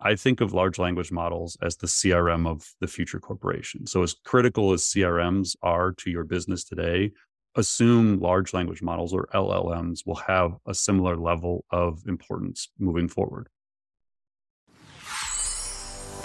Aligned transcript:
I 0.00 0.14
think 0.14 0.40
of 0.40 0.52
large 0.52 0.78
language 0.78 1.10
models 1.10 1.56
as 1.60 1.76
the 1.76 1.88
CRM 1.88 2.46
of 2.46 2.72
the 2.80 2.86
future 2.86 3.18
corporation. 3.18 3.86
So, 3.86 4.02
as 4.02 4.14
critical 4.24 4.72
as 4.72 4.82
CRMs 4.82 5.56
are 5.62 5.92
to 5.92 6.10
your 6.10 6.24
business 6.24 6.64
today, 6.64 7.12
assume 7.56 8.20
large 8.20 8.54
language 8.54 8.82
models 8.82 9.12
or 9.12 9.28
LLMs 9.34 10.06
will 10.06 10.14
have 10.14 10.56
a 10.66 10.74
similar 10.74 11.16
level 11.16 11.64
of 11.70 12.02
importance 12.06 12.68
moving 12.78 13.08
forward. 13.08 13.48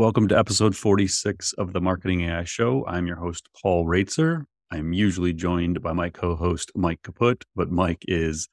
Welcome 0.00 0.28
to 0.28 0.38
episode 0.38 0.74
46 0.74 1.52
of 1.58 1.74
the 1.74 1.80
Marketing 1.82 2.22
AI 2.22 2.44
Show. 2.44 2.86
I'm 2.86 3.06
your 3.06 3.16
host, 3.16 3.50
Paul 3.60 3.84
Roetzer. 3.84 4.46
I'm 4.70 4.94
usually 4.94 5.34
joined 5.34 5.82
by 5.82 5.92
my 5.92 6.08
co 6.08 6.36
host, 6.36 6.72
Mike 6.74 7.02
Kaput, 7.02 7.42
but 7.54 7.70
Mike 7.70 8.02
is 8.08 8.48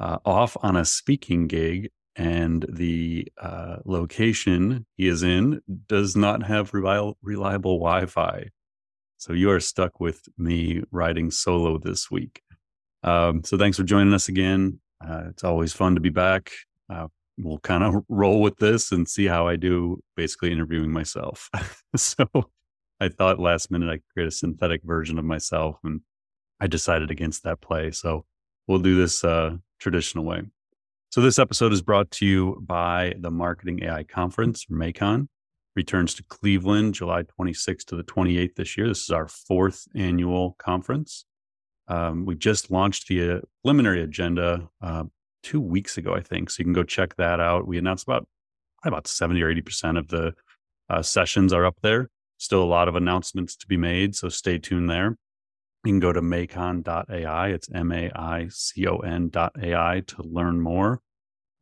uh, 0.00 0.16
off 0.24 0.56
on 0.62 0.74
a 0.74 0.86
speaking 0.86 1.48
gig, 1.48 1.90
and 2.16 2.64
the 2.66 3.28
uh, 3.38 3.76
location 3.84 4.86
he 4.96 5.06
is 5.06 5.22
in 5.22 5.60
does 5.86 6.16
not 6.16 6.42
have 6.44 6.72
reliable, 6.72 7.18
reliable 7.20 7.78
Wi 7.78 8.06
Fi. 8.06 8.46
So 9.18 9.34
you 9.34 9.50
are 9.50 9.60
stuck 9.60 10.00
with 10.00 10.22
me 10.38 10.82
riding 10.90 11.30
solo 11.30 11.76
this 11.76 12.10
week. 12.10 12.40
Um, 13.02 13.44
so 13.44 13.58
thanks 13.58 13.76
for 13.76 13.84
joining 13.84 14.14
us 14.14 14.28
again. 14.30 14.80
Uh, 15.06 15.24
it's 15.28 15.44
always 15.44 15.74
fun 15.74 15.96
to 15.96 16.00
be 16.00 16.08
back. 16.08 16.52
Uh, 16.88 17.08
we'll 17.38 17.58
kind 17.58 17.84
of 17.84 18.04
roll 18.08 18.40
with 18.40 18.56
this 18.56 18.92
and 18.92 19.08
see 19.08 19.26
how 19.26 19.46
I 19.46 19.56
do 19.56 20.00
basically 20.16 20.52
interviewing 20.52 20.92
myself. 20.92 21.50
so 21.96 22.26
I 23.00 23.08
thought 23.08 23.38
last 23.38 23.70
minute 23.70 23.90
I 23.90 23.96
could 23.96 24.08
create 24.12 24.28
a 24.28 24.32
synthetic 24.32 24.82
version 24.84 25.18
of 25.18 25.24
myself 25.24 25.78
and 25.84 26.00
I 26.60 26.66
decided 26.66 27.10
against 27.10 27.42
that 27.44 27.60
play. 27.60 27.90
So 27.90 28.24
we'll 28.66 28.78
do 28.78 28.96
this 28.96 29.22
uh, 29.22 29.56
traditional 29.78 30.24
way. 30.24 30.42
So 31.10 31.20
this 31.20 31.38
episode 31.38 31.72
is 31.72 31.82
brought 31.82 32.10
to 32.12 32.26
you 32.26 32.62
by 32.66 33.14
the 33.18 33.30
Marketing 33.30 33.82
AI 33.82 34.04
Conference, 34.04 34.66
MAICON. 34.70 35.28
Returns 35.74 36.14
to 36.14 36.24
Cleveland 36.24 36.94
July 36.94 37.24
26th 37.38 37.84
to 37.86 37.96
the 37.96 38.02
28th 38.02 38.54
this 38.54 38.78
year. 38.78 38.88
This 38.88 39.02
is 39.02 39.10
our 39.10 39.28
fourth 39.28 39.86
annual 39.94 40.56
conference. 40.58 41.26
Um, 41.86 42.24
we 42.24 42.34
just 42.34 42.70
launched 42.70 43.08
the 43.08 43.30
uh, 43.30 43.40
preliminary 43.62 44.02
agenda 44.02 44.68
uh, 44.80 45.04
two 45.46 45.60
weeks 45.60 45.96
ago, 45.96 46.12
I 46.12 46.20
think. 46.20 46.50
So 46.50 46.56
you 46.58 46.64
can 46.64 46.72
go 46.72 46.82
check 46.82 47.14
that 47.16 47.38
out. 47.38 47.68
We 47.68 47.78
announced 47.78 48.02
about 48.02 48.26
about 48.84 49.06
70 49.06 49.40
or 49.42 49.54
80% 49.54 49.98
of 49.98 50.08
the 50.08 50.34
uh, 50.90 51.02
sessions 51.02 51.52
are 51.52 51.64
up 51.64 51.76
there. 51.82 52.08
Still 52.38 52.62
a 52.62 52.64
lot 52.64 52.88
of 52.88 52.96
announcements 52.96 53.54
to 53.56 53.66
be 53.66 53.76
made. 53.76 54.16
So 54.16 54.28
stay 54.28 54.58
tuned 54.58 54.90
there. 54.90 55.16
You 55.84 55.92
can 55.92 56.00
go 56.00 56.12
to 56.12 56.20
maicon.ai. 56.20 57.48
It's 57.48 57.70
M 57.72 57.92
A 57.92 58.10
I 58.14 58.48
C 58.50 58.88
O 58.88 58.98
N.ai 58.98 60.02
to 60.06 60.22
learn 60.22 60.60
more. 60.60 61.00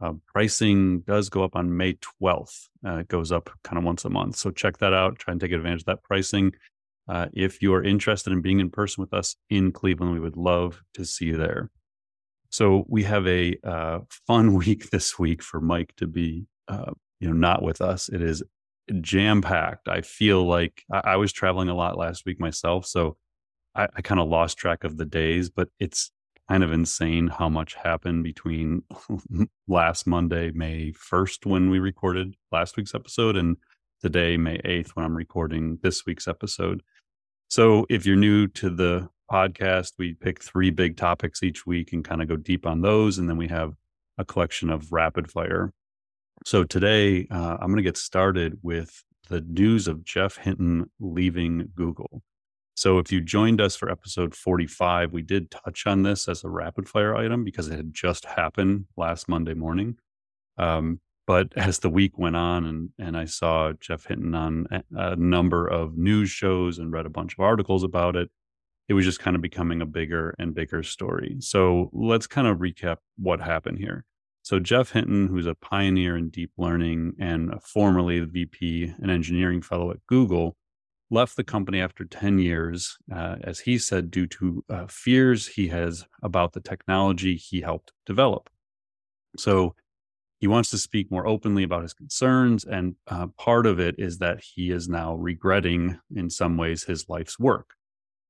Uh, 0.00 0.14
pricing 0.26 1.00
does 1.00 1.28
go 1.28 1.44
up 1.44 1.54
on 1.54 1.76
May 1.76 1.94
12th. 2.22 2.68
Uh, 2.86 2.96
it 2.96 3.08
goes 3.08 3.30
up 3.32 3.50
kind 3.62 3.78
of 3.78 3.84
once 3.84 4.04
a 4.04 4.10
month. 4.10 4.36
So 4.36 4.50
check 4.50 4.78
that 4.78 4.94
out. 4.94 5.18
Try 5.18 5.32
and 5.32 5.40
take 5.40 5.52
advantage 5.52 5.82
of 5.82 5.86
that 5.86 6.02
pricing. 6.02 6.52
Uh, 7.06 7.26
if 7.34 7.60
you 7.60 7.74
are 7.74 7.84
interested 7.84 8.32
in 8.32 8.40
being 8.40 8.60
in 8.60 8.70
person 8.70 9.02
with 9.02 9.12
us 9.12 9.36
in 9.50 9.72
Cleveland, 9.72 10.14
we 10.14 10.20
would 10.20 10.38
love 10.38 10.82
to 10.94 11.04
see 11.04 11.26
you 11.26 11.36
there. 11.36 11.70
So 12.54 12.84
we 12.86 13.02
have 13.02 13.26
a 13.26 13.56
uh, 13.64 13.98
fun 14.28 14.54
week 14.64 14.90
this 14.90 15.18
week 15.18 15.42
for 15.42 15.60
Mike 15.60 15.92
to 15.96 16.06
be, 16.06 16.46
uh, 16.68 16.92
you 17.18 17.26
know, 17.26 17.34
not 17.34 17.64
with 17.64 17.80
us. 17.80 18.08
It 18.08 18.22
is 18.22 18.44
jam 19.00 19.42
packed. 19.42 19.88
I 19.88 20.02
feel 20.02 20.46
like 20.46 20.84
I-, 20.92 21.02
I, 21.04 21.16
was 21.16 21.32
traveling 21.32 21.68
a 21.68 21.74
lot 21.74 21.98
last 21.98 22.24
week 22.24 22.38
myself, 22.38 22.86
so 22.86 23.16
I, 23.74 23.88
I 23.96 24.02
kind 24.02 24.20
of 24.20 24.28
lost 24.28 24.56
track 24.56 24.84
of 24.84 24.98
the 24.98 25.04
days. 25.04 25.50
But 25.50 25.70
it's 25.80 26.12
kind 26.48 26.62
of 26.62 26.70
insane 26.70 27.26
how 27.26 27.48
much 27.48 27.74
happened 27.74 28.22
between 28.22 28.84
last 29.66 30.06
Monday, 30.06 30.52
May 30.52 30.92
first, 30.92 31.46
when 31.46 31.70
we 31.70 31.80
recorded 31.80 32.36
last 32.52 32.76
week's 32.76 32.94
episode, 32.94 33.36
and 33.36 33.56
today, 34.00 34.36
May 34.36 34.60
eighth, 34.64 34.94
when 34.94 35.04
I'm 35.04 35.16
recording 35.16 35.80
this 35.82 36.06
week's 36.06 36.28
episode. 36.28 36.84
So 37.50 37.84
if 37.90 38.06
you're 38.06 38.14
new 38.14 38.46
to 38.46 38.70
the 38.70 39.08
podcast. 39.30 39.92
We 39.98 40.14
pick 40.14 40.42
three 40.42 40.70
big 40.70 40.96
topics 40.96 41.42
each 41.42 41.66
week 41.66 41.92
and 41.92 42.04
kind 42.04 42.22
of 42.22 42.28
go 42.28 42.36
deep 42.36 42.66
on 42.66 42.80
those. 42.82 43.18
And 43.18 43.28
then 43.28 43.36
we 43.36 43.48
have 43.48 43.74
a 44.18 44.24
collection 44.24 44.70
of 44.70 44.92
rapid 44.92 45.30
fire. 45.30 45.72
So 46.46 46.64
today, 46.64 47.26
uh, 47.30 47.56
I'm 47.60 47.68
going 47.68 47.76
to 47.76 47.82
get 47.82 47.96
started 47.96 48.58
with 48.62 49.04
the 49.28 49.40
news 49.40 49.88
of 49.88 50.04
Geoff 50.04 50.36
Hinton 50.36 50.90
leaving 51.00 51.70
Google. 51.74 52.22
So 52.76 52.98
if 52.98 53.12
you 53.12 53.20
joined 53.20 53.60
us 53.60 53.76
for 53.76 53.90
episode 53.90 54.34
45, 54.34 55.12
we 55.12 55.22
did 55.22 55.50
touch 55.50 55.86
on 55.86 56.02
this 56.02 56.28
as 56.28 56.42
a 56.42 56.48
rapid 56.48 56.88
fire 56.88 57.16
item 57.16 57.44
because 57.44 57.68
it 57.68 57.76
had 57.76 57.94
just 57.94 58.24
happened 58.24 58.86
last 58.96 59.28
Monday 59.28 59.54
morning. 59.54 59.96
Um, 60.58 61.00
but 61.26 61.52
as 61.56 61.78
the 61.78 61.90
week 61.90 62.18
went 62.18 62.36
on 62.36 62.66
and, 62.66 62.90
and 62.98 63.16
I 63.16 63.24
saw 63.26 63.72
Geoff 63.72 64.06
Hinton 64.06 64.34
on 64.34 64.66
a 64.92 65.16
number 65.16 65.66
of 65.66 65.96
news 65.96 66.30
shows 66.30 66.78
and 66.78 66.92
read 66.92 67.06
a 67.06 67.10
bunch 67.10 67.34
of 67.34 67.40
articles 67.40 67.84
about 67.84 68.16
it, 68.16 68.30
it 68.88 68.94
was 68.94 69.04
just 69.04 69.20
kind 69.20 69.34
of 69.34 69.42
becoming 69.42 69.80
a 69.80 69.86
bigger 69.86 70.34
and 70.38 70.54
bigger 70.54 70.82
story. 70.82 71.36
So 71.40 71.90
let's 71.92 72.26
kind 72.26 72.46
of 72.46 72.58
recap 72.58 72.98
what 73.16 73.40
happened 73.40 73.78
here. 73.78 74.04
So 74.42 74.60
Geoff 74.60 74.92
Hinton, 74.92 75.28
who's 75.28 75.46
a 75.46 75.54
pioneer 75.54 76.16
in 76.18 76.28
deep 76.28 76.50
learning 76.58 77.14
and 77.18 77.54
formerly 77.62 78.20
the 78.20 78.26
VP 78.26 78.92
and 79.00 79.10
engineering 79.10 79.62
fellow 79.62 79.90
at 79.90 80.06
Google, 80.06 80.56
left 81.10 81.36
the 81.36 81.44
company 81.44 81.80
after 81.80 82.04
10 82.04 82.38
years, 82.38 82.98
uh, 83.14 83.36
as 83.42 83.60
he 83.60 83.78
said, 83.78 84.10
due 84.10 84.26
to 84.26 84.64
uh, 84.68 84.86
fears 84.86 85.46
he 85.46 85.68
has 85.68 86.04
about 86.22 86.52
the 86.52 86.60
technology 86.60 87.36
he 87.36 87.62
helped 87.62 87.92
develop. 88.04 88.50
So 89.38 89.74
he 90.40 90.46
wants 90.46 90.68
to 90.70 90.78
speak 90.78 91.10
more 91.10 91.26
openly 91.26 91.62
about 91.62 91.82
his 91.82 91.94
concerns. 91.94 92.64
And 92.64 92.96
uh, 93.06 93.28
part 93.38 93.66
of 93.66 93.80
it 93.80 93.94
is 93.96 94.18
that 94.18 94.42
he 94.42 94.70
is 94.70 94.88
now 94.88 95.14
regretting, 95.14 95.98
in 96.14 96.28
some 96.28 96.58
ways, 96.58 96.84
his 96.84 97.08
life's 97.08 97.38
work. 97.38 97.74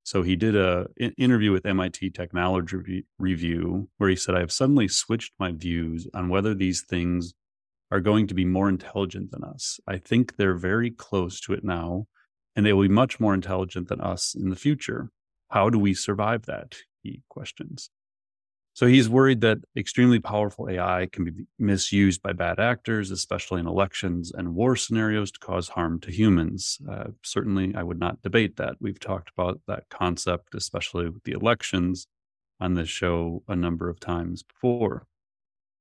So 0.05 0.21
he 0.21 0.35
did 0.35 0.55
a 0.55 0.87
interview 1.17 1.51
with 1.51 1.65
MIT 1.65 2.11
Technology 2.11 3.07
Review 3.17 3.89
where 3.97 4.09
he 4.09 4.15
said, 4.15 4.35
"I 4.35 4.39
have 4.39 4.51
suddenly 4.51 4.87
switched 4.87 5.33
my 5.39 5.51
views 5.51 6.07
on 6.13 6.29
whether 6.29 6.53
these 6.53 6.83
things 6.83 7.33
are 7.89 7.99
going 7.99 8.27
to 8.27 8.35
be 8.35 8.45
more 8.45 8.69
intelligent 8.69 9.31
than 9.31 9.43
us. 9.43 9.79
I 9.87 9.97
think 9.97 10.35
they're 10.35 10.53
very 10.53 10.91
close 10.91 11.39
to 11.41 11.53
it 11.53 11.63
now, 11.63 12.05
and 12.55 12.63
they 12.63 12.71
will 12.71 12.83
be 12.83 12.87
much 12.87 13.19
more 13.19 13.33
intelligent 13.33 13.87
than 13.87 13.99
us 13.99 14.35
in 14.35 14.49
the 14.49 14.55
future. 14.55 15.09
How 15.49 15.71
do 15.71 15.79
we 15.79 15.95
survive 15.95 16.45
that?" 16.45 16.75
He 17.01 17.23
questions. 17.27 17.89
So 18.75 18.87
he's 18.87 19.07
worried 19.07 19.39
that 19.39 19.59
extremely 19.77 20.19
powerful 20.19 20.69
AI 20.69 21.07
can 21.09 21.23
be 21.23 21.31
misused 21.57 22.21
by 22.21 22.33
bad 22.33 22.59
actors, 22.59 23.09
especially 23.09 23.61
in 23.61 23.67
elections 23.67 24.33
and 24.35 24.53
war 24.53 24.75
scenarios, 24.75 25.31
to 25.31 25.39
cause 25.39 25.69
harm 25.69 25.97
to 26.01 26.11
humans. 26.11 26.79
Uh, 26.91 27.05
certainly, 27.23 27.73
I 27.73 27.83
would 27.83 27.99
not 27.99 28.21
debate 28.21 28.57
that. 28.57 28.75
We've 28.81 28.99
talked 28.99 29.31
about 29.35 29.61
that 29.67 29.85
concept, 29.89 30.55
especially 30.55 31.09
with 31.09 31.23
the 31.23 31.31
elections, 31.31 32.07
on 32.59 32.73
this 32.73 32.89
show 32.89 33.43
a 33.47 33.55
number 33.55 33.87
of 33.87 34.01
times 34.01 34.43
before. 34.43 35.07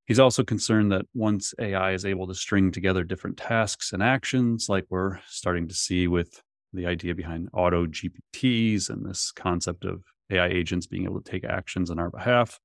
He's 0.07 0.21
also 0.21 0.45
concerned 0.45 0.93
that 0.93 1.07
once 1.15 1.53
AI 1.59 1.95
is 1.95 2.05
able 2.05 2.29
to 2.29 2.35
string 2.35 2.71
together 2.71 3.03
different 3.03 3.39
tasks 3.39 3.93
and 3.93 4.05
actions, 4.05 4.69
like 4.69 4.87
we're 4.89 5.19
starting 5.27 5.67
to 5.67 5.75
see 5.75 6.07
with 6.07 6.41
the 6.73 6.87
idea 6.87 7.17
behind 7.17 7.49
auto 7.53 7.87
GPTs 7.87 8.89
and 8.89 9.05
this 9.05 9.33
concept 9.33 9.85
of 9.85 10.05
AI 10.31 10.47
agents 10.47 10.87
being 10.87 11.05
able 11.05 11.21
to 11.21 11.29
take 11.29 11.45
actions 11.45 11.91
on 11.91 11.99
our 11.99 12.11
behalf, 12.11 12.61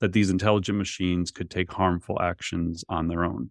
that 0.00 0.12
these 0.12 0.30
intelligent 0.30 0.78
machines 0.78 1.30
could 1.30 1.50
take 1.50 1.72
harmful 1.72 2.20
actions 2.20 2.84
on 2.88 3.08
their 3.08 3.24
own. 3.24 3.50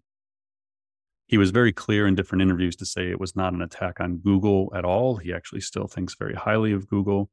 He 1.27 1.37
was 1.37 1.49
very 1.49 1.73
clear 1.73 2.05
in 2.05 2.13
different 2.13 2.43
interviews 2.43 2.75
to 2.77 2.85
say 2.85 3.09
it 3.09 3.19
was 3.19 3.35
not 3.35 3.53
an 3.53 3.61
attack 3.61 3.99
on 3.99 4.17
Google 4.17 4.71
at 4.75 4.85
all. 4.85 5.15
He 5.15 5.33
actually 5.33 5.61
still 5.61 5.87
thinks 5.87 6.15
very 6.15 6.35
highly 6.35 6.71
of 6.71 6.87
Google, 6.87 7.29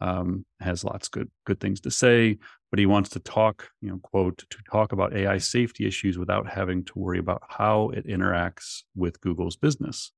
um, 0.00 0.44
has 0.60 0.84
lots 0.84 1.08
good 1.08 1.30
good 1.44 1.58
things 1.58 1.80
to 1.80 1.90
say, 1.90 2.38
but 2.70 2.78
he 2.78 2.86
wants 2.86 3.10
to 3.10 3.20
talk, 3.20 3.70
you 3.80 3.90
know, 3.90 3.98
quote, 4.02 4.38
to 4.38 4.58
talk 4.70 4.92
about 4.92 5.16
AI 5.16 5.38
safety 5.38 5.86
issues 5.86 6.16
without 6.16 6.48
having 6.48 6.84
to 6.84 6.98
worry 6.98 7.18
about 7.18 7.42
how 7.48 7.90
it 7.90 8.06
interacts 8.06 8.82
with 8.94 9.20
Google's 9.20 9.56
business. 9.56 10.12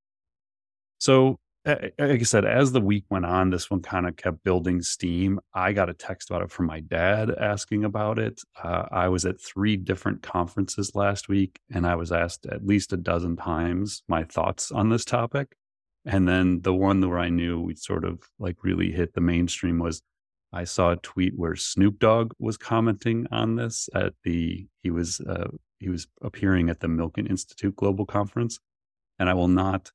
So 0.98 1.38
like 1.66 1.92
I 1.98 2.22
said, 2.22 2.44
as 2.44 2.70
the 2.70 2.80
week 2.80 3.04
went 3.10 3.26
on, 3.26 3.50
this 3.50 3.70
one 3.70 3.82
kind 3.82 4.06
of 4.06 4.16
kept 4.16 4.44
building 4.44 4.82
steam. 4.82 5.40
I 5.52 5.72
got 5.72 5.90
a 5.90 5.94
text 5.94 6.30
about 6.30 6.42
it 6.42 6.50
from 6.52 6.66
my 6.66 6.80
dad 6.80 7.30
asking 7.30 7.84
about 7.84 8.20
it. 8.20 8.40
Uh, 8.62 8.84
I 8.92 9.08
was 9.08 9.24
at 9.24 9.40
three 9.40 9.76
different 9.76 10.22
conferences 10.22 10.94
last 10.94 11.28
week, 11.28 11.58
and 11.72 11.84
I 11.84 11.96
was 11.96 12.12
asked 12.12 12.46
at 12.46 12.64
least 12.64 12.92
a 12.92 12.96
dozen 12.96 13.36
times 13.36 14.04
my 14.08 14.22
thoughts 14.22 14.70
on 14.70 14.90
this 14.90 15.04
topic. 15.04 15.56
And 16.04 16.28
then 16.28 16.60
the 16.62 16.74
one 16.74 17.00
where 17.00 17.18
I 17.18 17.30
knew 17.30 17.60
we 17.60 17.74
sort 17.74 18.04
of 18.04 18.20
like 18.38 18.62
really 18.62 18.92
hit 18.92 19.14
the 19.14 19.20
mainstream 19.20 19.80
was 19.80 20.02
I 20.52 20.62
saw 20.62 20.92
a 20.92 20.96
tweet 20.96 21.36
where 21.36 21.56
Snoop 21.56 21.98
Dogg 21.98 22.32
was 22.38 22.56
commenting 22.56 23.26
on 23.32 23.56
this 23.56 23.88
at 23.92 24.14
the 24.22 24.68
he 24.84 24.90
was 24.90 25.20
uh, 25.20 25.48
he 25.80 25.88
was 25.88 26.06
appearing 26.22 26.70
at 26.70 26.78
the 26.78 26.86
Milken 26.86 27.28
Institute 27.28 27.74
Global 27.74 28.06
Conference, 28.06 28.60
and 29.18 29.28
I 29.28 29.34
will 29.34 29.48
not 29.48 29.90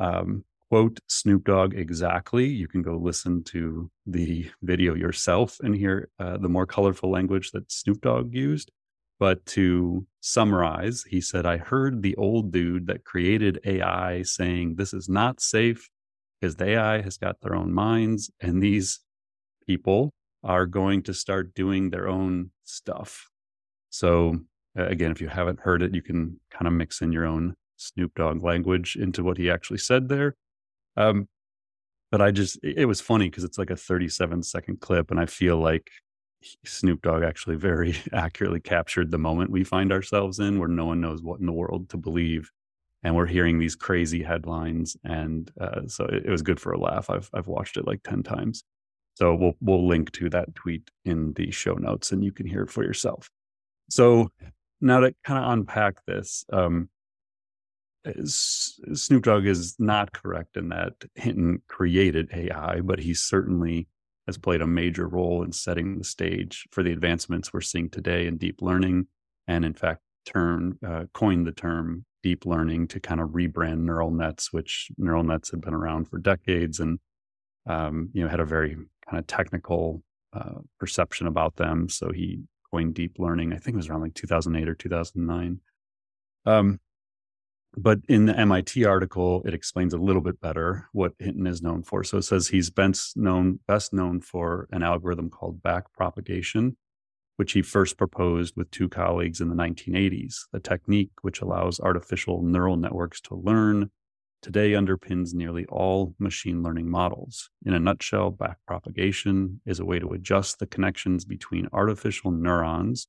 um, 0.00 0.44
quote 0.74 0.98
Snoop 1.06 1.44
Dogg 1.44 1.72
exactly. 1.72 2.48
You 2.48 2.66
can 2.66 2.82
go 2.82 2.96
listen 2.96 3.44
to 3.44 3.92
the 4.06 4.50
video 4.60 4.96
yourself 4.96 5.60
and 5.60 5.72
hear 5.72 6.08
uh, 6.18 6.36
the 6.36 6.48
more 6.48 6.66
colorful 6.66 7.12
language 7.12 7.52
that 7.52 7.70
Snoop 7.70 8.00
Dogg 8.00 8.34
used. 8.34 8.72
But 9.20 9.46
to 9.54 10.04
summarize, 10.20 11.04
he 11.08 11.20
said, 11.20 11.46
I 11.46 11.58
heard 11.58 12.02
the 12.02 12.16
old 12.16 12.50
dude 12.50 12.88
that 12.88 13.04
created 13.04 13.60
AI 13.64 14.22
saying 14.22 14.74
this 14.74 14.92
is 14.92 15.08
not 15.08 15.40
safe 15.40 15.88
because 16.40 16.56
the 16.56 16.70
AI 16.70 17.02
has 17.02 17.18
got 17.18 17.40
their 17.40 17.54
own 17.54 17.72
minds 17.72 18.32
and 18.40 18.60
these 18.60 18.98
people 19.68 20.10
are 20.42 20.66
going 20.66 21.04
to 21.04 21.14
start 21.14 21.54
doing 21.54 21.90
their 21.90 22.08
own 22.08 22.50
stuff. 22.64 23.30
So, 23.90 24.40
again, 24.74 25.12
if 25.12 25.20
you 25.20 25.28
haven't 25.28 25.60
heard 25.60 25.82
it, 25.82 25.94
you 25.94 26.02
can 26.02 26.40
kind 26.50 26.66
of 26.66 26.72
mix 26.72 27.00
in 27.00 27.12
your 27.12 27.26
own 27.26 27.54
Snoop 27.76 28.16
Dogg 28.16 28.42
language 28.42 28.96
into 28.96 29.22
what 29.22 29.38
he 29.38 29.48
actually 29.48 29.78
said 29.78 30.08
there. 30.08 30.34
Um, 30.96 31.28
but 32.10 32.20
I 32.20 32.30
just, 32.30 32.58
it 32.62 32.86
was 32.86 33.00
funny 33.00 33.28
because 33.28 33.44
it's 33.44 33.58
like 33.58 33.70
a 33.70 33.76
37 33.76 34.42
second 34.42 34.80
clip. 34.80 35.10
And 35.10 35.18
I 35.18 35.26
feel 35.26 35.56
like 35.58 35.90
Snoop 36.64 37.02
Dogg 37.02 37.22
actually 37.22 37.56
very 37.56 37.96
accurately 38.12 38.60
captured 38.60 39.10
the 39.10 39.18
moment 39.18 39.50
we 39.50 39.64
find 39.64 39.92
ourselves 39.92 40.38
in 40.38 40.58
where 40.58 40.68
no 40.68 40.84
one 40.84 41.00
knows 41.00 41.22
what 41.22 41.40
in 41.40 41.46
the 41.46 41.52
world 41.52 41.88
to 41.90 41.96
believe. 41.96 42.50
And 43.02 43.14
we're 43.14 43.26
hearing 43.26 43.58
these 43.58 43.74
crazy 43.74 44.22
headlines. 44.22 44.96
And 45.04 45.50
uh, 45.60 45.88
so 45.88 46.04
it, 46.04 46.26
it, 46.26 46.30
was 46.30 46.42
good 46.42 46.60
for 46.60 46.72
a 46.72 46.78
laugh. 46.78 47.10
I've, 47.10 47.28
I've 47.34 47.48
watched 47.48 47.76
it 47.76 47.86
like 47.86 48.02
10 48.02 48.22
times. 48.22 48.64
So 49.14 49.34
we'll, 49.34 49.54
we'll 49.60 49.86
link 49.86 50.10
to 50.12 50.30
that 50.30 50.54
tweet 50.54 50.90
in 51.04 51.32
the 51.34 51.50
show 51.50 51.74
notes 51.74 52.12
and 52.12 52.24
you 52.24 52.32
can 52.32 52.46
hear 52.46 52.62
it 52.62 52.70
for 52.70 52.82
yourself. 52.82 53.28
So 53.90 54.30
now 54.80 55.00
to 55.00 55.14
kind 55.24 55.44
of 55.44 55.52
unpack 55.52 56.04
this, 56.06 56.44
um, 56.52 56.88
Snoop 58.24 59.22
Dogg 59.22 59.46
is 59.46 59.76
not 59.78 60.12
correct 60.12 60.56
in 60.56 60.68
that 60.68 60.92
Hinton 61.14 61.62
created 61.68 62.30
AI, 62.34 62.80
but 62.80 62.98
he 62.98 63.14
certainly 63.14 63.88
has 64.26 64.38
played 64.38 64.60
a 64.60 64.66
major 64.66 65.08
role 65.08 65.42
in 65.42 65.52
setting 65.52 65.98
the 65.98 66.04
stage 66.04 66.66
for 66.70 66.82
the 66.82 66.92
advancements 66.92 67.52
we're 67.52 67.60
seeing 67.60 67.88
today 67.88 68.26
in 68.26 68.36
deep 68.36 68.60
learning, 68.62 69.06
and 69.46 69.64
in 69.64 69.74
fact, 69.74 70.00
term 70.26 70.78
uh, 70.86 71.04
coined 71.12 71.46
the 71.46 71.52
term 71.52 72.04
deep 72.22 72.46
learning 72.46 72.88
to 72.88 73.00
kind 73.00 73.20
of 73.20 73.30
rebrand 73.30 73.80
neural 73.80 74.10
nets, 74.10 74.52
which 74.52 74.90
neural 74.96 75.22
nets 75.22 75.50
had 75.50 75.60
been 75.60 75.74
around 75.74 76.06
for 76.06 76.18
decades 76.18 76.80
and 76.80 76.98
um, 77.66 78.10
you 78.12 78.22
know 78.22 78.28
had 78.28 78.40
a 78.40 78.46
very 78.46 78.76
kind 79.08 79.18
of 79.18 79.26
technical 79.26 80.02
uh, 80.32 80.60
perception 80.78 81.26
about 81.26 81.56
them. 81.56 81.88
So 81.88 82.10
he 82.12 82.40
coined 82.70 82.94
deep 82.94 83.18
learning. 83.18 83.52
I 83.52 83.56
think 83.56 83.74
it 83.74 83.76
was 83.76 83.88
around 83.88 84.02
like 84.02 84.14
2008 84.14 84.68
or 84.68 84.74
2009. 84.74 85.60
Um, 86.46 86.80
but 87.76 88.00
in 88.08 88.26
the 88.26 88.38
MIT 88.38 88.84
article, 88.84 89.42
it 89.44 89.54
explains 89.54 89.94
a 89.94 89.98
little 89.98 90.22
bit 90.22 90.40
better 90.40 90.88
what 90.92 91.14
Hinton 91.18 91.46
is 91.46 91.62
known 91.62 91.82
for. 91.82 92.04
So 92.04 92.18
it 92.18 92.22
says 92.22 92.48
he's 92.48 92.70
best 92.70 93.16
known 93.16 93.60
best 93.66 93.92
known 93.92 94.20
for 94.20 94.68
an 94.70 94.82
algorithm 94.82 95.30
called 95.30 95.62
backpropagation, 95.62 96.76
which 97.36 97.52
he 97.52 97.62
first 97.62 97.96
proposed 97.96 98.54
with 98.56 98.70
two 98.70 98.88
colleagues 98.88 99.40
in 99.40 99.48
the 99.48 99.56
1980s. 99.56 100.42
The 100.52 100.60
technique, 100.60 101.10
which 101.22 101.40
allows 101.40 101.80
artificial 101.80 102.42
neural 102.42 102.76
networks 102.76 103.20
to 103.22 103.34
learn, 103.34 103.90
today 104.40 104.72
underpins 104.72 105.34
nearly 105.34 105.66
all 105.66 106.14
machine 106.18 106.62
learning 106.62 106.88
models. 106.88 107.50
In 107.64 107.74
a 107.74 107.80
nutshell, 107.80 108.30
backpropagation 108.30 109.58
is 109.66 109.80
a 109.80 109.84
way 109.84 109.98
to 109.98 110.12
adjust 110.12 110.58
the 110.58 110.66
connections 110.66 111.24
between 111.24 111.68
artificial 111.72 112.30
neurons 112.30 113.08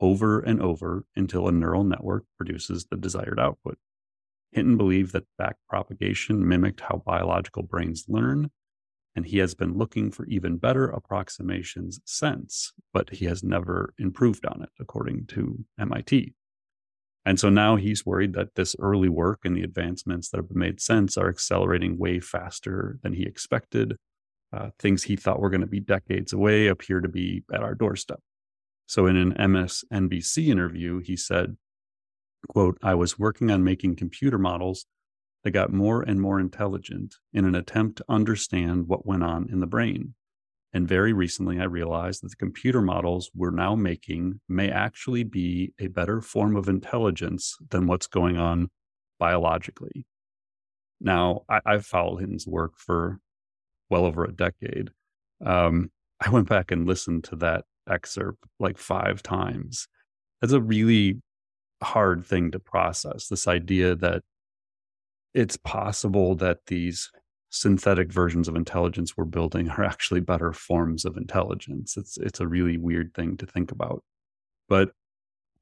over 0.00 0.40
and 0.40 0.60
over 0.60 1.04
until 1.16 1.48
a 1.48 1.52
neural 1.52 1.84
network 1.84 2.24
produces 2.36 2.86
the 2.90 2.96
desired 2.96 3.40
output. 3.40 3.78
Hinton 4.54 4.76
believed 4.76 5.12
that 5.12 5.26
backpropagation 5.40 6.38
mimicked 6.38 6.80
how 6.80 7.02
biological 7.04 7.64
brains 7.64 8.04
learn, 8.08 8.50
and 9.16 9.26
he 9.26 9.38
has 9.38 9.54
been 9.56 9.76
looking 9.76 10.12
for 10.12 10.24
even 10.26 10.58
better 10.58 10.86
approximations 10.86 12.00
since, 12.04 12.72
but 12.92 13.10
he 13.10 13.24
has 13.24 13.42
never 13.42 13.92
improved 13.98 14.46
on 14.46 14.62
it, 14.62 14.70
according 14.78 15.26
to 15.26 15.64
MIT. 15.78 16.34
And 17.24 17.40
so 17.40 17.48
now 17.48 17.74
he's 17.74 18.06
worried 18.06 18.34
that 18.34 18.54
this 18.54 18.76
early 18.78 19.08
work 19.08 19.40
and 19.44 19.56
the 19.56 19.64
advancements 19.64 20.28
that 20.28 20.36
have 20.36 20.54
made 20.54 20.80
sense 20.80 21.16
are 21.16 21.28
accelerating 21.28 21.98
way 21.98 22.20
faster 22.20 22.98
than 23.02 23.14
he 23.14 23.24
expected. 23.24 23.96
Uh, 24.52 24.70
things 24.78 25.02
he 25.02 25.16
thought 25.16 25.40
were 25.40 25.50
going 25.50 25.62
to 25.62 25.66
be 25.66 25.80
decades 25.80 26.32
away 26.32 26.68
appear 26.68 27.00
to 27.00 27.08
be 27.08 27.42
at 27.52 27.62
our 27.62 27.74
doorstep. 27.74 28.20
So 28.86 29.06
in 29.06 29.16
an 29.16 29.32
MSNBC 29.32 30.46
interview, 30.46 31.00
he 31.00 31.16
said, 31.16 31.56
quote, 32.48 32.78
I 32.82 32.94
was 32.94 33.18
working 33.18 33.50
on 33.50 33.64
making 33.64 33.96
computer 33.96 34.38
models 34.38 34.86
that 35.42 35.50
got 35.50 35.72
more 35.72 36.02
and 36.02 36.20
more 36.20 36.40
intelligent 36.40 37.16
in 37.32 37.44
an 37.44 37.54
attempt 37.54 37.98
to 37.98 38.04
understand 38.08 38.88
what 38.88 39.06
went 39.06 39.22
on 39.22 39.48
in 39.50 39.60
the 39.60 39.66
brain. 39.66 40.14
And 40.72 40.88
very 40.88 41.12
recently, 41.12 41.60
I 41.60 41.64
realized 41.64 42.22
that 42.22 42.30
the 42.30 42.36
computer 42.36 42.82
models 42.82 43.30
we're 43.34 43.50
now 43.50 43.76
making 43.76 44.40
may 44.48 44.70
actually 44.70 45.22
be 45.22 45.72
a 45.78 45.86
better 45.86 46.20
form 46.20 46.56
of 46.56 46.68
intelligence 46.68 47.56
than 47.70 47.86
what's 47.86 48.08
going 48.08 48.36
on 48.36 48.70
biologically. 49.20 50.04
Now, 51.00 51.42
I, 51.48 51.60
have 51.66 51.86
followed 51.86 52.18
Hinton's 52.18 52.46
work 52.46 52.72
for 52.76 53.20
well 53.90 54.04
over 54.04 54.24
a 54.24 54.32
decade. 54.32 54.90
Um, 55.44 55.90
I 56.20 56.30
went 56.30 56.48
back 56.48 56.70
and 56.70 56.86
listened 56.86 57.24
to 57.24 57.36
that 57.36 57.64
excerpt 57.88 58.42
like 58.58 58.78
five 58.78 59.22
times. 59.22 59.86
That's 60.40 60.54
a 60.54 60.60
really 60.60 61.20
hard 61.84 62.24
thing 62.26 62.50
to 62.52 62.58
process 62.58 63.28
this 63.28 63.46
idea 63.46 63.94
that 63.96 64.22
it's 65.34 65.56
possible 65.56 66.36
that 66.36 66.66
these 66.66 67.10
synthetic 67.50 68.12
versions 68.12 68.48
of 68.48 68.56
intelligence 68.56 69.16
we're 69.16 69.24
building 69.24 69.68
are 69.70 69.84
actually 69.84 70.20
better 70.20 70.52
forms 70.52 71.04
of 71.04 71.16
intelligence. 71.16 71.96
It's 71.96 72.18
it's 72.18 72.40
a 72.40 72.48
really 72.48 72.76
weird 72.76 73.14
thing 73.14 73.36
to 73.38 73.46
think 73.46 73.70
about. 73.70 74.02
But 74.68 74.90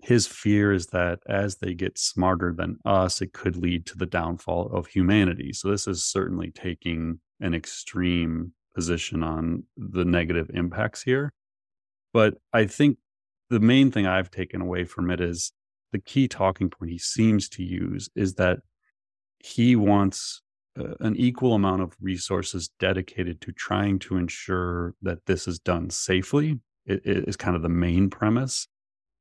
his 0.01 0.27
fear 0.27 0.73
is 0.73 0.89
that 0.89 1.21
as 1.29 1.57
they 1.57 1.75
get 1.75 1.99
smarter 1.99 2.53
than 2.53 2.79
us 2.85 3.21
it 3.21 3.33
could 3.33 3.57
lead 3.57 3.87
to 3.87 3.99
the 3.99 4.07
downfall 4.07 4.71
of 4.73 4.87
humanity. 4.87 5.53
So 5.53 5.71
this 5.71 5.87
is 5.87 6.05
certainly 6.05 6.51
taking 6.51 7.21
an 7.41 7.55
extreme 7.55 8.53
position 8.75 9.23
on 9.23 9.65
the 9.77 10.05
negative 10.05 10.51
impacts 10.55 11.03
here. 11.03 11.33
But 12.13 12.35
i 12.53 12.67
think 12.67 12.99
the 13.51 13.61
main 13.61 13.91
thing 13.91 14.07
i've 14.07 14.31
taken 14.31 14.63
away 14.63 14.85
from 14.85 15.11
it 15.11 15.21
is 15.21 15.53
the 15.93 15.99
key 15.99 16.29
talking 16.29 16.71
point 16.71 16.91
he 16.91 16.99
seems 16.99 17.49
to 17.51 17.63
use 17.63 18.09
is 18.15 18.35
that 18.35 18.59
he 19.39 19.77
wants 19.77 20.43
uh, 20.79 20.95
an 21.01 21.17
equal 21.17 21.55
amount 21.55 21.83
of 21.83 21.95
resources 22.01 22.71
dedicated 22.79 23.41
to 23.43 23.53
trying 23.53 23.99
to 23.99 24.17
ensure 24.17 24.95
that 25.03 25.19
this 25.27 25.47
is 25.47 25.59
done 25.59 25.91
safely. 25.91 26.59
It, 26.87 27.03
it 27.05 27.29
is 27.29 27.37
kind 27.37 27.55
of 27.55 27.63
the 27.63 27.69
main 27.69 28.09
premise. 28.09 28.67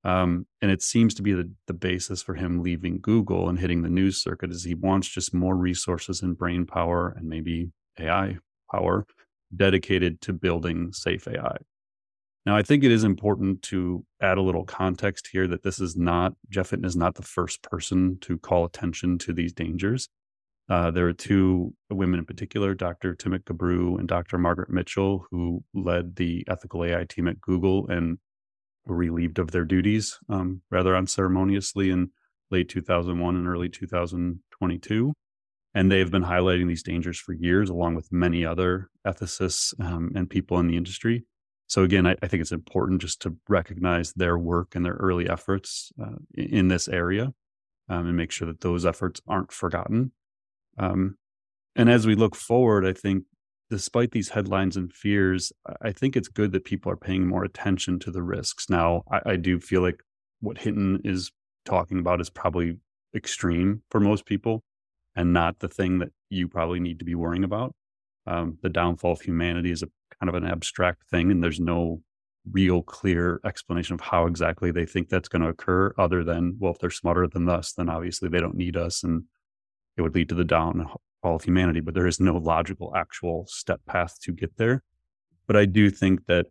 Um, 0.04 0.48
and 0.62 0.72
it 0.72 0.82
seems 0.82 1.14
to 1.16 1.22
be 1.22 1.34
the, 1.34 1.52
the 1.68 1.74
basis 1.74 2.24
for 2.24 2.34
him 2.34 2.64
leaving 2.64 3.00
Google 3.02 3.50
and 3.50 3.60
hitting 3.60 3.84
the 3.84 3.90
news 3.90 4.22
circuit 4.22 4.50
is 4.50 4.64
he 4.64 4.74
wants 4.74 5.08
just 5.08 5.34
more 5.34 5.56
resources 5.56 6.22
and 6.22 6.38
brain 6.38 6.66
power 6.66 7.14
and 7.16 7.28
maybe 7.28 7.72
AI 8.00 8.38
power 8.72 9.06
dedicated 9.56 10.22
to 10.22 10.34
building 10.34 10.92
safe 10.92 11.28
AI. 11.28 11.58
Now, 12.46 12.56
I 12.56 12.64
think 12.64 12.84
it 12.84 12.92
is 12.92 13.04
important 13.04 13.62
to 13.64 14.04
add 14.22 14.40
a 14.40 14.42
little 14.42 14.66
context 14.66 15.30
here 15.32 15.48
that 15.48 15.62
this 15.62 15.80
is 15.80 15.96
not, 15.96 16.34
Geoff 16.50 16.72
Hinton 16.72 16.88
is 16.88 16.96
not 16.96 17.16
the 17.16 17.22
first 17.22 17.62
person 17.62 18.18
to 18.22 18.38
call 18.40 18.66
attention 18.66 19.20
to 19.20 19.34
these 19.34 19.54
dangers. 19.54 20.10
Uh, 20.68 20.90
there 20.90 21.08
are 21.08 21.14
two 21.14 21.74
women 21.90 22.20
in 22.20 22.26
particular, 22.26 22.74
Dr. 22.74 23.14
Timnit 23.14 23.44
Gebru 23.44 24.00
and 24.00 24.08
Dr. 24.08 24.38
Margaret 24.38 24.70
Mitchell, 24.70 25.26
who 25.30 25.64
led 25.74 26.16
the 26.16 26.44
ethical 26.48 26.84
AI 26.84 27.04
team 27.04 27.28
at 27.28 27.42
Google 27.42 27.88
and 27.90 28.18
were 28.86 28.96
relieved 28.96 29.38
of 29.38 29.52
their 29.52 29.66
duties 29.66 30.18
um, 30.30 30.62
rather 30.72 30.96
unceremoniously 30.96 31.92
in 31.92 32.10
late 32.50 32.70
2001 32.70 33.36
and 33.36 33.48
early 33.48 33.70
2022. 33.70 35.14
And 35.74 35.92
they 35.92 36.00
have 36.00 36.12
been 36.12 36.24
highlighting 36.24 36.68
these 36.68 36.84
dangers 36.84 37.20
for 37.20 37.34
years, 37.34 37.70
along 37.70 37.96
with 37.96 38.12
many 38.12 38.46
other 38.46 38.90
ethicists 39.06 39.74
um, 39.80 40.12
and 40.16 40.30
people 40.30 40.60
in 40.60 40.68
the 40.68 40.76
industry. 40.76 41.26
So 41.72 41.84
again, 41.84 42.06
I, 42.06 42.18
I, 42.22 42.28
think 42.28 42.42
it's 42.42 42.52
important 42.52 43.00
just 43.00 43.22
to 43.22 43.38
recognize 43.48 44.12
their 44.12 44.38
work 44.38 44.76
and 44.76 44.84
their 44.84 44.96
early 44.96 45.30
efforts 45.30 45.94
uh, 46.04 46.18
in 46.36 46.68
this 46.68 46.90
area, 46.90 47.34
um, 47.88 48.08
and 48.08 48.18
make 48.18 48.32
sure 48.32 48.46
that 48.48 48.60
those 48.60 48.86
efforts 48.86 49.22
aren't 49.26 49.54
forgotten. 49.54 50.12
Um, 50.78 51.16
and 51.78 51.90
as 51.90 52.06
we 52.06 52.14
look 52.14 52.36
forward, 52.36 52.86
I 52.86 52.92
think 52.92 53.24
despite 53.70 54.12
these 54.12 54.28
headlines 54.28 54.76
and 54.76 54.92
fears, 54.92 55.54
I 55.82 55.94
think 55.94 56.18
it's 56.18 56.28
good 56.28 56.52
that 56.52 56.66
people 56.66 56.92
are 56.92 56.98
paying 56.98 57.26
more 57.26 57.46
attention 57.46 58.00
to 58.00 58.12
the 58.12 58.22
risks. 58.22 58.70
Now, 58.70 59.04
I, 59.10 59.22
I 59.26 59.36
do 59.38 59.58
feel 59.58 59.82
like 59.82 60.04
what 60.42 60.58
Hinton 60.58 61.00
is 61.06 61.32
talking 61.64 62.00
about 62.00 62.20
is 62.20 62.30
probably 62.30 62.80
extreme 63.16 63.82
for 63.90 64.02
most 64.02 64.26
people. 64.26 64.66
and 65.16 65.32
not 65.32 65.60
the 65.60 65.70
thing 65.70 66.00
that 66.00 66.10
you 66.30 66.50
probably 66.50 66.82
need 66.82 67.00
to 67.00 67.06
be 67.06 67.16
worrying 67.16 67.46
about. 67.46 67.74
Um, 68.28 68.58
the 68.62 68.70
downfall 68.70 69.14
of 69.14 69.22
humanity 69.22 69.72
is 69.72 69.84
a 69.84 69.90
kind 70.22 70.30
of 70.30 70.36
an 70.36 70.50
abstract 70.50 71.10
thing, 71.10 71.32
and 71.32 71.44
there's 71.44 71.60
no 71.60 72.02
real 72.52 72.82
clear 72.84 73.40
explanation 73.46 73.96
of 73.96 74.02
how 74.02 74.26
exactly 74.26 74.72
they 74.72 74.86
think 74.86 75.10
that's 75.10 75.28
going 75.28 75.42
to 75.42 75.50
occur, 75.50 75.94
other 75.98 76.24
than, 76.24 76.56
well, 76.60 76.72
if 76.72 76.80
they're 76.80 76.90
smarter 76.90 77.28
than 77.28 77.50
us, 77.50 77.74
then 77.74 77.90
obviously 77.90 78.30
they 78.30 78.40
don't 78.40 78.56
need 78.56 78.78
us 78.78 79.04
and 79.04 79.24
it 79.98 80.02
would 80.02 80.16
lead 80.16 80.30
to 80.30 80.36
the 80.36 80.44
downfall 80.44 81.00
of 81.24 81.44
humanity. 81.44 81.80
But 81.80 81.94
there 81.94 82.08
is 82.08 82.20
no 82.20 82.38
logical, 82.38 82.96
actual 82.96 83.46
step 83.48 83.82
path 83.88 84.20
to 84.22 84.32
get 84.32 84.58
there. 84.58 84.84
But 85.48 85.58
I 85.58 85.66
do 85.66 85.90
think 85.90 86.26
that 86.28 86.48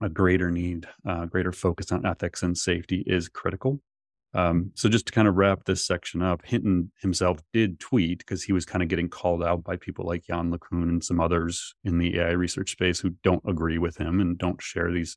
a 0.00 0.08
greater 0.08 0.50
need, 0.50 0.86
uh, 1.06 1.26
greater 1.26 1.52
focus 1.52 1.90
on 1.90 2.06
ethics 2.06 2.42
and 2.42 2.56
safety 2.56 3.02
is 3.06 3.28
critical. 3.28 3.80
Um, 4.34 4.72
so 4.74 4.88
just 4.88 5.06
to 5.06 5.12
kind 5.12 5.26
of 5.26 5.36
wrap 5.36 5.64
this 5.64 5.86
section 5.86 6.22
up, 6.22 6.44
Hinton 6.44 6.92
himself 7.00 7.38
did 7.52 7.80
tweet 7.80 8.18
because 8.18 8.42
he 8.42 8.52
was 8.52 8.66
kind 8.66 8.82
of 8.82 8.88
getting 8.88 9.08
called 9.08 9.42
out 9.42 9.64
by 9.64 9.76
people 9.76 10.04
like 10.04 10.28
Yann 10.28 10.52
LeCun 10.52 10.82
and 10.82 11.02
some 11.02 11.20
others 11.20 11.74
in 11.84 11.98
the 11.98 12.18
AI 12.18 12.32
research 12.32 12.72
space 12.72 13.00
who 13.00 13.10
don't 13.22 13.42
agree 13.46 13.78
with 13.78 13.96
him 13.96 14.20
and 14.20 14.36
don't 14.36 14.60
share 14.60 14.92
these 14.92 15.16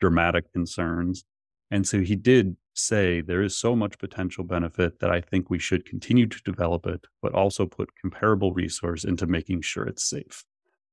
dramatic 0.00 0.52
concerns. 0.52 1.24
And 1.70 1.86
so 1.86 2.00
he 2.00 2.16
did 2.16 2.56
say 2.74 3.20
there 3.20 3.42
is 3.42 3.56
so 3.56 3.74
much 3.74 3.98
potential 3.98 4.44
benefit 4.44 5.00
that 5.00 5.10
I 5.10 5.20
think 5.20 5.48
we 5.48 5.58
should 5.58 5.86
continue 5.86 6.26
to 6.26 6.42
develop 6.44 6.86
it, 6.86 7.06
but 7.22 7.32
also 7.32 7.66
put 7.66 7.96
comparable 8.00 8.52
resource 8.52 9.04
into 9.04 9.26
making 9.26 9.62
sure 9.62 9.84
it's 9.84 10.04
safe. 10.04 10.44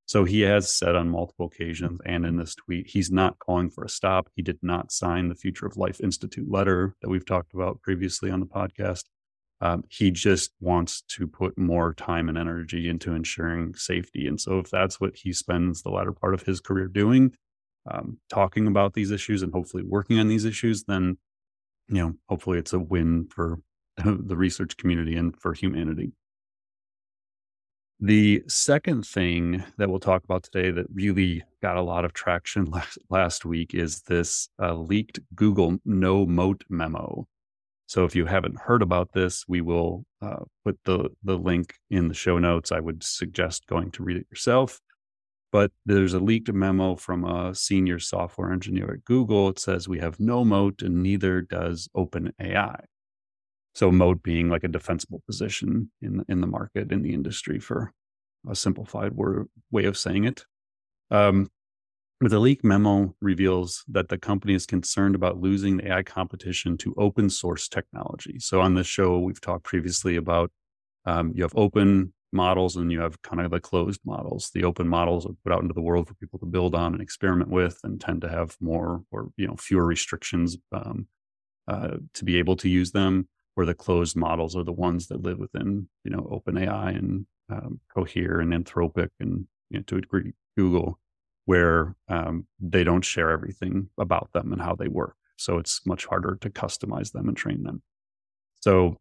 So 0.05 0.25
he 0.25 0.41
has 0.41 0.73
said 0.73 0.95
on 0.95 1.09
multiple 1.09 1.45
occasions 1.45 1.99
and 2.05 2.25
in 2.25 2.35
this 2.35 2.55
tweet, 2.55 2.87
he's 2.87 3.11
not 3.11 3.39
calling 3.39 3.69
for 3.69 3.85
a 3.85 3.89
stop. 3.89 4.27
He 4.35 4.41
did 4.41 4.59
not 4.61 4.91
sign 4.91 5.29
the 5.29 5.35
Future 5.35 5.65
of 5.65 5.77
Life 5.77 6.01
Institute 6.01 6.51
letter 6.51 6.95
that 7.01 7.09
we've 7.09 7.25
talked 7.25 7.53
about 7.53 7.81
previously 7.81 8.29
on 8.29 8.39
the 8.39 8.45
podcast. 8.45 9.03
Um, 9.61 9.83
he 9.89 10.09
just 10.09 10.51
wants 10.59 11.03
to 11.15 11.27
put 11.27 11.57
more 11.57 11.93
time 11.93 12.29
and 12.29 12.37
energy 12.37 12.89
into 12.89 13.13
ensuring 13.13 13.75
safety. 13.75 14.25
And 14.25 14.41
so, 14.41 14.57
if 14.57 14.71
that's 14.71 14.99
what 14.99 15.15
he 15.15 15.31
spends 15.31 15.83
the 15.83 15.91
latter 15.91 16.11
part 16.11 16.33
of 16.33 16.41
his 16.41 16.59
career 16.59 16.87
doing, 16.87 17.33
um, 17.89 18.17
talking 18.27 18.65
about 18.65 18.93
these 18.93 19.11
issues 19.11 19.43
and 19.43 19.53
hopefully 19.53 19.83
working 19.83 20.19
on 20.19 20.27
these 20.27 20.45
issues, 20.45 20.83
then, 20.85 21.17
you 21.87 21.95
know, 21.95 22.13
hopefully 22.27 22.57
it's 22.57 22.73
a 22.73 22.79
win 22.79 23.27
for 23.27 23.59
the 24.03 24.35
research 24.35 24.77
community 24.77 25.15
and 25.15 25.39
for 25.39 25.53
humanity. 25.53 26.11
The 28.03 28.41
second 28.47 29.05
thing 29.05 29.63
that 29.77 29.87
we'll 29.87 29.99
talk 29.99 30.23
about 30.23 30.41
today 30.41 30.71
that 30.71 30.87
really 30.91 31.43
got 31.61 31.77
a 31.77 31.83
lot 31.83 32.03
of 32.03 32.13
traction 32.13 32.65
last, 32.71 32.97
last 33.11 33.45
week 33.45 33.75
is 33.75 34.01
this 34.01 34.49
uh, 34.59 34.73
leaked 34.73 35.19
Google 35.35 35.77
no 35.85 36.25
moat 36.25 36.63
memo. 36.67 37.27
So 37.85 38.03
if 38.03 38.15
you 38.15 38.25
haven't 38.25 38.61
heard 38.61 38.81
about 38.81 39.11
this, 39.13 39.45
we 39.47 39.61
will 39.61 40.03
uh, 40.19 40.45
put 40.65 40.79
the 40.85 41.09
the 41.23 41.37
link 41.37 41.75
in 41.91 42.07
the 42.07 42.15
show 42.15 42.39
notes. 42.39 42.71
I 42.71 42.79
would 42.79 43.03
suggest 43.03 43.67
going 43.67 43.91
to 43.91 44.03
read 44.03 44.17
it 44.17 44.27
yourself. 44.31 44.79
But 45.51 45.71
there's 45.85 46.15
a 46.15 46.19
leaked 46.19 46.51
memo 46.51 46.95
from 46.95 47.23
a 47.23 47.53
senior 47.53 47.99
software 47.99 48.51
engineer 48.51 48.93
at 48.93 49.05
Google. 49.05 49.49
It 49.49 49.59
says 49.59 49.87
we 49.87 49.99
have 49.99 50.19
no 50.19 50.43
moat 50.43 50.81
and 50.81 51.03
neither 51.03 51.41
does 51.41 51.87
OpenAI. 51.95 52.85
So 53.73 53.91
moat 53.91 54.21
being 54.21 54.49
like 54.49 54.63
a 54.63 54.67
defensible 54.69 55.21
position 55.25 55.91
in 56.01 56.23
in 56.27 56.41
the 56.41 56.47
market 56.47 56.91
in 56.91 57.01
the 57.01 57.13
industry 57.13 57.59
for 57.59 57.93
a 58.49 58.55
simplified 58.55 59.13
word, 59.13 59.47
way 59.71 59.85
of 59.85 59.97
saying 59.97 60.25
it. 60.25 60.45
Um, 61.09 61.49
the 62.19 62.39
leak 62.39 62.63
memo 62.63 63.15
reveals 63.19 63.83
that 63.87 64.09
the 64.09 64.17
company 64.17 64.53
is 64.53 64.65
concerned 64.65 65.15
about 65.15 65.39
losing 65.39 65.77
the 65.77 65.91
AI 65.91 66.03
competition 66.03 66.77
to 66.77 66.93
open 66.97 67.29
source 67.29 67.67
technology. 67.67 68.37
So 68.39 68.61
on 68.61 68.75
this 68.75 68.85
show, 68.85 69.19
we've 69.19 69.41
talked 69.41 69.63
previously 69.63 70.17
about 70.17 70.51
um, 71.05 71.33
you 71.35 71.41
have 71.41 71.55
open 71.55 72.13
models 72.31 72.75
and 72.75 72.91
you 72.91 73.01
have 73.01 73.21
kind 73.23 73.41
of 73.41 73.51
the 73.51 73.59
closed 73.59 74.01
models. 74.05 74.51
The 74.53 74.63
open 74.63 74.87
models 74.87 75.25
are 75.25 75.33
put 75.43 75.51
out 75.51 75.63
into 75.63 75.73
the 75.73 75.81
world 75.81 76.07
for 76.07 76.13
people 76.15 76.37
to 76.39 76.45
build 76.45 76.75
on 76.75 76.93
and 76.93 77.01
experiment 77.01 77.49
with, 77.49 77.79
and 77.83 77.99
tend 77.99 78.21
to 78.21 78.29
have 78.29 78.55
more 78.61 79.03
or 79.11 79.31
you 79.37 79.47
know 79.47 79.55
fewer 79.55 79.85
restrictions 79.85 80.57
um, 80.71 81.07
uh, 81.67 81.97
to 82.13 82.25
be 82.25 82.37
able 82.37 82.55
to 82.57 82.69
use 82.69 82.91
them 82.91 83.27
where 83.55 83.65
the 83.65 83.73
closed 83.73 84.15
models 84.15 84.55
are 84.55 84.63
the 84.63 84.71
ones 84.71 85.07
that 85.07 85.21
live 85.21 85.39
within 85.39 85.87
you 86.03 86.11
know 86.11 86.41
OpenAI 86.45 86.97
and 86.97 87.25
um, 87.49 87.79
Cohere 87.93 88.39
and 88.39 88.53
Anthropic 88.53 89.09
and 89.19 89.47
you 89.69 89.79
know, 89.79 89.83
to 89.87 89.97
a 89.97 90.01
degree 90.01 90.33
Google, 90.57 90.99
where 91.45 91.95
um, 92.07 92.47
they 92.59 92.83
don't 92.83 93.05
share 93.05 93.31
everything 93.31 93.89
about 93.97 94.29
them 94.33 94.51
and 94.53 94.61
how 94.61 94.75
they 94.75 94.87
work. 94.87 95.15
So 95.37 95.57
it's 95.57 95.85
much 95.85 96.05
harder 96.05 96.37
to 96.41 96.49
customize 96.49 97.11
them 97.11 97.27
and 97.27 97.35
train 97.35 97.63
them. 97.63 97.81
So 98.59 98.97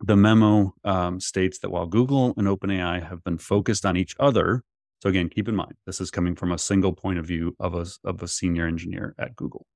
the 0.00 0.16
memo 0.16 0.74
um, 0.84 1.20
states 1.20 1.58
that 1.58 1.70
while 1.70 1.86
Google 1.86 2.32
and 2.36 2.46
OpenAI 2.46 3.06
have 3.06 3.22
been 3.24 3.38
focused 3.38 3.84
on 3.84 3.96
each 3.96 4.14
other, 4.18 4.62
so 5.00 5.08
again, 5.08 5.28
keep 5.28 5.48
in 5.48 5.54
mind 5.54 5.74
this 5.86 6.00
is 6.00 6.10
coming 6.10 6.34
from 6.34 6.52
a 6.52 6.58
single 6.58 6.92
point 6.92 7.18
of 7.18 7.26
view 7.26 7.54
of 7.60 7.74
a 7.74 7.86
of 8.04 8.22
a 8.22 8.28
senior 8.28 8.66
engineer 8.66 9.14
at 9.18 9.36
Google. 9.36 9.66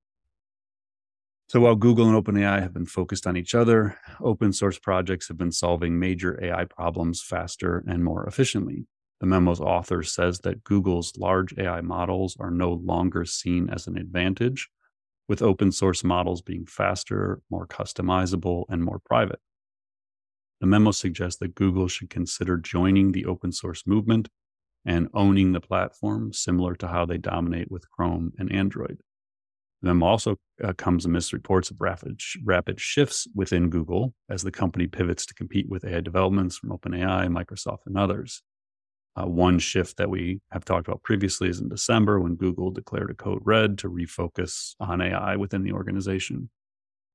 So 1.53 1.61
while 1.61 1.75
Google 1.75 2.09
and 2.09 2.17
OpenAI 2.17 2.63
have 2.63 2.73
been 2.73 2.87
focused 2.87 3.27
on 3.27 3.37
each 3.37 3.55
other, 3.55 3.99
open 4.23 4.55
source 4.55 4.79
projects 4.79 5.29
have 5.29 5.37
been 5.37 5.53
solving 5.53 5.99
major 5.99 6.43
AI 6.43 6.65
problems 6.65 7.23
faster 7.23 7.85
and 7.87 8.03
more 8.03 8.25
efficiently. 8.25 8.87
The 9.21 9.27
memo's 9.27 9.61
author 9.61 10.03
says 10.03 10.39
that 10.45 10.65
Google's 10.65 11.13
large 11.19 11.53
AI 11.59 11.83
models 11.83 12.39
are 12.41 12.51
no 12.51 12.73
longer 12.73 13.27
seen 13.27 13.69
as 13.69 13.87
an 13.87 13.99
advantage, 13.99 14.71
with 15.29 15.43
open 15.43 15.73
source 15.73 16.03
models 16.03 16.41
being 16.41 16.65
faster, 16.65 17.43
more 17.51 17.67
customizable, 17.67 18.65
and 18.71 18.83
more 18.83 19.03
private. 19.05 19.41
The 20.63 20.67
memo 20.67 20.93
suggests 20.93 21.39
that 21.41 21.55
Google 21.55 21.87
should 21.87 22.09
consider 22.09 22.57
joining 22.57 23.13
the 23.13 23.27
open 23.27 23.53
source 23.53 23.87
movement 23.87 24.31
and 24.87 25.11
owning 25.13 25.53
the 25.53 25.61
platform, 25.61 26.33
similar 26.33 26.75
to 26.77 26.89
how 26.89 27.05
they 27.05 27.19
dominate 27.19 27.71
with 27.71 27.91
Chrome 27.91 28.33
and 28.39 28.51
Android. 28.51 29.03
Then 29.83 30.01
also 30.03 30.37
uh, 30.63 30.73
comes 30.75 31.05
amidst 31.05 31.33
reports 31.33 31.71
of 31.71 31.81
rapid, 31.81 32.21
rapid 32.45 32.81
shifts 32.81 33.27
within 33.35 33.69
Google 33.69 34.15
as 34.31 34.43
the 34.43 34.53
company 34.53 34.87
pivots 34.87 35.27
to 35.27 35.35
compete 35.35 35.69
with 35.69 35.85
AI 35.85 36.01
developments 36.01 36.57
from 36.57 36.71
OpenAI, 36.71 37.27
Microsoft, 37.29 37.87
and 37.87 37.99
others. 37.99 38.43
Uh, 39.15 39.27
one 39.27 39.59
shift 39.59 39.99
that 39.99 40.09
we 40.09 40.41
have 40.53 40.65
talked 40.65 40.87
about 40.87 41.03
previously 41.03 41.49
is 41.49 41.61
in 41.61 41.69
December 41.69 42.21
when 42.21 42.37
Google 42.37 42.71
declared 42.71 43.11
a 43.11 43.15
code 43.15 43.43
red 43.45 43.77
to 43.79 43.91
refocus 43.91 44.75
on 44.81 45.03
AI 45.03 45.37
within 45.37 45.65
the 45.65 45.73
organization. 45.73 46.49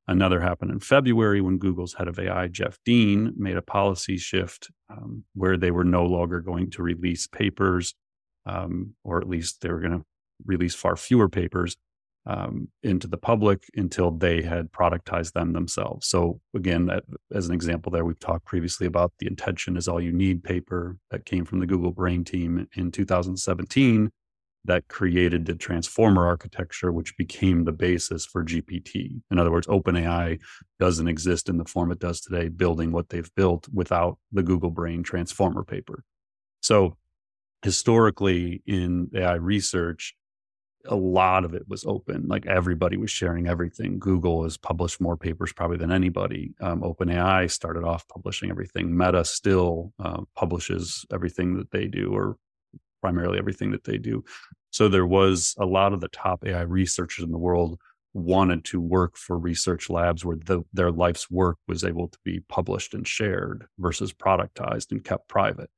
Another 0.08 0.40
happened 0.42 0.72
in 0.72 0.80
February 0.80 1.42
when 1.42 1.58
Google's 1.58 1.96
head 1.96 2.08
of 2.08 2.20
AI, 2.20 2.48
Jeff 2.48 2.78
Dean, 2.86 3.34
made 3.36 3.58
a 3.58 3.62
policy 3.62 4.18
shift 4.18 4.70
um, 4.90 5.24
where 5.34 5.58
they 5.58 5.72
were 5.72 5.84
no 5.84 6.06
longer 6.06 6.40
going 6.40 6.70
to 6.72 6.84
release 6.84 7.28
papers, 7.28 7.96
um, 8.46 8.94
or 9.04 9.20
at 9.20 9.28
least 9.28 9.62
they 9.62 9.70
were 9.70 9.80
going 9.80 10.00
to 10.00 10.06
release 10.46 10.76
far 10.76 10.96
fewer 10.96 11.28
papers 11.28 11.78
um, 12.28 12.68
into 12.84 13.08
the 13.08 13.18
public 13.18 13.64
until 13.76 14.12
they 14.12 14.42
had 14.42 14.72
productized 14.72 15.32
them 15.34 15.54
themselves. 15.54 16.08
So 16.08 16.42
again, 16.54 16.90
as 17.34 17.48
an 17.48 17.54
example, 17.54 17.92
there 17.92 18.06
we've 18.06 18.20
talked 18.20 18.46
previously 18.46 18.86
about 18.86 19.14
the 19.20 19.28
attention 19.28 19.78
is 19.78 19.88
all 19.88 20.02
you 20.02 20.12
need 20.12 20.44
paper 20.44 20.98
that 21.10 21.26
came 21.26 21.46
from 21.46 21.60
the 21.60 21.66
Google 21.66 21.92
Brain 21.92 22.26
team 22.26 22.68
in 22.76 22.92
2017 22.92 24.12
that 24.66 24.88
created 24.90 25.46
the 25.46 25.56
transformer 25.56 26.28
architecture, 26.28 26.92
which 26.92 27.16
became 27.16 27.64
the 27.64 27.72
basis 27.72 28.26
for 28.26 28.44
GPT. 28.44 29.22
In 29.32 29.40
other 29.40 29.52
words, 29.52 29.68
OpenAI 29.68 30.40
doesn't 30.78 31.08
exist 31.08 31.48
in 31.48 31.58
the 31.58 31.64
form 31.64 31.92
it 31.92 32.00
does 32.00 32.20
today, 32.20 32.50
building 32.50 32.92
what 32.92 33.08
they've 33.08 33.34
built 33.36 33.68
without 33.74 34.18
the 34.34 34.44
Google 34.44 34.72
Brain 34.72 35.04
transformer 35.04 35.64
paper. 35.64 36.04
So 36.62 36.98
historically 37.64 38.62
in 38.66 39.10
AI 39.16 39.36
research, 39.36 40.14
a 40.88 40.96
lot 40.96 41.46
of 41.46 41.54
it 41.54 41.68
was 41.68 41.86
open. 41.86 42.28
Like 42.28 42.46
everybody 42.46 42.98
was 42.98 43.12
sharing 43.12 43.48
everything. 43.48 44.00
Google 44.00 44.44
has 44.44 44.58
published 44.58 45.02
more 45.02 45.18
papers 45.18 45.54
probably 45.54 45.78
than 45.78 45.92
anybody. 45.92 46.54
Um, 46.62 46.82
OpenAI 46.82 47.50
started 47.50 47.84
off 47.84 48.08
publishing 48.08 48.50
everything. 48.50 48.96
Meta 48.96 49.24
still 49.26 49.94
uh, 50.00 50.22
publishes 50.36 51.06
everything 51.12 51.56
that 51.58 51.72
they 51.72 51.88
do, 51.88 52.14
or 52.14 52.38
primarily 53.02 53.38
everything 53.38 53.72
that 53.72 53.84
they 53.84 53.98
do. 53.98 54.24
So 54.72 54.88
there 54.88 55.06
was 55.06 55.56
a 55.60 55.66
lot 55.66 55.94
of 55.94 56.02
the 56.02 56.10
top 56.10 56.46
AI 56.46 56.62
researchers 56.62 57.24
in 57.24 57.32
the 57.32 57.38
world 57.38 57.80
wanted 58.14 58.66
to 58.66 58.82
work 58.82 59.16
for 59.16 59.38
research 59.38 59.90
labs 59.90 60.26
where 60.26 60.38
the, 60.38 60.64
their 60.74 60.92
life's 60.92 61.30
work 61.30 61.58
was 61.68 61.84
able 61.84 62.08
to 62.08 62.18
be 62.24 62.40
published 62.50 62.94
and 62.94 63.08
shared 63.08 63.66
versus 63.78 64.14
productized 64.14 64.92
and 64.92 65.04
kept 65.04 65.28
private. 65.28 65.70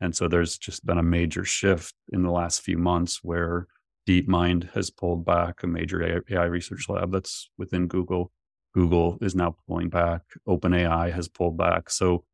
And 0.00 0.16
so 0.16 0.28
there's 0.28 0.56
just 0.56 0.86
been 0.86 0.98
a 0.98 1.02
major 1.02 1.44
shift 1.44 1.94
in 2.12 2.22
the 2.22 2.30
last 2.30 2.62
few 2.62 2.78
months 2.78 3.20
where 3.22 3.66
DeepMind 4.10 4.72
has 4.72 4.90
pulled 4.90 5.24
back 5.24 5.62
a 5.62 5.68
major 5.68 6.24
AI 6.28 6.44
research 6.44 6.88
lab 6.88 7.12
that's 7.12 7.48
within 7.58 7.86
Google. 7.86 8.32
Google 8.74 9.18
is 9.20 9.36
now 9.36 9.54
pulling 9.68 9.88
back. 9.88 10.22
OpenAI 10.48 11.12
has 11.12 11.28
pulled 11.28 11.56
back. 11.56 11.90
So, 11.90 12.24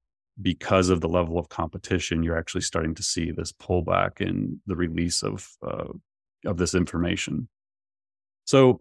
because 0.41 0.89
of 0.89 1.03
the 1.03 1.09
level 1.09 1.39
of 1.39 1.51
competition, 1.51 2.23
you're 2.23 2.39
actually 2.39 2.63
starting 2.63 2.95
to 2.95 3.03
see 3.03 3.31
this 3.31 3.53
pullback 3.53 4.23
in 4.23 4.61
the 4.67 4.77
release 4.77 5.23
of 5.23 5.51
uh, 5.67 5.93
of 6.47 6.57
this 6.57 6.75
information. 6.75 7.49
So, 8.47 8.81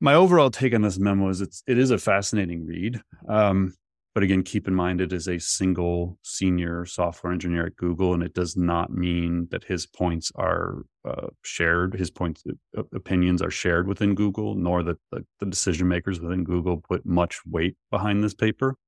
my 0.00 0.14
overall 0.14 0.50
take 0.50 0.74
on 0.74 0.82
this 0.82 0.98
memo 0.98 1.28
is 1.28 1.42
it's 1.42 1.62
it 1.66 1.76
is 1.76 1.90
a 1.90 1.98
fascinating 1.98 2.64
read. 2.64 2.98
Um, 3.28 3.74
but 4.16 4.22
again, 4.22 4.42
keep 4.42 4.66
in 4.66 4.74
mind 4.74 5.02
it 5.02 5.12
is 5.12 5.28
a 5.28 5.38
single 5.38 6.18
senior 6.22 6.86
software 6.86 7.34
engineer 7.34 7.66
at 7.66 7.76
Google, 7.76 8.14
and 8.14 8.22
it 8.22 8.32
does 8.32 8.56
not 8.56 8.90
mean 8.90 9.46
that 9.50 9.64
his 9.64 9.84
points 9.84 10.32
are 10.36 10.86
uh, 11.06 11.26
shared, 11.42 11.92
his 11.92 12.10
points, 12.10 12.42
uh, 12.78 12.82
opinions 12.94 13.42
are 13.42 13.50
shared 13.50 13.86
within 13.86 14.14
Google, 14.14 14.54
nor 14.54 14.82
that 14.84 14.96
the, 15.12 15.22
the, 15.38 15.44
decision 15.44 15.86
makers 15.86 16.18
within 16.18 16.44
Google 16.44 16.78
put 16.78 17.04
much 17.04 17.44
weight 17.44 17.76
behind 17.90 18.24
this 18.24 18.32
paper. 18.32 18.78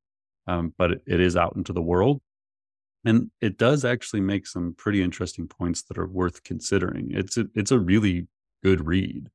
Um, 0.46 0.72
but 0.78 0.92
it, 0.92 1.02
it 1.06 1.20
is 1.20 1.36
out 1.36 1.56
into 1.56 1.74
the 1.74 1.82
world. 1.82 2.22
And 3.04 3.30
it 3.42 3.58
does 3.58 3.84
actually 3.84 4.22
make 4.22 4.46
some 4.46 4.74
pretty 4.78 5.02
interesting 5.02 5.46
points 5.46 5.82
that 5.82 5.98
are 5.98 6.08
worth 6.08 6.42
considering. 6.42 7.10
It's 7.10 7.36
a, 7.36 7.44
it's 7.54 7.70
a 7.70 7.78
really 7.78 8.28
good 8.64 8.86
read. 8.86 9.28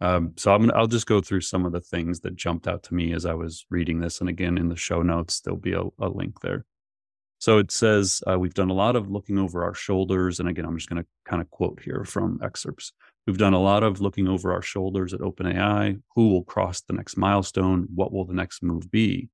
Um, 0.00 0.32
so 0.36 0.54
I'm, 0.54 0.70
I'll 0.72 0.86
just 0.86 1.06
go 1.06 1.20
through 1.20 1.42
some 1.42 1.64
of 1.64 1.72
the 1.72 1.80
things 1.80 2.20
that 2.20 2.36
jumped 2.36 2.66
out 2.66 2.82
to 2.84 2.94
me 2.94 3.12
as 3.12 3.24
I 3.24 3.34
was 3.34 3.64
reading 3.70 4.00
this. 4.00 4.20
And 4.20 4.28
again, 4.28 4.58
in 4.58 4.68
the 4.68 4.76
show 4.76 5.02
notes, 5.02 5.40
there'll 5.40 5.58
be 5.58 5.72
a, 5.72 5.84
a 6.00 6.08
link 6.08 6.40
there. 6.40 6.64
So 7.38 7.58
it 7.58 7.70
says, 7.70 8.22
uh, 8.26 8.38
we've 8.38 8.54
done 8.54 8.70
a 8.70 8.74
lot 8.74 8.96
of 8.96 9.10
looking 9.10 9.38
over 9.38 9.64
our 9.64 9.74
shoulders. 9.74 10.40
And 10.40 10.48
again, 10.48 10.64
I'm 10.64 10.76
just 10.76 10.88
going 10.88 11.02
to 11.02 11.08
kind 11.24 11.42
of 11.42 11.50
quote 11.50 11.80
here 11.82 12.04
from 12.04 12.40
excerpts. 12.42 12.92
We've 13.26 13.38
done 13.38 13.54
a 13.54 13.60
lot 13.60 13.82
of 13.82 14.00
looking 14.00 14.28
over 14.28 14.52
our 14.52 14.62
shoulders 14.62 15.12
at 15.12 15.20
OpenAI. 15.20 16.00
Who 16.14 16.28
will 16.28 16.44
cross 16.44 16.80
the 16.80 16.94
next 16.94 17.16
milestone? 17.16 17.86
What 17.94 18.12
will 18.12 18.24
the 18.24 18.34
next 18.34 18.62
move 18.62 18.90
be? 18.90 19.28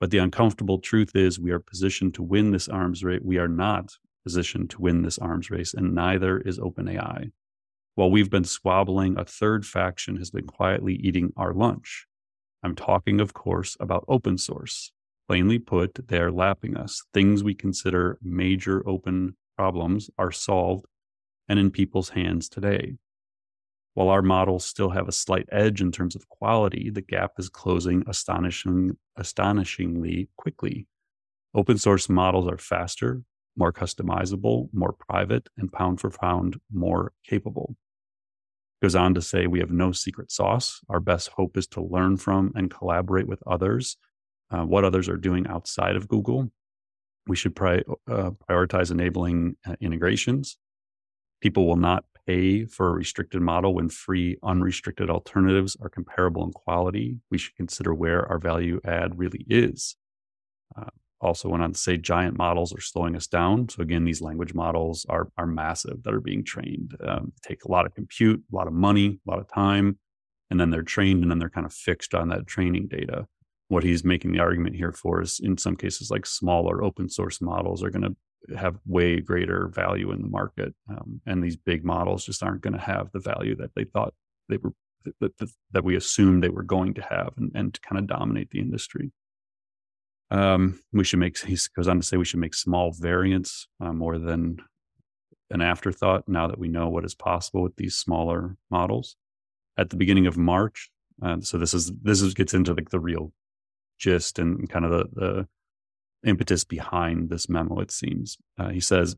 But 0.00 0.10
the 0.10 0.18
uncomfortable 0.18 0.78
truth 0.78 1.12
is, 1.14 1.40
we 1.40 1.52
are 1.52 1.58
positioned 1.58 2.14
to 2.14 2.22
win 2.22 2.50
this 2.50 2.68
arms 2.68 3.02
race. 3.02 3.20
We 3.22 3.38
are 3.38 3.48
not 3.48 3.92
positioned 4.24 4.70
to 4.70 4.82
win 4.82 5.02
this 5.02 5.18
arms 5.18 5.50
race, 5.50 5.72
and 5.72 5.94
neither 5.94 6.38
is 6.38 6.58
OpenAI. 6.58 7.30
While 7.96 8.10
we've 8.10 8.28
been 8.28 8.44
squabbling, 8.44 9.18
a 9.18 9.24
third 9.24 9.64
faction 9.64 10.16
has 10.16 10.30
been 10.30 10.46
quietly 10.46 10.96
eating 10.96 11.32
our 11.34 11.54
lunch. 11.54 12.06
I'm 12.62 12.74
talking, 12.74 13.22
of 13.22 13.32
course, 13.32 13.74
about 13.80 14.04
open 14.06 14.36
source. 14.36 14.92
Plainly 15.26 15.58
put, 15.58 16.06
they 16.08 16.18
are 16.18 16.30
lapping 16.30 16.76
us. 16.76 17.02
Things 17.14 17.42
we 17.42 17.54
consider 17.54 18.18
major 18.20 18.86
open 18.86 19.38
problems 19.56 20.10
are 20.18 20.30
solved 20.30 20.84
and 21.48 21.58
in 21.58 21.70
people's 21.70 22.10
hands 22.10 22.50
today. 22.50 22.98
While 23.94 24.10
our 24.10 24.20
models 24.20 24.66
still 24.66 24.90
have 24.90 25.08
a 25.08 25.12
slight 25.12 25.48
edge 25.50 25.80
in 25.80 25.90
terms 25.90 26.14
of 26.14 26.28
quality, 26.28 26.90
the 26.90 27.00
gap 27.00 27.32
is 27.38 27.48
closing 27.48 28.04
astonishing, 28.06 28.98
astonishingly 29.16 30.28
quickly. 30.36 30.86
Open 31.54 31.78
source 31.78 32.10
models 32.10 32.46
are 32.46 32.58
faster, 32.58 33.22
more 33.56 33.72
customizable, 33.72 34.68
more 34.74 34.92
private, 34.92 35.48
and 35.56 35.72
pound 35.72 35.98
for 35.98 36.10
pound 36.10 36.60
more 36.70 37.14
capable. 37.24 37.74
Goes 38.82 38.94
on 38.94 39.14
to 39.14 39.22
say, 39.22 39.46
we 39.46 39.60
have 39.60 39.70
no 39.70 39.92
secret 39.92 40.30
sauce. 40.30 40.80
Our 40.88 41.00
best 41.00 41.28
hope 41.28 41.56
is 41.56 41.66
to 41.68 41.82
learn 41.82 42.18
from 42.18 42.52
and 42.54 42.70
collaborate 42.70 43.26
with 43.26 43.42
others, 43.46 43.96
uh, 44.50 44.64
what 44.64 44.84
others 44.84 45.08
are 45.08 45.16
doing 45.16 45.46
outside 45.46 45.96
of 45.96 46.08
Google. 46.08 46.52
We 47.26 47.36
should 47.36 47.56
pri- 47.56 47.84
uh, 48.08 48.30
prioritize 48.48 48.90
enabling 48.90 49.56
uh, 49.66 49.76
integrations. 49.80 50.58
People 51.40 51.66
will 51.66 51.76
not 51.76 52.04
pay 52.26 52.66
for 52.66 52.88
a 52.88 52.92
restricted 52.92 53.40
model 53.40 53.74
when 53.74 53.88
free, 53.88 54.36
unrestricted 54.42 55.08
alternatives 55.08 55.76
are 55.80 55.88
comparable 55.88 56.44
in 56.44 56.52
quality. 56.52 57.16
We 57.30 57.38
should 57.38 57.56
consider 57.56 57.94
where 57.94 58.26
our 58.26 58.38
value 58.38 58.80
add 58.84 59.18
really 59.18 59.44
is. 59.48 59.96
Also 61.26 61.48
went 61.48 61.64
on 61.64 61.72
to 61.72 61.78
say 61.78 61.96
giant 61.96 62.38
models 62.38 62.72
are 62.72 62.80
slowing 62.80 63.16
us 63.16 63.26
down. 63.26 63.68
So 63.68 63.82
again, 63.82 64.04
these 64.04 64.22
language 64.22 64.54
models 64.54 65.04
are 65.08 65.28
are 65.36 65.46
massive 65.46 66.04
that 66.04 66.14
are 66.14 66.20
being 66.20 66.44
trained. 66.44 66.96
Um, 67.04 67.32
take 67.42 67.64
a 67.64 67.70
lot 67.70 67.84
of 67.84 67.96
compute, 67.96 68.40
a 68.52 68.54
lot 68.54 68.68
of 68.68 68.72
money, 68.72 69.18
a 69.26 69.30
lot 69.30 69.40
of 69.40 69.48
time, 69.48 69.98
and 70.50 70.60
then 70.60 70.70
they're 70.70 70.82
trained 70.82 71.22
and 71.22 71.30
then 71.30 71.40
they're 71.40 71.50
kind 71.50 71.66
of 71.66 71.72
fixed 71.72 72.14
on 72.14 72.28
that 72.28 72.46
training 72.46 72.86
data. 72.86 73.26
What 73.66 73.82
he's 73.82 74.04
making 74.04 74.30
the 74.32 74.38
argument 74.38 74.76
here 74.76 74.92
for 74.92 75.20
is 75.20 75.40
in 75.42 75.58
some 75.58 75.74
cases 75.74 76.12
like 76.12 76.26
smaller 76.26 76.84
open 76.84 77.08
source 77.08 77.40
models 77.40 77.82
are 77.82 77.90
going 77.90 78.08
to 78.08 78.56
have 78.56 78.78
way 78.86 79.18
greater 79.20 79.66
value 79.66 80.12
in 80.12 80.22
the 80.22 80.28
market, 80.28 80.72
um, 80.88 81.20
and 81.26 81.42
these 81.42 81.56
big 81.56 81.84
models 81.84 82.24
just 82.24 82.44
aren't 82.44 82.62
going 82.62 82.78
to 82.78 82.86
have 82.92 83.10
the 83.10 83.18
value 83.18 83.56
that 83.56 83.74
they 83.74 83.82
thought 83.82 84.14
they 84.48 84.58
were 84.58 84.72
that, 85.20 85.36
that, 85.38 85.50
that 85.72 85.84
we 85.84 85.96
assumed 85.96 86.42
they 86.42 86.48
were 86.48 86.62
going 86.62 86.94
to 86.94 87.02
have 87.02 87.32
and, 87.36 87.50
and 87.54 87.74
to 87.74 87.80
kind 87.80 87.98
of 87.98 88.06
dominate 88.06 88.50
the 88.50 88.60
industry. 88.60 89.10
Um, 90.30 90.80
we 90.92 91.04
should 91.04 91.20
make, 91.20 91.38
he 91.38 91.56
goes 91.76 91.88
on 91.88 92.00
to 92.00 92.06
say, 92.06 92.16
we 92.16 92.24
should 92.24 92.40
make 92.40 92.54
small 92.54 92.92
variants 92.92 93.68
uh, 93.80 93.92
more 93.92 94.18
than 94.18 94.58
an 95.50 95.60
afterthought 95.60 96.28
now 96.28 96.48
that 96.48 96.58
we 96.58 96.68
know 96.68 96.88
what 96.88 97.04
is 97.04 97.14
possible 97.14 97.62
with 97.62 97.76
these 97.76 97.96
smaller 97.96 98.56
models. 98.70 99.16
At 99.78 99.90
the 99.90 99.96
beginning 99.96 100.26
of 100.26 100.36
March, 100.36 100.90
uh, 101.22 101.40
so 101.40 101.58
this 101.58 101.74
is 101.74 101.92
this 102.02 102.20
is 102.20 102.34
gets 102.34 102.54
into 102.54 102.74
like 102.74 102.90
the 102.90 103.00
real 103.00 103.32
gist 103.98 104.38
and 104.38 104.68
kind 104.68 104.84
of 104.84 104.90
the, 104.90 105.04
the 105.12 106.28
impetus 106.28 106.64
behind 106.64 107.30
this 107.30 107.48
memo. 107.48 107.78
It 107.80 107.90
seems 107.90 108.38
uh, 108.58 108.70
he 108.70 108.80
says 108.80 109.16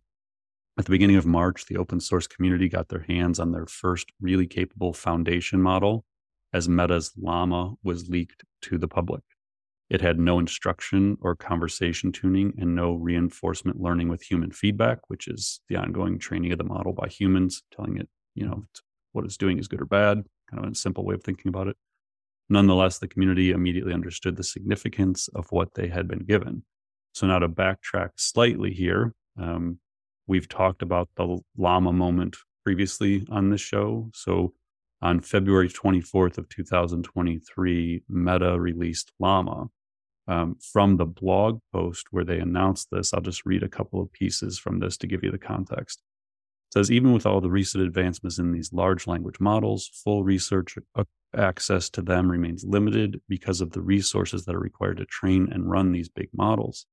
at 0.79 0.85
the 0.85 0.91
beginning 0.91 1.17
of 1.17 1.27
March, 1.27 1.67
the 1.67 1.77
open 1.77 1.99
source 1.99 2.29
community 2.29 2.69
got 2.69 2.89
their 2.89 3.05
hands 3.09 3.41
on 3.41 3.51
their 3.51 3.67
first 3.67 4.13
really 4.21 4.47
capable 4.47 4.93
foundation 4.93 5.61
model 5.61 6.05
as 6.53 6.69
Meta's 6.69 7.13
Llama 7.21 7.75
was 7.83 8.09
leaked 8.09 8.45
to 8.63 8.79
the 8.79 8.87
public. 8.87 9.23
It 9.91 10.01
had 10.03 10.19
no 10.19 10.39
instruction 10.39 11.17
or 11.23 11.35
conversation 11.35 12.13
tuning 12.13 12.53
and 12.59 12.75
no 12.75 12.93
reinforcement 12.93 13.81
learning 13.81 14.09
with 14.09 14.23
human 14.23 14.51
feedback, 14.51 14.99
which 15.09 15.27
is 15.29 15.61
the 15.69 15.77
ongoing 15.77 16.19
training 16.19 16.53
of 16.53 16.59
the 16.59 16.65
model 16.65 16.93
by 16.93 17.09
humans, 17.09 17.63
telling 17.75 17.97
it, 17.97 18.09
you 18.35 18.47
know, 18.47 18.65
what 19.13 19.25
it's 19.25 19.39
doing 19.39 19.59
is 19.59 19.69
good 19.69 19.81
or 19.81 19.87
bad, 19.87 20.25
kind 20.51 20.65
of 20.65 20.71
a 20.71 20.75
simple 20.75 21.05
way 21.05 21.15
of 21.15 21.25
thinking 21.25 21.49
about 21.49 21.69
it. 21.69 21.77
Nonetheless, 22.51 22.99
the 22.99 23.09
community 23.09 23.51
immediately 23.51 23.95
understood 23.95 24.37
the 24.37 24.45
significance 24.45 25.29
of 25.35 25.47
what 25.51 25.75
they 25.75 25.89
had 25.89 26.07
been 26.07 26.25
given. 26.25 26.65
So 27.13 27.27
now 27.27 27.39
to 27.39 27.49
backtrack 27.49 28.11
slightly 28.17 28.73
here, 28.73 29.15
um, 29.41 29.79
we've 30.27 30.49
talked 30.49 30.83
about 30.83 31.09
the 31.17 31.39
llama 31.57 31.93
moment 31.93 32.37
previously 32.65 33.27
on 33.31 33.51
this 33.51 33.61
show. 33.61 34.11
So 34.15 34.53
on 35.01 35.21
February 35.21 35.69
24th 35.69 36.39
of 36.39 36.49
2023, 36.49 38.03
Meta 38.09 38.59
released 38.59 39.13
Llama, 39.19 39.69
um, 40.29 40.57
from 40.61 40.97
the 40.97 41.07
blog 41.07 41.61
post 41.73 42.07
where 42.11 42.25
they 42.25 42.39
announced 42.39 42.89
this. 42.93 43.13
I'll 43.13 43.21
just 43.21 43.47
read 43.47 43.63
a 43.63 43.69
couple 43.69 44.01
of 44.01 44.13
pieces 44.13 44.59
from 44.59 44.79
this 44.79 44.97
to 44.99 45.07
give 45.07 45.25
you 45.25 45.31
the 45.31 45.39
context. 45.39 46.03
It 46.69 46.75
says, 46.75 46.91
even 46.93 47.13
with 47.13 47.25
all 47.25 47.41
the 47.41 47.51
recent 47.51 47.83
advancements 47.83 48.39
in 48.39 48.53
these 48.53 48.73
large 48.73 49.07
language 49.07 49.41
models, 49.41 49.91
full 50.05 50.23
research 50.23 50.77
access 51.35 51.89
to 51.91 52.03
them 52.03 52.31
remains 52.31 52.65
limited 52.65 53.21
because 53.27 53.63
of 53.63 53.73
the 53.73 53.81
resources 53.81 54.45
that 54.45 54.55
are 54.55 54.61
required 54.61 54.99
to 54.99 55.07
train 55.07 55.49
and 55.51 55.71
run 55.71 55.93
these 55.93 56.11
big 56.11 56.29
models. 56.35 56.85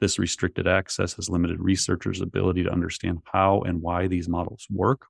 This 0.00 0.18
restricted 0.18 0.68
access 0.68 1.14
has 1.14 1.28
limited 1.28 1.58
researchers' 1.58 2.20
ability 2.20 2.62
to 2.64 2.72
understand 2.72 3.18
how 3.32 3.62
and 3.62 3.82
why 3.82 4.06
these 4.06 4.28
models 4.28 4.66
work, 4.70 5.06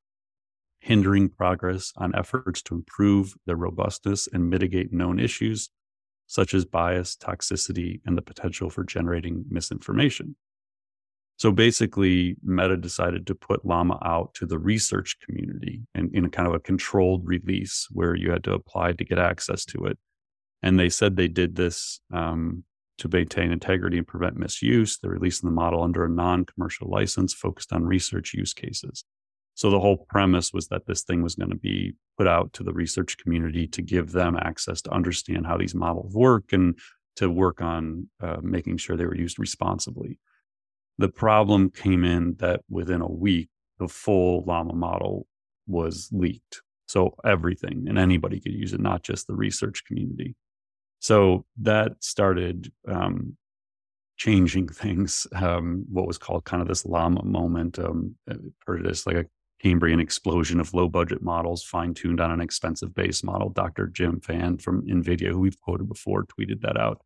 hindering 0.80 1.28
progress 1.28 1.92
on 1.96 2.14
efforts 2.14 2.62
to 2.62 2.74
improve 2.74 3.34
their 3.44 3.56
robustness 3.56 4.28
and 4.32 4.48
mitigate 4.48 4.92
known 4.92 5.18
issues 5.18 5.70
such 6.26 6.54
as 6.54 6.64
bias, 6.64 7.16
toxicity, 7.16 8.00
and 8.04 8.16
the 8.16 8.22
potential 8.22 8.70
for 8.70 8.84
generating 8.84 9.44
misinformation. 9.48 10.36
So 11.38 11.52
basically, 11.52 12.36
Meta 12.42 12.76
decided 12.76 13.26
to 13.26 13.34
put 13.34 13.64
Llama 13.64 13.98
out 14.02 14.32
to 14.34 14.46
the 14.46 14.58
research 14.58 15.18
community 15.20 15.82
in, 15.94 16.10
in 16.14 16.24
a 16.24 16.30
kind 16.30 16.48
of 16.48 16.54
a 16.54 16.60
controlled 16.60 17.26
release 17.26 17.88
where 17.90 18.14
you 18.14 18.30
had 18.30 18.42
to 18.44 18.54
apply 18.54 18.92
to 18.92 19.04
get 19.04 19.18
access 19.18 19.64
to 19.66 19.84
it. 19.84 19.98
And 20.62 20.78
they 20.78 20.88
said 20.88 21.16
they 21.16 21.28
did 21.28 21.54
this 21.54 22.00
um, 22.12 22.64
to 22.98 23.08
maintain 23.08 23.52
integrity 23.52 23.98
and 23.98 24.06
prevent 24.06 24.36
misuse. 24.36 24.98
They're 24.98 25.10
releasing 25.10 25.48
the 25.48 25.54
model 25.54 25.82
under 25.82 26.06
a 26.06 26.08
non 26.08 26.46
commercial 26.46 26.88
license 26.88 27.34
focused 27.34 27.72
on 27.72 27.84
research 27.84 28.32
use 28.32 28.54
cases. 28.54 29.04
So 29.57 29.71
the 29.71 29.81
whole 29.81 29.97
premise 30.11 30.53
was 30.53 30.69
that 30.69 30.87
this 30.87 31.03
thing 31.03 31.23
was 31.23 31.35
going 31.35 31.49
to 31.49 31.57
be 31.57 31.95
put 32.19 32.27
out 32.27 32.53
to 32.53 32.62
the 32.62 32.75
research 32.75 33.16
community 33.16 33.66
to 33.69 33.81
give 33.81 34.12
them 34.12 34.37
access 34.37 34.83
to 34.83 34.92
understand 34.92 35.47
how 35.47 35.57
these 35.57 35.75
models 35.75 36.14
work 36.14 36.53
and 36.53 36.79
to 37.16 37.31
work 37.31 37.62
on 37.62 38.09
uh, 38.23 38.37
making 38.42 38.77
sure 38.77 38.97
they 38.99 39.07
were 39.07 39.16
used 39.16 39.38
responsibly. 39.38 40.19
The 40.99 41.09
problem 41.09 41.71
came 41.71 42.05
in 42.05 42.37
that 42.38 42.61
within 42.69 43.01
a 43.01 43.11
week, 43.11 43.49
the 43.79 43.88
full 43.88 44.45
Llama 44.45 44.75
model 44.75 45.27
was 45.66 46.11
leaked. 46.12 46.61
So 46.87 47.14
everything 47.25 47.87
and 47.88 47.99
anybody 47.99 48.40
could 48.40 48.53
use 48.53 48.75
it, 48.75 48.81
not 48.81 49.03
just 49.03 49.27
the 49.27 49.35
research 49.35 49.85
community. 49.87 50.37
So 51.01 51.47
that 51.62 51.92
started 52.01 52.71
um, 52.87 53.38
changing 54.19 54.69
things. 54.83 55.27
Um, 55.35 55.87
what 55.90 56.07
was 56.07 56.19
called 56.19 56.45
kind 56.45 56.61
of 56.61 56.69
this 56.69 56.85
llama 56.85 57.25
moment. 57.25 57.79
Um, 57.79 58.16
it 58.27 58.87
as 58.87 59.07
like 59.07 59.16
a 59.16 59.27
Cambrian 59.62 60.01
explosion 60.01 60.61
of 60.61 60.75
low 60.75 60.88
budget 60.88 61.23
models 61.23 61.62
fine 61.62 61.95
tuned 61.95 62.21
on 62.21 62.31
an 62.31 62.40
expensive 62.40 62.95
base 62.95 63.25
model. 63.25 63.49
Dr. 63.49 63.87
Jim 63.87 64.21
Fan 64.21 64.59
from 64.59 64.87
NVIDIA, 64.87 65.31
who 65.31 65.40
we've 65.40 65.61
quoted 65.61 65.88
before, 65.88 66.25
tweeted 66.25 66.61
that 66.61 66.77
out. 66.77 67.01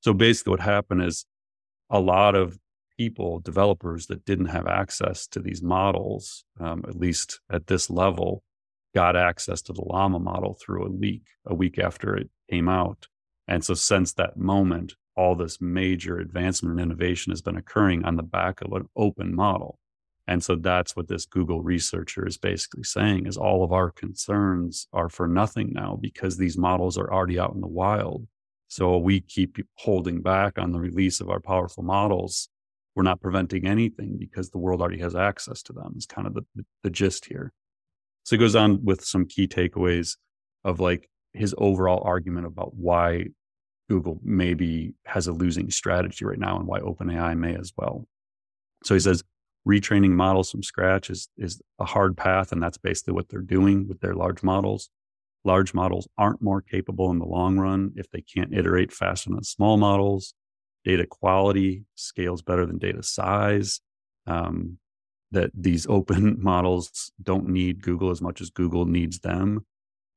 So 0.00 0.12
basically, 0.12 0.52
what 0.52 0.60
happened 0.60 1.02
is 1.02 1.26
a 1.90 2.00
lot 2.00 2.34
of 2.34 2.58
people, 2.98 3.40
developers 3.40 4.06
that 4.06 4.24
didn't 4.24 4.46
have 4.46 4.66
access 4.66 5.26
to 5.26 5.40
these 5.40 5.62
models, 5.62 6.44
um, 6.60 6.84
at 6.88 6.96
least 6.96 7.40
at 7.50 7.66
this 7.66 7.90
level, 7.90 8.42
got 8.94 9.16
access 9.16 9.60
to 9.62 9.72
the 9.72 9.82
Llama 9.82 10.20
model 10.20 10.54
through 10.54 10.86
a 10.86 10.88
leak 10.88 11.24
a 11.44 11.54
week 11.54 11.78
after 11.78 12.16
it 12.16 12.30
came 12.50 12.68
out. 12.68 13.08
And 13.46 13.64
so, 13.64 13.74
since 13.74 14.12
that 14.14 14.36
moment, 14.36 14.94
all 15.16 15.34
this 15.34 15.60
major 15.60 16.18
advancement 16.18 16.72
and 16.72 16.80
innovation 16.80 17.30
has 17.30 17.42
been 17.42 17.56
occurring 17.56 18.04
on 18.04 18.16
the 18.16 18.22
back 18.22 18.60
of 18.60 18.72
an 18.72 18.88
open 18.96 19.34
model. 19.34 19.78
And 20.26 20.42
so 20.42 20.56
that's 20.56 20.96
what 20.96 21.08
this 21.08 21.26
Google 21.26 21.62
researcher 21.62 22.26
is 22.26 22.38
basically 22.38 22.84
saying 22.84 23.26
is 23.26 23.36
all 23.36 23.62
of 23.62 23.72
our 23.72 23.90
concerns 23.90 24.88
are 24.92 25.10
for 25.10 25.28
nothing 25.28 25.72
now 25.72 25.98
because 26.00 26.36
these 26.36 26.56
models 26.56 26.96
are 26.96 27.12
already 27.12 27.38
out 27.38 27.54
in 27.54 27.60
the 27.60 27.66
wild. 27.66 28.26
So 28.68 28.96
we 28.96 29.20
keep 29.20 29.58
holding 29.74 30.22
back 30.22 30.58
on 30.58 30.72
the 30.72 30.80
release 30.80 31.20
of 31.20 31.28
our 31.28 31.40
powerful 31.40 31.82
models. 31.82 32.48
We're 32.94 33.02
not 33.02 33.20
preventing 33.20 33.66
anything 33.66 34.16
because 34.18 34.50
the 34.50 34.58
world 34.58 34.80
already 34.80 35.00
has 35.00 35.14
access 35.14 35.62
to 35.64 35.72
them. 35.72 35.94
Is 35.96 36.06
kind 36.06 36.26
of 36.26 36.34
the, 36.34 36.44
the 36.82 36.90
gist 36.90 37.26
here. 37.26 37.52
So 38.24 38.36
he 38.36 38.40
goes 38.40 38.56
on 38.56 38.82
with 38.82 39.04
some 39.04 39.26
key 39.26 39.46
takeaways 39.46 40.16
of 40.64 40.80
like 40.80 41.10
his 41.34 41.54
overall 41.58 42.02
argument 42.04 42.46
about 42.46 42.74
why 42.74 43.26
Google 43.90 44.18
maybe 44.24 44.94
has 45.04 45.26
a 45.26 45.32
losing 45.32 45.70
strategy 45.70 46.24
right 46.24 46.38
now 46.38 46.56
and 46.56 46.66
why 46.66 46.80
OpenAI 46.80 47.36
may 47.36 47.54
as 47.54 47.72
well. 47.76 48.06
So 48.82 48.94
he 48.94 49.00
says 49.00 49.22
retraining 49.66 50.10
models 50.10 50.50
from 50.50 50.62
scratch 50.62 51.10
is 51.10 51.28
is 51.36 51.62
a 51.78 51.84
hard 51.84 52.16
path, 52.16 52.52
and 52.52 52.62
that's 52.62 52.78
basically 52.78 53.14
what 53.14 53.28
they're 53.28 53.40
doing 53.40 53.88
with 53.88 54.00
their 54.00 54.14
large 54.14 54.42
models. 54.42 54.90
Large 55.44 55.74
models 55.74 56.08
aren't 56.16 56.42
more 56.42 56.62
capable 56.62 57.10
in 57.10 57.18
the 57.18 57.26
long 57.26 57.58
run 57.58 57.92
if 57.96 58.10
they 58.10 58.22
can't 58.22 58.54
iterate 58.54 58.92
faster 58.92 59.30
than 59.30 59.44
small 59.44 59.76
models. 59.76 60.34
Data 60.84 61.06
quality 61.06 61.84
scales 61.94 62.42
better 62.42 62.66
than 62.66 62.78
data 62.78 63.02
size. 63.02 63.80
Um, 64.26 64.78
that 65.34 65.50
these 65.54 65.86
open 65.90 66.36
models 66.42 67.12
don't 67.22 67.48
need 67.48 67.82
Google 67.82 68.10
as 68.10 68.22
much 68.22 68.40
as 68.40 68.50
Google 68.50 68.86
needs 68.86 69.18
them. 69.18 69.66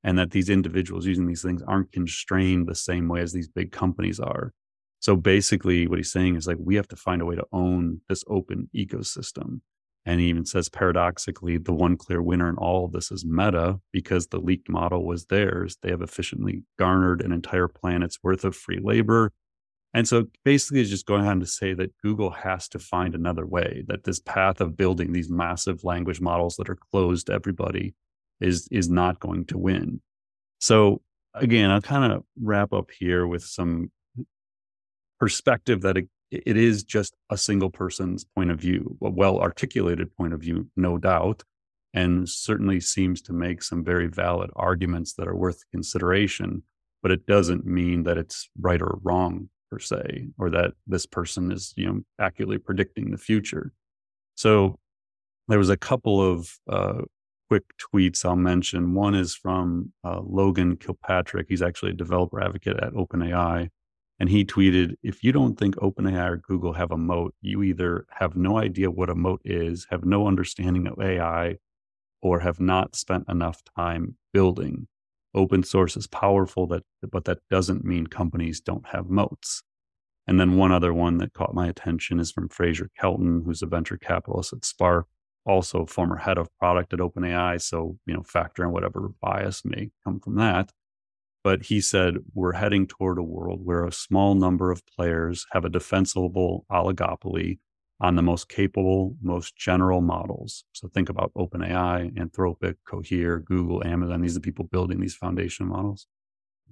And 0.04 0.18
that 0.18 0.32
these 0.32 0.50
individuals 0.50 1.06
using 1.06 1.28
these 1.28 1.42
things 1.42 1.62
aren't 1.64 1.92
constrained 1.92 2.68
the 2.68 2.76
same 2.76 3.10
way 3.10 3.20
as 3.22 3.34
these 3.34 3.50
big 3.50 3.72
companies 3.72 4.20
are. 4.20 4.54
So 5.00 5.16
basically, 5.16 5.88
what 5.88 6.00
he's 6.00 6.12
saying 6.12 6.36
is 6.36 6.48
like, 6.48 6.58
we 6.60 6.76
have 6.76 6.88
to 6.90 6.96
find 6.96 7.22
a 7.22 7.26
way 7.26 7.36
to 7.36 7.46
own 7.52 8.02
this 8.10 8.24
open 8.28 8.70
ecosystem. 8.76 9.62
And 10.06 10.22
he 10.22 10.28
even 10.28 10.46
says, 10.46 10.70
paradoxically, 10.70 11.58
the 11.58 11.74
one 11.74 11.98
clear 11.98 12.22
winner 12.22 12.48
in 12.50 12.56
all 12.56 12.86
of 12.86 12.94
this 12.94 13.12
is 13.12 13.26
Meta 13.26 13.80
because 13.92 14.28
the 14.28 14.40
leaked 14.40 14.70
model 14.70 15.06
was 15.06 15.26
theirs. 15.26 15.78
They 15.82 15.90
have 15.90 16.02
efficiently 16.02 16.64
garnered 16.80 17.22
an 17.22 17.34
entire 17.34 17.68
planet's 17.68 18.20
worth 18.24 18.46
of 18.46 18.56
free 18.56 18.80
labor. 18.82 19.34
And 19.94 20.08
so 20.08 20.28
basically, 20.46 20.82
it's 20.82 20.90
just 20.90 21.06
going 21.06 21.26
on 21.26 21.42
to 21.42 21.46
say 21.46 21.74
that 21.74 21.96
Google 22.02 22.30
has 22.30 22.70
to 22.70 22.80
find 22.80 23.16
another 23.16 23.46
way, 23.46 23.84
that 23.88 24.06
this 24.06 24.20
path 24.20 24.62
of 24.62 24.78
building 24.78 25.12
these 25.12 25.30
massive 25.30 25.84
language 25.84 26.22
models 26.22 26.56
that 26.56 26.70
are 26.70 26.78
closed 26.92 27.28
to 27.28 27.34
everybody 27.34 27.94
is, 28.40 28.68
is 28.72 28.90
not 28.90 29.20
going 29.20 29.46
to 29.46 29.58
win. 29.58 30.02
So 30.60 31.02
again, 31.34 31.70
I'll 31.70 31.82
kind 31.82 32.12
of 32.12 32.24
wrap 32.42 32.74
up 32.74 32.92
here 32.98 33.28
with 33.28 33.44
some 33.44 33.92
perspective 35.20 35.82
that 35.82 35.98
it, 35.98 36.08
it 36.32 36.58
is 36.58 36.84
just 36.84 37.16
a 37.30 37.38
single 37.38 37.70
person's 37.70 38.24
point 38.24 38.52
of 38.52 38.60
view, 38.60 38.98
a 39.02 39.10
well 39.10 39.40
articulated 39.40 40.16
point 40.16 40.34
of 40.34 40.42
view, 40.42 40.70
no 40.76 40.98
doubt, 40.98 41.44
and 41.94 42.28
certainly 42.28 42.80
seems 42.80 43.22
to 43.24 43.34
make 43.34 43.64
some 43.64 43.84
very 43.84 44.08
valid 44.08 44.50
arguments 44.56 45.14
that 45.14 45.28
are 45.28 45.36
worth 45.36 45.64
consideration. 45.72 46.64
But 47.02 47.12
it 47.12 47.26
doesn't 47.26 47.66
mean 47.66 48.04
that 48.04 48.18
it's 48.18 48.50
right 48.60 48.82
or 48.82 49.00
wrong 49.04 49.50
per 49.72 49.80
se, 49.80 50.28
or 50.38 50.50
that 50.50 50.74
this 50.86 51.06
person 51.06 51.52
is 51.52 51.74
you 51.78 51.86
know 51.86 52.02
accurately 52.20 52.58
predicting 52.58 53.12
the 53.12 53.18
future. 53.18 53.74
So 54.36 54.78
there 55.48 55.60
was 55.60 55.70
a 55.70 55.78
couple 55.78 56.22
of 56.22 56.52
uh, 56.70 57.02
quick 57.50 57.64
tweets 57.80 58.26
I'll 58.26 58.36
mention. 58.36 58.94
One 58.94 59.16
is 59.16 59.36
from 59.36 59.94
uh, 60.04 60.22
Logan 60.22 60.78
Kilpatrick. 60.78 61.48
He's 61.50 61.62
actually 61.62 61.92
a 61.92 61.96
developer 61.96 62.42
advocate 62.42 62.78
at 62.82 62.94
OpenAI. 62.94 63.70
And 64.20 64.30
he 64.30 64.44
tweeted, 64.44 64.96
if 65.04 65.24
you 65.24 65.32
don't 65.32 65.60
think 65.60 65.76
OpenAI 65.76 66.30
or 66.30 66.38
Google 66.38 66.74
have 66.74 66.92
a 66.92 66.98
moat, 66.98 67.36
you 67.42 67.62
either 67.62 68.06
have 68.10 68.36
no 68.36 68.58
idea 68.58 68.90
what 68.90 69.10
a 69.10 69.16
moat 69.16 69.42
is, 69.46 69.86
have 69.92 70.06
no 70.06 70.28
understanding 70.28 70.88
of 70.88 71.00
AI, 71.00 71.58
or 72.22 72.40
have 72.40 72.60
not 72.60 72.96
spent 72.96 73.26
enough 73.30 73.62
time 73.76 74.16
building. 74.34 74.88
Open 75.36 75.62
source 75.62 75.96
is 75.96 76.08
powerful, 76.08 76.66
that, 76.68 76.84
but 77.12 77.26
that 77.26 77.40
doesn't 77.52 77.86
mean 77.86 78.08
companies 78.08 78.60
don't 78.60 78.88
have 78.88 79.08
moats. 79.08 79.62
And 80.26 80.40
then 80.40 80.58
one 80.58 80.72
other 80.72 80.94
one 80.94 81.20
that 81.20 81.34
caught 81.34 81.54
my 81.54 81.68
attention 81.68 82.20
is 82.20 82.32
from 82.32 82.50
Fraser 82.50 82.90
Kelton, 83.00 83.44
who's 83.46 83.62
a 83.62 83.68
venture 83.68 83.98
capitalist 83.98 84.52
at 84.52 84.66
Spark, 84.66 85.06
also 85.46 85.86
former 85.86 86.18
head 86.18 86.38
of 86.38 86.50
product 86.58 86.92
at 86.92 87.00
OpenAI. 87.00 87.62
So, 87.62 87.98
you 88.06 88.16
know, 88.16 88.24
factor 88.24 88.64
in 88.64 88.72
whatever 88.72 89.12
bias 89.22 89.64
may 89.64 89.92
come 90.04 90.20
from 90.20 90.36
that. 90.36 90.72
But 91.48 91.64
he 91.64 91.80
said, 91.80 92.18
we're 92.34 92.52
heading 92.52 92.88
toward 92.88 93.18
a 93.18 93.24
world 93.24 93.62
where 93.64 93.86
a 93.86 93.92
small 93.94 94.36
number 94.36 94.70
of 94.70 94.86
players 94.86 95.46
have 95.54 95.64
a 95.64 95.70
defensible 95.70 96.66
oligopoly 96.70 97.60
on 98.02 98.18
the 98.18 98.22
most 98.22 98.50
capable, 98.50 99.16
most 99.22 99.56
general 99.56 100.02
models. 100.02 100.66
So 100.74 100.90
think 100.90 101.08
about 101.08 101.32
OpenAI, 101.36 102.14
Anthropic, 102.18 102.76
Cohere, 102.86 103.40
Google, 103.40 103.82
Amazon. 103.88 104.20
These 104.20 104.34
are 104.36 104.40
the 104.40 104.42
people 104.42 104.66
building 104.66 105.00
these 105.00 105.16
foundation 105.16 105.68
models. 105.68 106.06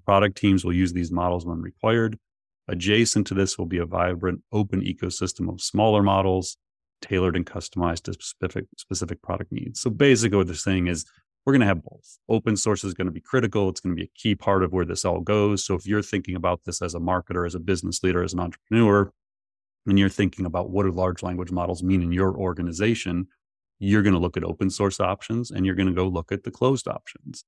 Product 0.06 0.38
teams 0.38 0.66
will 0.66 0.74
use 0.74 0.92
these 0.92 1.10
models 1.10 1.46
when 1.46 1.62
required. 1.62 2.20
Adjacent 2.68 3.28
to 3.28 3.34
this 3.34 3.58
will 3.58 3.68
be 3.68 3.78
a 3.78 3.86
vibrant, 3.86 4.42
open 4.52 4.82
ecosystem 4.82 5.48
of 5.48 5.62
smaller 5.62 6.04
models 6.04 6.58
tailored 7.00 7.38
and 7.38 7.46
customized 7.46 8.04
to 8.04 8.14
specific 8.14 8.66
specific 8.78 9.22
product 9.22 9.54
needs. 9.54 9.80
So 9.80 9.90
basically, 9.90 10.38
what 10.38 10.48
they're 10.48 10.56
saying 10.58 10.88
is 10.88 11.06
we're 11.46 11.54
going 11.54 11.62
to 11.62 11.68
have 11.68 11.84
both. 11.84 12.18
Open 12.28 12.58
source 12.58 12.84
is 12.84 12.94
going 12.94 13.06
to 13.06 13.12
be 13.12 13.22
critical. 13.22 13.70
It's 13.70 13.80
going 13.80 13.96
to 13.96 14.00
be 14.00 14.08
a 14.08 14.20
key 14.20 14.36
part 14.36 14.64
of 14.64 14.74
where 14.74 14.86
this 14.86 15.06
all 15.06 15.20
goes. 15.20 15.64
So 15.64 15.76
if 15.76 15.86
you're 15.86 16.02
thinking 16.02 16.36
about 16.36 16.64
this 16.66 16.82
as 16.82 16.96
a 16.96 17.00
marketer, 17.00 17.46
as 17.46 17.54
a 17.54 17.60
business 17.60 18.02
leader, 18.04 18.24
as 18.24 18.34
an 18.34 18.40
entrepreneur, 18.40 19.12
and 19.86 20.00
you're 20.00 20.10
thinking 20.10 20.46
about 20.46 20.72
what 20.72 20.84
do 20.84 20.92
large 20.92 21.22
language 21.22 21.52
models 21.52 21.84
mean 21.84 22.02
in 22.02 22.12
your 22.12 22.36
organization, 22.36 23.28
you're 23.78 24.02
going 24.02 24.14
to 24.14 24.20
look 24.20 24.38
at 24.38 24.44
open 24.44 24.70
source 24.72 25.00
options 25.00 25.52
and 25.52 25.66
you're 25.66 25.76
going 25.76 25.88
to 25.88 25.94
go 25.94 26.08
look 26.08 26.32
at 26.32 26.44
the 26.44 26.52
closed 26.52 26.88
options. 26.88 27.44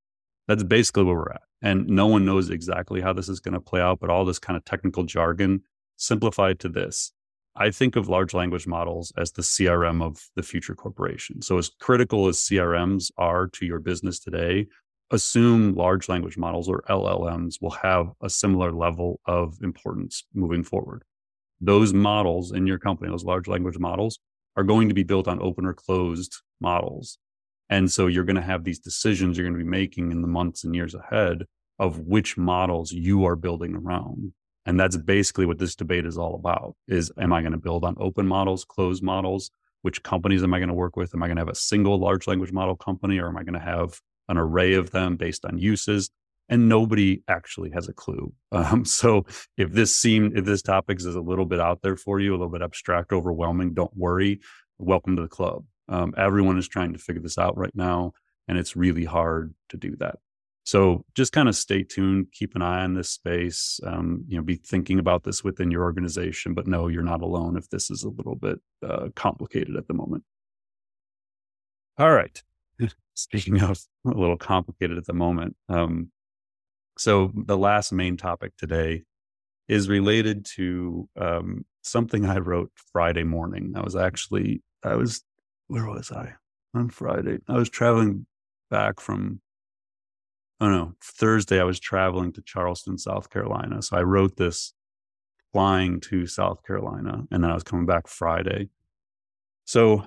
That's 0.48 0.64
basically 0.64 1.04
where 1.04 1.16
we're 1.16 1.32
at. 1.32 1.42
And 1.62 1.88
no 1.88 2.06
one 2.06 2.26
knows 2.26 2.50
exactly 2.52 3.02
how 3.02 3.14
this 3.14 3.28
is 3.28 3.40
going 3.40 3.56
to 3.56 3.60
play 3.60 3.82
out, 3.82 4.00
but 4.00 4.12
all 4.12 4.26
this 4.26 4.40
kind 4.40 4.56
of 4.56 4.64
technical 4.64 5.04
jargon 5.04 5.64
simplified 5.98 6.60
to 6.60 6.70
this 6.70 7.12
I 7.60 7.72
think 7.72 7.96
of 7.96 8.08
large 8.08 8.36
language 8.36 8.68
models 8.68 9.12
as 9.18 9.32
the 9.32 9.42
CRM 9.42 10.04
of 10.04 10.20
the 10.36 10.44
future 10.44 10.76
corporation. 10.76 11.42
So, 11.42 11.58
as 11.58 11.72
critical 11.80 12.28
as 12.28 12.38
CRMs 12.38 13.12
are 13.18 13.48
to 13.48 13.66
your 13.66 13.80
business 13.80 14.20
today, 14.20 14.68
assume 15.10 15.74
large 15.74 16.08
language 16.08 16.38
models 16.38 16.70
or 16.70 16.84
LLMs 16.88 17.56
will 17.62 17.72
have 17.72 18.12
a 18.22 18.30
similar 18.30 18.72
level 18.72 19.20
of 19.26 19.58
importance 19.64 20.24
moving 20.36 20.64
forward. 20.64 21.04
Those 21.60 21.94
models 21.94 22.52
in 22.52 22.68
your 22.68 22.78
company, 22.78 23.10
those 23.10 23.24
large 23.24 23.48
language 23.48 23.80
models, 23.80 24.20
are 24.56 24.64
going 24.64 24.88
to 24.90 24.96
be 24.96 25.04
built 25.04 25.28
on 25.28 25.42
open 25.42 25.66
or 25.66 25.74
closed 25.74 26.36
models. 26.62 27.18
And 27.70 27.92
so 27.92 28.08
you're 28.08 28.24
going 28.24 28.36
to 28.36 28.42
have 28.42 28.64
these 28.64 28.80
decisions 28.80 29.38
you're 29.38 29.48
going 29.48 29.58
to 29.58 29.64
be 29.64 29.70
making 29.70 30.12
in 30.12 30.22
the 30.22 30.28
months 30.28 30.64
and 30.64 30.76
years 30.76 30.94
ahead 30.94 31.44
of 31.80 32.00
which 32.00 32.38
models 32.38 32.92
you 32.92 33.26
are 33.26 33.36
building 33.36 33.76
around. 33.76 34.34
And 34.68 34.78
that's 34.78 34.98
basically 34.98 35.46
what 35.46 35.60
this 35.60 35.76
debate 35.76 36.06
is 36.06 36.18
all 36.18 36.36
about 36.36 36.76
is 36.90 37.10
am 37.18 37.32
I 37.32 37.40
going 37.42 37.54
to 37.54 37.58
build 37.58 37.86
on 37.86 37.96
open 38.00 38.28
models, 38.28 38.66
closed 38.66 39.02
models? 39.02 39.50
Which 39.82 40.04
companies 40.04 40.44
am 40.44 40.54
I 40.54 40.60
going 40.60 40.68
to 40.68 40.76
work 40.76 40.98
with? 40.98 41.16
Am 41.16 41.24
I 41.24 41.28
going 41.28 41.38
to 41.38 41.42
have 41.42 41.48
a 41.48 41.56
single 41.56 41.98
large 41.98 42.28
language 42.28 42.52
model 42.52 42.76
company 42.76 43.18
or 43.18 43.30
am 43.30 43.38
I 43.38 43.44
going 43.44 43.54
to 43.54 43.62
have 43.62 44.02
an 44.28 44.38
array 44.38 44.74
of 44.74 44.92
them 44.92 45.16
based 45.16 45.46
on 45.46 45.58
uses? 45.58 46.12
And 46.50 46.68
nobody 46.68 47.24
actually 47.30 47.72
has 47.72 47.88
a 47.88 47.94
clue. 47.94 48.34
Um, 48.52 48.84
so 48.84 49.26
if 49.58 49.72
this 49.72 49.96
seemed, 49.96 50.38
if 50.38 50.44
this 50.44 50.62
topic 50.62 51.00
is 51.00 51.06
a 51.06 51.22
little 51.22 51.46
bit 51.46 51.62
out 51.62 51.82
there 51.82 51.96
for 51.96 52.20
you, 52.20 52.32
a 52.32 52.38
little 52.38 52.50
bit 52.50 52.62
abstract, 52.62 53.14
overwhelming, 53.14 53.74
don't 53.74 53.96
worry. 53.96 54.42
Welcome 54.78 55.16
to 55.16 55.22
the 55.22 55.28
club. 55.30 55.64
Um, 55.88 56.14
everyone 56.18 56.58
is 56.58 56.68
trying 56.68 56.92
to 56.92 57.00
figure 57.00 57.22
this 57.22 57.38
out 57.38 57.58
right 57.58 57.76
now. 57.76 58.14
And 58.50 58.58
it's 58.58 58.76
really 58.76 59.06
hard 59.06 59.54
to 59.70 59.78
do 59.78 59.96
that. 59.98 60.20
So 60.68 61.06
just 61.16 61.32
kind 61.32 61.48
of 61.48 61.56
stay 61.56 61.84
tuned, 61.84 62.34
keep 62.34 62.54
an 62.54 62.62
eye 62.62 62.84
on 62.84 62.94
this 62.94 63.10
space. 63.10 63.80
Um, 63.86 64.26
you 64.28 64.36
know, 64.36 64.44
be 64.44 64.56
thinking 64.56 65.00
about 65.00 65.24
this 65.24 65.42
within 65.42 65.72
your 65.72 65.84
organization, 65.84 66.54
but 66.54 66.68
no, 66.68 66.90
you're 66.90 67.04
not 67.04 67.22
alone 67.22 67.56
if 67.56 67.70
this 67.70 67.90
is 67.90 68.04
a 68.04 68.10
little 68.10 68.36
bit 68.36 68.60
uh, 68.86 69.08
complicated 69.16 69.78
at 69.78 69.88
the 69.88 69.94
moment. 69.94 70.26
All 71.98 72.12
right. 72.12 72.44
Speaking 73.16 73.62
of 73.62 73.80
a 74.06 74.10
little 74.10 74.36
complicated 74.36 74.98
at 74.98 75.06
the 75.06 75.14
moment, 75.14 75.56
um, 75.70 76.12
so 76.98 77.32
the 77.34 77.58
last 77.58 77.94
main 77.94 78.18
topic 78.18 78.52
today 78.58 79.04
is 79.70 79.88
related 79.88 80.46
to 80.58 81.08
um, 81.16 81.66
something 81.82 82.26
I 82.26 82.40
wrote 82.40 82.72
Friday 82.92 83.24
morning. 83.24 83.72
I 83.78 83.84
was 83.84 83.96
actually 83.96 84.62
I 84.84 84.96
was 84.96 85.24
where 85.68 85.88
was 85.88 86.12
I 86.12 86.34
on 86.74 86.90
Friday? 86.90 87.38
I 87.48 87.54
was 87.54 87.70
traveling 87.70 88.26
back 88.70 89.00
from 89.00 89.40
oh 90.60 90.70
no, 90.70 90.94
Thursday 91.04 91.60
I 91.60 91.64
was 91.64 91.80
traveling 91.80 92.34
to 92.34 92.42
Charleston, 92.42 92.98
South 92.98 93.30
Carolina. 93.30 93.82
So 93.82 93.98
I 93.98 94.04
wrote 94.04 94.38
this 94.38 94.74
flying 95.54 96.00
to 96.02 96.28
South 96.28 96.64
Carolina 96.66 97.24
and 97.32 97.44
then 97.44 97.52
I 97.52 97.54
was 97.54 97.64
coming 97.64 97.86
back 97.86 98.08
Friday. 98.08 98.70
So 99.66 100.06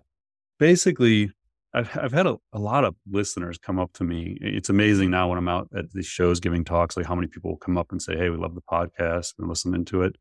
basically, 0.58 1.32
I've, 1.72 1.96
I've 1.96 2.12
had 2.12 2.26
a, 2.26 2.36
a 2.52 2.58
lot 2.58 2.84
of 2.84 2.96
listeners 3.10 3.58
come 3.58 3.78
up 3.78 3.92
to 3.94 4.04
me. 4.04 4.38
It's 4.40 4.68
amazing 4.68 5.10
now 5.10 5.28
when 5.28 5.38
I'm 5.38 5.48
out 5.48 5.68
at 5.76 5.92
these 5.92 6.06
shows 6.06 6.40
giving 6.40 6.64
talks, 6.64 6.96
like 6.96 7.06
how 7.06 7.14
many 7.14 7.28
people 7.28 7.50
will 7.50 7.58
come 7.58 7.78
up 7.78 7.92
and 7.92 8.02
say, 8.02 8.16
Hey, 8.16 8.28
we 8.30 8.36
love 8.36 8.54
the 8.54 8.62
podcast 8.62 9.34
and 9.38 9.48
listen 9.48 9.74
into 9.74 10.02
it. 10.02 10.16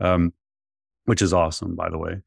um, 0.00 0.32
which 1.04 1.22
is 1.22 1.32
awesome, 1.32 1.74
by 1.74 1.88
the 1.88 1.98
way. 1.98 2.20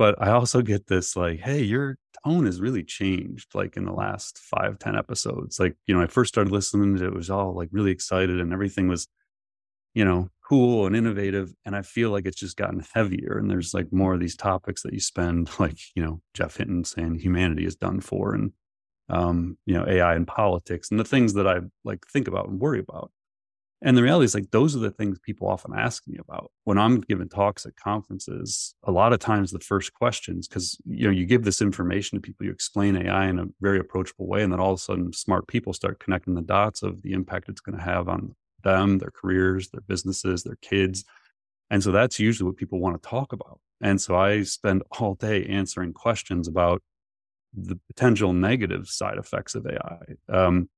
But 0.00 0.14
I 0.18 0.30
also 0.30 0.62
get 0.62 0.86
this 0.86 1.14
like, 1.14 1.40
hey, 1.40 1.60
your 1.60 1.98
tone 2.24 2.46
has 2.46 2.58
really 2.58 2.82
changed 2.82 3.54
like 3.54 3.76
in 3.76 3.84
the 3.84 3.92
last 3.92 4.38
five, 4.38 4.78
ten 4.78 4.96
episodes. 4.96 5.60
Like, 5.60 5.76
you 5.86 5.94
know, 5.94 6.00
I 6.00 6.06
first 6.06 6.32
started 6.32 6.50
listening 6.50 6.96
to 6.96 7.04
it, 7.04 7.08
it 7.08 7.14
was 7.14 7.28
all 7.28 7.54
like 7.54 7.68
really 7.70 7.90
excited 7.90 8.40
and 8.40 8.50
everything 8.50 8.88
was, 8.88 9.08
you 9.92 10.02
know, 10.02 10.30
cool 10.48 10.86
and 10.86 10.96
innovative. 10.96 11.52
And 11.66 11.76
I 11.76 11.82
feel 11.82 12.08
like 12.08 12.24
it's 12.24 12.40
just 12.40 12.56
gotten 12.56 12.82
heavier. 12.94 13.36
And 13.36 13.50
there's 13.50 13.74
like 13.74 13.92
more 13.92 14.14
of 14.14 14.20
these 14.20 14.36
topics 14.36 14.82
that 14.84 14.94
you 14.94 15.00
spend, 15.00 15.50
like, 15.60 15.76
you 15.94 16.02
know, 16.02 16.22
Geoff 16.32 16.56
Hinton 16.56 16.84
saying 16.84 17.18
humanity 17.18 17.66
is 17.66 17.76
done 17.76 18.00
for 18.00 18.32
and 18.32 18.52
um, 19.10 19.58
you 19.66 19.74
know, 19.74 19.84
AI 19.86 20.14
and 20.14 20.26
politics 20.26 20.90
and 20.90 20.98
the 20.98 21.04
things 21.04 21.34
that 21.34 21.46
I 21.46 21.58
like 21.84 22.06
think 22.10 22.26
about 22.26 22.48
and 22.48 22.58
worry 22.58 22.80
about. 22.80 23.10
And 23.82 23.96
the 23.96 24.02
reality 24.02 24.26
is 24.26 24.34
like 24.34 24.50
those 24.50 24.76
are 24.76 24.80
the 24.80 24.90
things 24.90 25.18
people 25.18 25.48
often 25.48 25.72
ask 25.74 26.06
me 26.06 26.18
about. 26.18 26.50
When 26.64 26.76
I'm 26.76 27.00
giving 27.00 27.30
talks 27.30 27.64
at 27.64 27.76
conferences, 27.76 28.74
a 28.84 28.92
lot 28.92 29.14
of 29.14 29.20
times 29.20 29.50
the 29.50 29.60
first 29.60 29.94
questions, 29.94 30.46
because 30.46 30.76
you 30.84 31.06
know, 31.06 31.10
you 31.10 31.24
give 31.24 31.44
this 31.44 31.62
information 31.62 32.18
to 32.18 32.22
people, 32.22 32.44
you 32.44 32.52
explain 32.52 32.96
AI 32.96 33.28
in 33.28 33.38
a 33.38 33.46
very 33.60 33.78
approachable 33.78 34.26
way, 34.26 34.42
and 34.42 34.52
then 34.52 34.60
all 34.60 34.72
of 34.72 34.78
a 34.78 34.82
sudden 34.82 35.12
smart 35.12 35.46
people 35.48 35.72
start 35.72 35.98
connecting 35.98 36.34
the 36.34 36.42
dots 36.42 36.82
of 36.82 37.00
the 37.02 37.12
impact 37.12 37.48
it's 37.48 37.62
going 37.62 37.78
to 37.78 37.84
have 37.84 38.08
on 38.08 38.34
them, 38.62 38.98
their 38.98 39.10
careers, 39.10 39.70
their 39.70 39.80
businesses, 39.80 40.42
their 40.42 40.58
kids. 40.60 41.04
And 41.70 41.82
so 41.82 41.90
that's 41.90 42.18
usually 42.18 42.48
what 42.48 42.58
people 42.58 42.80
want 42.80 43.02
to 43.02 43.08
talk 43.08 43.32
about. 43.32 43.60
And 43.80 43.98
so 43.98 44.14
I 44.14 44.42
spend 44.42 44.82
all 44.98 45.14
day 45.14 45.46
answering 45.46 45.94
questions 45.94 46.48
about 46.48 46.82
the 47.54 47.78
potential 47.86 48.32
negative 48.34 48.88
side 48.88 49.16
effects 49.16 49.54
of 49.54 49.66
AI. 49.66 49.98
Um, 50.28 50.68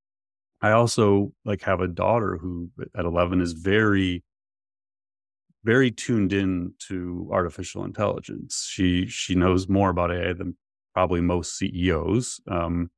I 0.63 0.71
also 0.71 1.33
like 1.45 1.63
have 1.63 1.81
a 1.81 1.89
daughter 1.89 2.39
who 2.39 2.71
at 2.97 3.05
11 3.05 3.41
is 3.41 3.53
very 3.53 4.23
very 5.65 5.91
tuned 5.93 6.33
in 6.33 6.75
to 6.89 7.29
artificial 7.33 7.85
intelligence. 7.85 8.67
She 8.69 9.07
she 9.07 9.35
knows 9.35 9.69
more 9.69 9.91
about 9.91 10.13
AI 10.13 10.33
than 10.33 10.57
probably 10.95 11.21
most 11.21 11.57
CEOs 11.57 12.41
um, 12.49 12.91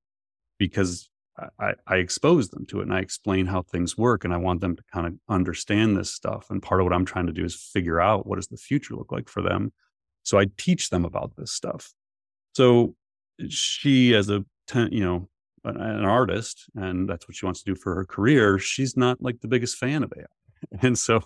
because 0.58 1.10
I, 1.58 1.72
I 1.86 1.96
expose 1.96 2.50
them 2.50 2.64
to 2.66 2.80
it 2.80 2.84
and 2.84 2.94
I 2.94 3.00
explain 3.00 3.46
how 3.46 3.62
things 3.62 3.98
work 3.98 4.24
and 4.24 4.32
I 4.32 4.36
want 4.36 4.60
them 4.60 4.76
to 4.76 4.82
kind 4.92 5.06
of 5.06 5.14
understand 5.28 5.96
this 5.96 6.12
stuff. 6.12 6.46
And 6.48 6.62
part 6.62 6.80
of 6.80 6.84
what 6.84 6.92
I'm 6.92 7.04
trying 7.04 7.26
to 7.26 7.32
do 7.32 7.44
is 7.44 7.54
figure 7.54 8.00
out 8.00 8.26
what 8.26 8.36
does 8.36 8.46
the 8.46 8.56
future 8.56 8.94
look 8.94 9.10
like 9.10 9.28
for 9.28 9.42
them. 9.42 9.72
So 10.22 10.38
I 10.38 10.46
teach 10.56 10.90
them 10.90 11.04
about 11.04 11.32
this 11.36 11.52
stuff. 11.52 11.92
So 12.54 12.94
she, 13.48 14.14
as 14.14 14.30
a 14.30 14.44
ten, 14.66 14.90
you 14.92 15.04
know 15.04 15.28
an 15.64 16.04
artist 16.04 16.66
and 16.74 17.08
that's 17.08 17.26
what 17.26 17.36
she 17.36 17.46
wants 17.46 17.62
to 17.62 17.72
do 17.72 17.74
for 17.74 17.94
her 17.94 18.04
career, 18.04 18.58
she's 18.58 18.96
not 18.96 19.22
like 19.22 19.40
the 19.40 19.48
biggest 19.48 19.76
fan 19.76 20.02
of 20.02 20.12
AI. 20.16 20.24
And 20.82 20.98
so 20.98 21.22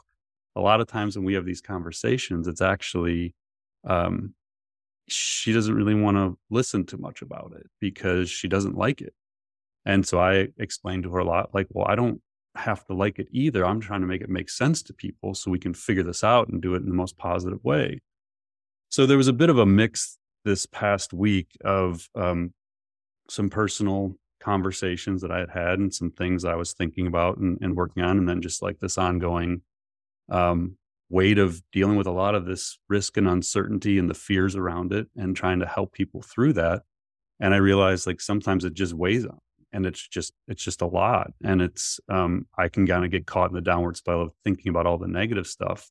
a 0.57 0.61
lot 0.61 0.81
of 0.81 0.89
times 0.89 1.17
when 1.17 1.25
we 1.25 1.35
have 1.35 1.47
these 1.47 1.61
conversations, 1.61 2.49
it's 2.49 2.61
actually 2.61 3.35
um, 3.87 4.35
she 5.09 5.53
doesn't 5.53 5.75
really 5.75 5.95
want 5.95 6.17
to 6.17 6.37
listen 6.51 6.85
too 6.85 6.99
much 6.99 7.23
about 7.23 7.53
it 7.57 7.67
because 7.81 8.29
she 8.29 8.49
doesn't 8.49 8.77
like 8.77 9.01
it. 9.01 9.15
And 9.85 10.07
so 10.07 10.19
I 10.19 10.49
explained 10.59 11.05
to 11.05 11.13
her 11.13 11.21
a 11.21 11.25
lot 11.25 11.55
like, 11.55 11.69
well, 11.71 11.87
I 11.89 11.95
don't 11.95 12.21
have 12.55 12.85
to 12.87 12.95
like 12.95 13.19
it 13.19 13.29
either. 13.31 13.65
I'm 13.65 13.81
trying 13.81 14.01
to 14.01 14.07
make 14.07 14.21
it 14.21 14.29
make 14.29 14.51
sense 14.51 14.83
to 14.85 14.93
people 14.93 15.35
so 15.35 15.51
we 15.51 15.59
can 15.59 15.75
figure 15.75 16.03
this 16.03 16.25
out 16.25 16.49
and 16.49 16.61
do 16.61 16.75
it 16.75 16.83
in 16.83 16.89
the 16.89 16.95
most 16.95 17.17
positive 17.17 17.63
way. 17.63 18.01
So 18.91 19.07
there 19.07 19.17
was 19.17 19.29
a 19.29 19.33
bit 19.33 19.51
of 19.51 19.59
a 19.59 19.67
mix 19.67 20.19
this 20.45 20.67
past 20.67 21.13
week 21.13 21.57
of 21.65 22.09
um, 22.15 22.53
some 23.29 23.51
personal 23.51 24.17
conversations 24.41 25.23
that 25.23 25.31
I 25.31 25.39
had 25.39 25.51
had 25.51 25.79
and 25.79 25.93
some 25.93 26.11
things 26.11 26.45
I 26.45 26.55
was 26.55 26.73
thinking 26.73 27.07
about 27.07 27.39
and, 27.39 27.59
and 27.61 27.77
working 27.77 28.03
on, 28.03 28.19
and 28.19 28.29
then 28.29 28.43
just 28.43 28.63
like 28.63 28.79
this 28.81 28.99
ongoing 28.99 29.63
um, 30.31 30.77
weight 31.11 31.39
of 31.39 31.63
dealing 31.73 31.97
with 31.97 32.07
a 32.07 32.13
lot 32.13 32.35
of 32.35 32.45
this 32.45 32.79
risk 32.89 33.17
and 33.17 33.29
uncertainty 33.29 33.99
and 33.99 34.09
the 34.09 34.15
fears 34.15 34.57
around 34.57 34.93
it, 34.93 35.09
and 35.17 35.37
trying 35.37 35.61
to 35.61 35.67
help 35.67 35.93
people 35.93 36.23
through 36.23 36.53
that. 36.55 36.83
And 37.41 37.55
I 37.55 37.59
realized 37.59 38.07
like 38.07 38.21
sometimes 38.21 38.65
it 38.65 38.75
just 38.75 38.95
weighs 38.95 39.25
on, 39.25 39.39
and 39.73 39.87
it's 39.87 40.07
just 40.07 40.33
it's 40.47 40.63
just 40.63 40.83
a 40.83 40.87
lot, 40.87 41.33
and 41.43 41.63
it's 41.63 42.01
um, 42.09 42.47
I 42.57 42.69
can 42.69 42.87
kind 42.87 43.05
of 43.05 43.11
get 43.11 43.27
caught 43.27 43.51
in 43.51 43.55
the 43.55 43.61
downward 43.61 43.97
spiral 43.97 44.23
of 44.23 44.33
thinking 44.45 44.71
about 44.71 44.87
all 44.87 44.99
the 44.99 45.09
negative 45.09 45.47
stuff, 45.47 45.91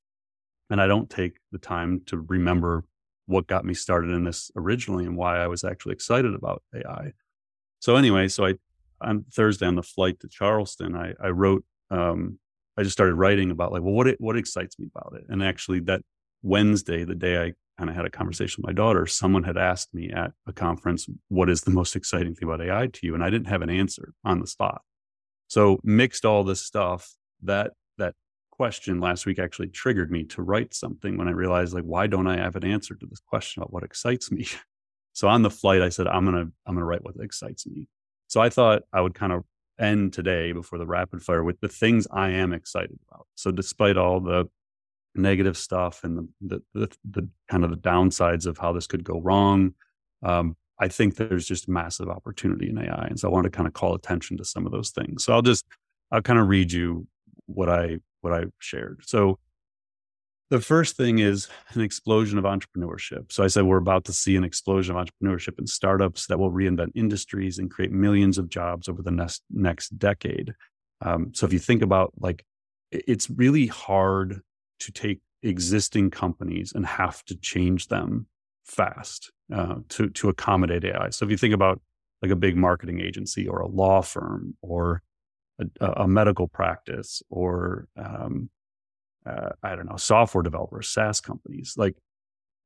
and 0.69 0.81
I 0.81 0.87
don't 0.87 1.09
take 1.09 1.37
the 1.51 1.59
time 1.59 2.01
to 2.07 2.17
remember 2.17 2.83
what 3.27 3.47
got 3.47 3.65
me 3.65 3.73
started 3.73 4.11
in 4.11 4.23
this 4.23 4.49
originally 4.55 5.05
and 5.05 5.15
why 5.15 5.37
I 5.37 5.47
was 5.47 5.63
actually 5.63 5.93
excited 5.93 6.33
about 6.33 6.63
AI. 6.73 7.11
So 7.79 7.95
anyway, 7.95 8.27
so 8.27 8.45
I 8.45 8.55
on 9.01 9.25
Thursday 9.31 9.65
on 9.65 9.75
the 9.75 9.83
flight 9.83 10.19
to 10.21 10.27
Charleston, 10.27 10.95
I, 10.95 11.13
I 11.23 11.29
wrote, 11.29 11.63
um, 11.91 12.39
I 12.77 12.83
just 12.83 12.93
started 12.93 13.15
writing 13.15 13.51
about 13.51 13.71
like, 13.71 13.83
well, 13.83 13.93
what 13.93 14.07
it, 14.07 14.19
what 14.19 14.37
excites 14.37 14.79
me 14.79 14.87
about 14.93 15.13
it, 15.17 15.25
and 15.29 15.43
actually 15.43 15.79
that 15.81 16.01
Wednesday, 16.41 17.03
the 17.03 17.15
day 17.15 17.37
I 17.37 17.53
kind 17.77 17.89
of 17.89 17.95
had 17.95 18.05
a 18.05 18.09
conversation 18.09 18.61
with 18.61 18.69
my 18.69 18.73
daughter, 18.73 19.05
someone 19.05 19.43
had 19.43 19.57
asked 19.57 19.93
me 19.93 20.09
at 20.09 20.31
a 20.47 20.53
conference, 20.53 21.07
what 21.29 21.49
is 21.49 21.61
the 21.61 21.71
most 21.71 21.95
exciting 21.95 22.33
thing 22.33 22.49
about 22.49 22.61
AI 22.61 22.87
to 22.87 22.99
you? 23.05 23.13
And 23.13 23.23
I 23.23 23.29
didn't 23.29 23.47
have 23.47 23.61
an 23.61 23.69
answer 23.69 24.13
on 24.23 24.39
the 24.39 24.47
spot. 24.47 24.81
So 25.47 25.79
mixed 25.83 26.25
all 26.25 26.43
this 26.43 26.61
stuff, 26.61 27.13
that 27.43 27.73
that 27.97 28.15
question 28.51 28.99
last 28.99 29.25
week 29.25 29.39
actually 29.39 29.67
triggered 29.67 30.11
me 30.11 30.23
to 30.25 30.41
write 30.41 30.73
something 30.73 31.17
when 31.17 31.27
I 31.27 31.31
realized 31.31 31.73
like, 31.73 31.83
why 31.83 32.07
don't 32.07 32.27
I 32.27 32.37
have 32.37 32.55
an 32.55 32.65
answer 32.65 32.95
to 32.95 33.05
this 33.05 33.19
question 33.19 33.61
about 33.61 33.73
what 33.73 33.83
excites 33.83 34.31
me? 34.31 34.47
So 35.17 35.27
on 35.27 35.41
the 35.41 35.49
flight, 35.49 35.81
I 35.81 35.89
said, 35.89 36.05
I'm 36.05 36.25
gonna 36.25 36.45
I'm 36.67 36.75
gonna 36.75 36.85
write 36.85 37.03
what 37.03 37.15
excites 37.19 37.65
me. 37.65 37.87
So 38.27 38.39
I 38.39 38.49
thought 38.49 38.83
I 38.93 39.01
would 39.01 39.15
kind 39.15 39.33
of 39.33 39.45
end 39.79 40.13
today 40.13 40.51
before 40.51 40.77
the 40.77 40.85
rapid 40.85 41.23
fire 41.23 41.43
with 41.43 41.59
the 41.59 41.67
things 41.67 42.05
I 42.11 42.29
am 42.29 42.53
excited 42.53 42.99
about. 43.09 43.25
So 43.33 43.49
despite 43.49 43.97
all 43.97 44.19
the 44.19 44.47
negative 45.15 45.57
stuff 45.57 46.03
and 46.03 46.19
the 46.19 46.27
the, 46.39 46.61
the, 46.75 46.97
the 47.09 47.29
kind 47.49 47.63
of 47.63 47.71
the 47.71 47.77
downsides 47.77 48.45
of 48.45 48.59
how 48.59 48.73
this 48.73 48.85
could 48.85 49.03
go 49.03 49.19
wrong, 49.19 49.73
um, 50.21 50.55
I 50.79 50.87
think 50.87 51.15
there's 51.15 51.47
just 51.47 51.67
massive 51.67 52.09
opportunity 52.09 52.69
in 52.69 52.77
AI, 52.77 53.07
and 53.07 53.19
so 53.19 53.27
I 53.27 53.31
want 53.31 53.45
to 53.45 53.49
kind 53.49 53.67
of 53.67 53.73
call 53.73 53.95
attention 53.95 54.37
to 54.37 54.45
some 54.45 54.67
of 54.67 54.71
those 54.71 54.91
things. 54.91 55.25
So 55.25 55.33
I'll 55.33 55.41
just 55.41 55.65
I'll 56.11 56.21
kind 56.21 56.37
of 56.37 56.47
read 56.47 56.71
you 56.71 57.07
what 57.47 57.69
I 57.69 58.01
what 58.21 58.33
I 58.33 58.43
shared. 58.59 59.01
So 59.03 59.39
the 60.49 60.61
first 60.61 60.95
thing 60.95 61.19
is 61.19 61.49
an 61.73 61.81
explosion 61.81 62.37
of 62.37 62.45
entrepreneurship. 62.45 63.31
So 63.31 63.43
I 63.43 63.47
said 63.47 63.65
we're 63.65 63.77
about 63.77 64.05
to 64.05 64.13
see 64.13 64.35
an 64.35 64.43
explosion 64.43 64.95
of 64.95 65.05
entrepreneurship 65.05 65.57
and 65.57 65.67
startups 65.67 66.27
that 66.27 66.39
will 66.39 66.51
reinvent 66.51 66.91
industries 66.95 67.59
and 67.59 67.69
create 67.69 67.91
millions 67.91 68.37
of 68.37 68.49
jobs 68.49 68.87
over 68.87 69.01
the 69.01 69.11
next 69.11 69.43
next 69.49 69.97
decade. 69.97 70.53
Um, 71.01 71.31
so 71.33 71.45
if 71.45 71.53
you 71.53 71.59
think 71.59 71.81
about 71.81 72.13
like, 72.19 72.45
it's 72.91 73.29
really 73.29 73.67
hard 73.67 74.41
to 74.79 74.91
take 74.91 75.19
existing 75.43 76.09
companies 76.11 76.71
and 76.73 76.85
have 76.85 77.23
to 77.25 77.35
change 77.35 77.87
them 77.87 78.27
fast 78.65 79.31
uh, 79.53 79.75
to 79.89 80.09
to 80.09 80.29
accommodate 80.29 80.85
AI. 80.85 81.09
So 81.09 81.25
if 81.25 81.31
you 81.31 81.37
think 81.37 81.53
about 81.53 81.81
like 82.21 82.31
a 82.31 82.35
big 82.35 82.55
marketing 82.55 83.01
agency 83.01 83.47
or 83.47 83.59
a 83.59 83.67
law 83.67 84.01
firm 84.01 84.55
or 84.61 85.01
a, 85.59 86.03
a 86.03 86.07
medical 86.07 86.47
practice 86.47 87.21
or 87.29 87.87
um, 87.97 88.49
uh, 89.27 89.49
I 89.63 89.75
don't 89.75 89.89
know, 89.89 89.97
software 89.97 90.43
developers, 90.43 90.89
SaaS 90.89 91.19
companies. 91.21 91.73
Like 91.77 91.95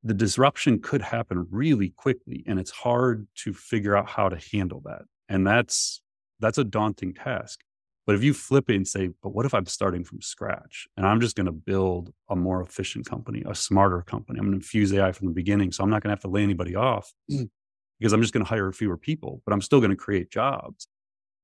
the 0.04 0.14
disruption 0.14 0.80
could 0.82 1.02
happen 1.02 1.48
really 1.50 1.90
quickly, 1.90 2.44
and 2.48 2.60
it's 2.60 2.72
hard 2.72 3.28
to 3.44 3.54
figure 3.54 3.96
out 3.96 4.10
how 4.10 4.30
to 4.30 4.38
handle 4.52 4.82
that. 4.86 5.04
And 5.30 5.46
that's 5.46 6.02
that's 6.40 6.58
a 6.58 6.64
daunting 6.64 7.14
task. 7.14 7.62
But 8.08 8.16
if 8.16 8.24
you 8.24 8.34
flip 8.34 8.70
it 8.70 8.76
and 8.76 8.88
say, 8.88 9.10
but 9.22 9.30
what 9.30 9.46
if 9.46 9.54
I'm 9.54 9.68
starting 9.68 10.04
from 10.04 10.22
scratch 10.22 10.88
and 10.98 11.06
I'm 11.06 11.22
just 11.22 11.36
going 11.36 11.46
to 11.46 11.52
build 11.52 12.12
a 12.30 12.36
more 12.36 12.62
efficient 12.62 13.06
company, 13.06 13.44
a 13.46 13.54
smarter 13.54 14.02
company? 14.02 14.40
I'm 14.40 14.46
going 14.46 14.54
to 14.54 14.64
infuse 14.64 14.92
AI 14.92 15.12
from 15.12 15.28
the 15.28 15.34
beginning. 15.34 15.72
So 15.72 15.84
I'm 15.84 15.90
not 15.90 16.02
going 16.02 16.10
to 16.10 16.14
have 16.14 16.22
to 16.22 16.28
lay 16.28 16.42
anybody 16.42 16.76
off 16.76 17.14
because 17.30 18.12
I'm 18.12 18.22
just 18.22 18.34
going 18.34 18.44
to 18.44 18.50
hire 18.50 18.72
fewer 18.72 18.98
people, 18.98 19.42
but 19.46 19.54
I'm 19.54 19.62
still 19.62 19.80
going 19.80 19.92
to 19.92 19.96
create 19.96 20.32
jobs. 20.32 20.88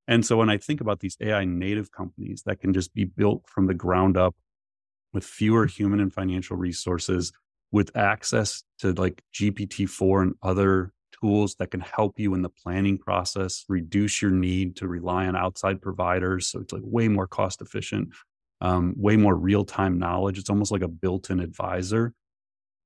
And 0.08 0.26
so 0.26 0.38
when 0.38 0.50
I 0.50 0.58
think 0.58 0.82
about 0.82 1.00
these 1.00 1.16
AI 1.22 1.46
native 1.46 1.92
companies 1.92 2.44
that 2.46 2.60
can 2.60 2.74
just 2.74 2.94
be 2.94 3.06
built 3.06 3.44
from 3.48 3.68
the 3.68 3.74
ground 3.74 4.18
up 4.18 4.36
with 5.18 5.26
fewer 5.26 5.66
human 5.66 6.00
and 6.00 6.14
financial 6.14 6.56
resources, 6.56 7.32
with 7.72 7.90
access 7.98 8.64
to 8.78 8.94
like 8.94 9.24
GPT-4 9.34 10.22
and 10.22 10.36
other 10.44 10.94
tools 11.20 11.56
that 11.56 11.72
can 11.72 11.80
help 11.80 12.20
you 12.20 12.36
in 12.36 12.44
the 12.44 12.50
planning 12.50 13.00
process, 13.00 13.66
reduce 13.68 14.22
your 14.22 14.30
need 14.30 14.76
to 14.76 14.88
rely 14.88 15.26
on 15.26 15.36
outside 15.36 15.82
providers. 15.82 16.46
So 16.46 16.60
it's 16.60 16.72
like 16.72 16.84
way 16.86 17.08
more 17.08 17.26
cost 17.26 17.64
efficient, 17.64 18.10
um, 18.62 18.94
way 18.96 19.18
more 19.18 19.36
real 19.36 19.66
time 19.66 19.98
knowledge. 19.98 20.38
It's 20.38 20.52
almost 20.52 20.72
like 20.72 20.84
a 20.84 20.88
built 20.88 21.32
in 21.32 21.40
advisor. 21.40 22.14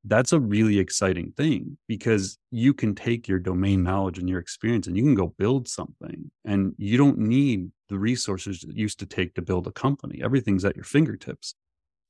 That's 0.05 0.31
a 0.31 0.39
really 0.39 0.79
exciting 0.79 1.33
thing 1.35 1.77
because 1.89 2.37
you 2.49 2.73
can 2.73 2.95
take 2.95 3.27
your 3.27 3.39
domain 3.39 3.83
knowledge 3.83 4.19
and 4.19 4.29
your 4.29 4.39
experience 4.39 4.87
and 4.87 4.95
you 4.95 5.03
can 5.03 5.15
go 5.15 5.35
build 5.37 5.67
something. 5.67 6.31
And 6.45 6.75
you 6.77 6.97
don't 6.97 7.17
need 7.17 7.71
the 7.89 7.99
resources 7.99 8.61
that 8.61 8.77
used 8.77 8.99
to 8.99 9.05
take 9.05 9.35
to 9.35 9.41
build 9.41 9.67
a 9.67 9.71
company. 9.73 10.21
Everything's 10.23 10.63
at 10.63 10.77
your 10.77 10.85
fingertips. 10.85 11.55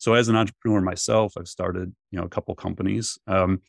So 0.01 0.15
as 0.15 0.29
an 0.29 0.35
entrepreneur 0.35 0.81
myself, 0.81 1.33
I've 1.37 1.47
started, 1.47 1.93
you 2.09 2.17
know, 2.17 2.25
a 2.25 2.29
couple 2.29 2.55
companies. 2.55 3.19
Um, 3.27 3.61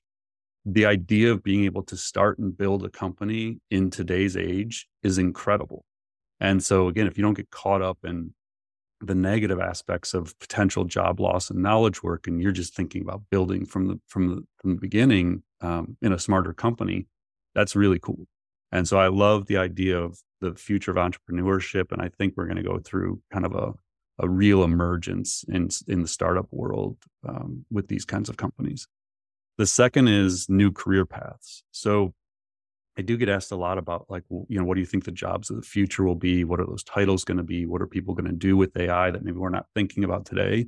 the 0.64 0.86
idea 0.86 1.30
of 1.30 1.42
being 1.42 1.64
able 1.64 1.82
to 1.82 1.96
start 1.96 2.38
and 2.38 2.56
build 2.56 2.86
a 2.86 2.88
company 2.88 3.60
in 3.70 3.90
today's 3.90 4.34
age 4.34 4.88
is 5.02 5.18
incredible. 5.18 5.84
And 6.40 6.64
so 6.64 6.88
again, 6.88 7.06
if 7.06 7.18
you 7.18 7.22
don't 7.22 7.34
get 7.34 7.50
caught 7.50 7.82
up 7.82 7.98
in 8.04 8.32
the 9.02 9.14
negative 9.14 9.60
aspects 9.60 10.14
of 10.14 10.38
potential 10.38 10.84
job 10.84 11.20
loss 11.20 11.50
and 11.50 11.62
knowledge 11.62 12.02
work, 12.02 12.26
and 12.26 12.40
you're 12.40 12.50
just 12.50 12.74
thinking 12.74 13.02
about 13.02 13.20
building 13.30 13.66
from 13.66 13.88
the 13.88 14.00
from 14.08 14.28
the, 14.28 14.42
from 14.56 14.76
the 14.76 14.80
beginning 14.80 15.42
um, 15.60 15.98
in 16.00 16.14
a 16.14 16.18
smarter 16.18 16.54
company, 16.54 17.08
that's 17.54 17.76
really 17.76 17.98
cool. 17.98 18.26
And 18.70 18.88
so 18.88 18.98
I 18.98 19.08
love 19.08 19.48
the 19.48 19.58
idea 19.58 20.00
of 20.00 20.18
the 20.40 20.54
future 20.54 20.92
of 20.92 20.96
entrepreneurship, 20.96 21.92
and 21.92 22.00
I 22.00 22.08
think 22.08 22.34
we're 22.38 22.46
going 22.46 22.56
to 22.56 22.62
go 22.62 22.78
through 22.78 23.20
kind 23.30 23.44
of 23.44 23.54
a 23.54 23.74
a 24.22 24.28
real 24.28 24.62
emergence 24.64 25.44
in 25.48 25.68
in 25.88 26.02
the 26.02 26.08
startup 26.08 26.46
world 26.50 26.96
um, 27.28 27.64
with 27.70 27.88
these 27.88 28.04
kinds 28.04 28.28
of 28.28 28.36
companies. 28.36 28.86
The 29.58 29.66
second 29.66 30.08
is 30.08 30.48
new 30.48 30.72
career 30.72 31.04
paths. 31.04 31.64
So 31.72 32.14
I 32.96 33.02
do 33.02 33.16
get 33.16 33.28
asked 33.28 33.52
a 33.52 33.56
lot 33.56 33.78
about 33.78 34.06
like, 34.08 34.24
you 34.30 34.58
know, 34.58 34.64
what 34.64 34.74
do 34.74 34.80
you 34.80 34.86
think 34.86 35.04
the 35.04 35.12
jobs 35.12 35.50
of 35.50 35.56
the 35.56 35.62
future 35.62 36.04
will 36.04 36.14
be? 36.14 36.44
What 36.44 36.60
are 36.60 36.66
those 36.66 36.84
titles 36.84 37.24
going 37.24 37.38
to 37.38 37.42
be? 37.42 37.66
What 37.66 37.82
are 37.82 37.86
people 37.86 38.14
going 38.14 38.26
to 38.26 38.32
do 38.32 38.56
with 38.56 38.76
AI 38.76 39.10
that 39.10 39.24
maybe 39.24 39.38
we're 39.38 39.48
not 39.48 39.66
thinking 39.74 40.04
about 40.04 40.24
today? 40.24 40.66